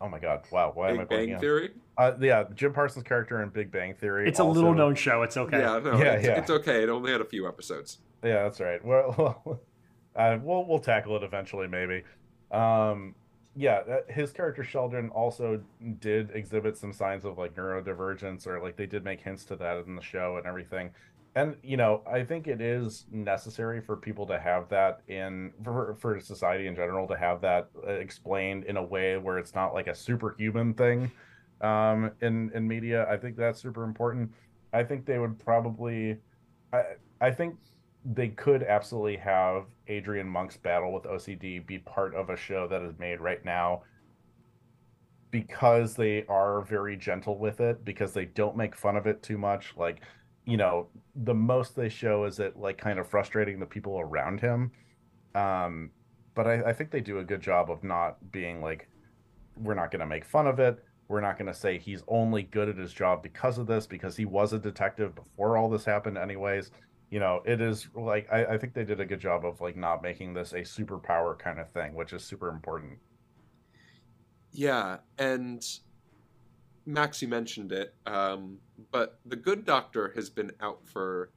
[0.00, 1.70] oh my god, wow, why am I Big blanking Bang on- Theory.
[1.98, 4.26] Uh, yeah, Jim Parsons' character in Big Bang Theory.
[4.28, 5.22] It's a also- little known show.
[5.22, 5.60] It's okay.
[5.60, 6.38] Yeah, no, Yeah, it's, yeah.
[6.38, 6.82] it's okay.
[6.82, 7.98] It only had a few episodes.
[8.24, 8.84] Yeah, that's right.
[8.84, 9.60] Well,
[10.16, 12.02] uh, we'll we'll tackle it eventually, maybe.
[12.50, 13.14] Um,
[13.54, 15.60] yeah, uh, his character Sheldon also
[16.00, 19.84] did exhibit some signs of like neurodivergence, or like they did make hints to that
[19.86, 20.90] in the show and everything.
[21.34, 25.96] And you know, I think it is necessary for people to have that in for
[25.98, 29.72] for society in general to have that uh, explained in a way where it's not
[29.72, 31.10] like a superhuman thing
[31.62, 33.06] um, in in media.
[33.08, 34.30] I think that's super important.
[34.72, 36.18] I think they would probably.
[36.72, 36.82] I
[37.20, 37.56] I think
[38.04, 42.82] they could absolutely have Adrian Monk's battle with OCD be part of a show that
[42.82, 43.82] is made right now
[45.30, 49.38] because they are very gentle with it because they don't make fun of it too
[49.38, 49.72] much.
[49.76, 50.02] Like
[50.44, 54.40] you know the most they show is it like kind of frustrating the people around
[54.40, 54.72] him.
[55.34, 55.90] Um
[56.34, 58.88] but I, I think they do a good job of not being like
[59.56, 60.82] we're not going to make fun of it.
[61.08, 64.16] We're not going to say he's only good at his job because of this because
[64.16, 66.70] he was a detective before all this happened anyways
[67.12, 69.76] you know it is like I, I think they did a good job of like
[69.76, 72.98] not making this a superpower kind of thing which is super important
[74.52, 75.62] Yeah, and
[76.84, 78.58] Max, you mentioned it, um,
[78.90, 81.30] but The Good Doctor has been out for,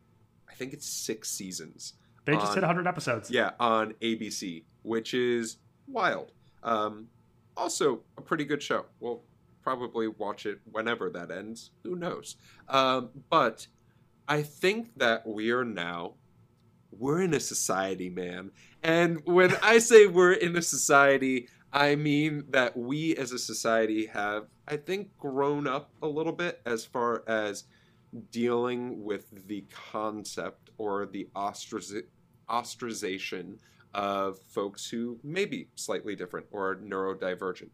[0.50, 1.94] I think it's six seasons.
[2.26, 3.30] They just on- hit 100 episodes.
[3.30, 5.58] Yeah, on ABC, which is
[5.88, 6.32] wild.
[6.64, 7.08] Um,
[7.56, 8.86] also, a pretty good show.
[9.00, 9.22] We'll
[9.62, 11.72] probably watch it whenever that ends.
[11.84, 12.38] Who knows?
[12.68, 13.68] Um, but
[14.28, 16.14] I think that we are now.
[16.92, 18.52] We're in a society, man.
[18.82, 24.06] And when I say we're in a society, I mean that we as a society
[24.08, 27.66] have, I think, grown up a little bit as far as
[28.32, 32.06] dealing with the concept or the ostraci-
[32.50, 33.58] ostracization
[33.94, 37.70] of folks who may be slightly different or neurodivergent.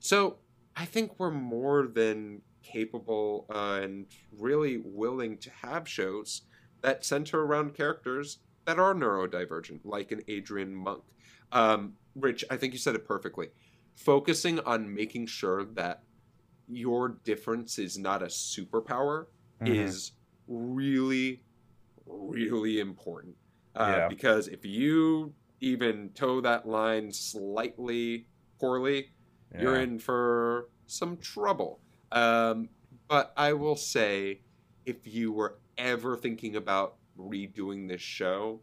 [0.00, 0.38] So
[0.76, 6.42] I think we're more than capable uh, and really willing to have shows
[6.82, 11.04] that center around characters that are neurodivergent, like an Adrian Monk.
[11.52, 13.48] Um, Rich, I think you said it perfectly.
[13.94, 16.02] Focusing on making sure that
[16.68, 19.26] your difference is not a superpower
[19.60, 19.68] Mhm.
[19.76, 20.12] is
[20.48, 21.44] really,
[22.06, 23.36] really important.
[23.74, 24.08] Uh, Yeah.
[24.08, 28.26] Because if you even toe that line slightly
[28.60, 29.12] poorly,
[29.60, 31.80] you're in for some trouble.
[32.14, 32.70] Um,
[33.08, 34.40] but I will say,
[34.86, 38.60] if you were ever thinking about redoing this show,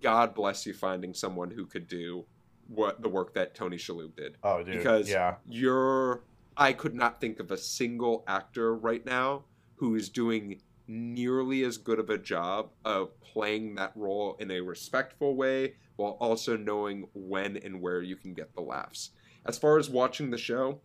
[0.00, 2.24] God bless you finding someone who could do
[2.68, 6.22] what the work that Tony Shalhoub did oh dude because yeah you're
[6.56, 9.44] I could not think of a single actor right now
[9.76, 14.60] who is doing nearly as good of a job of playing that role in a
[14.60, 19.10] respectful way while also knowing when and where you can get the laughs.
[19.46, 20.80] As far as watching the show,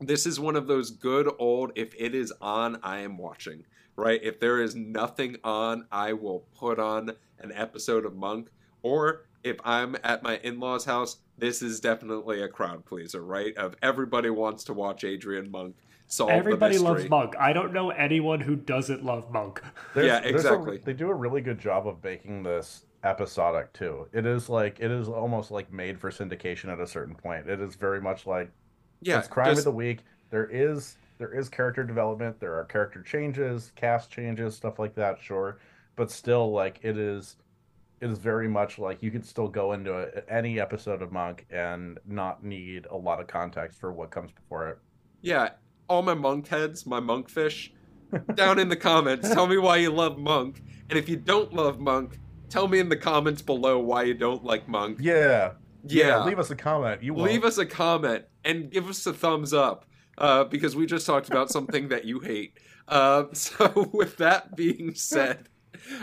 [0.00, 3.64] this is one of those good old if it is on, I am watching,
[3.96, 4.20] right?
[4.22, 8.48] If there is nothing on, I will put on an episode of Monk
[8.82, 13.56] or if I'm at my in-laws house, this is definitely a crowd pleaser, right?
[13.56, 15.76] Of everybody wants to watch Adrian Monk
[16.08, 17.08] solve Everybody the loves.
[17.08, 17.34] Monk.
[17.38, 19.60] I don't know anyone who doesn't love Monk.
[19.94, 20.78] There's- Yeah, there's a- exactly.
[20.84, 24.08] they do a really good job of making this episodic too.
[24.12, 27.48] It is like it is almost like made for syndication at a certain point.
[27.48, 28.50] It is very much like
[29.00, 30.00] Yeah, it's crime just- of the week.
[30.30, 32.38] There is there is character development.
[32.38, 35.20] There are character changes, cast changes, stuff like that.
[35.20, 35.58] Sure,
[35.96, 37.36] but still, like it is,
[38.00, 41.46] it is very much like you could still go into a, any episode of Monk
[41.50, 44.78] and not need a lot of context for what comes before it.
[45.22, 45.50] Yeah,
[45.88, 47.72] all my monk heads, my monk fish,
[48.34, 50.62] down in the comments, tell me why you love monk.
[50.88, 52.18] And if you don't love monk,
[52.48, 54.98] tell me in the comments below why you don't like monk.
[55.00, 55.52] Yeah,
[55.88, 57.02] Yeah, Leave us a comment.
[57.02, 57.52] You leave won't.
[57.52, 59.86] us a comment and give us a thumbs up
[60.18, 62.58] uh, because we just talked about something that you hate.
[62.86, 65.48] Uh, so, with that being said,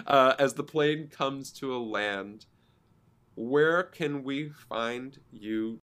[0.07, 2.45] uh, as the plane comes to a land,
[3.35, 5.81] where can we find you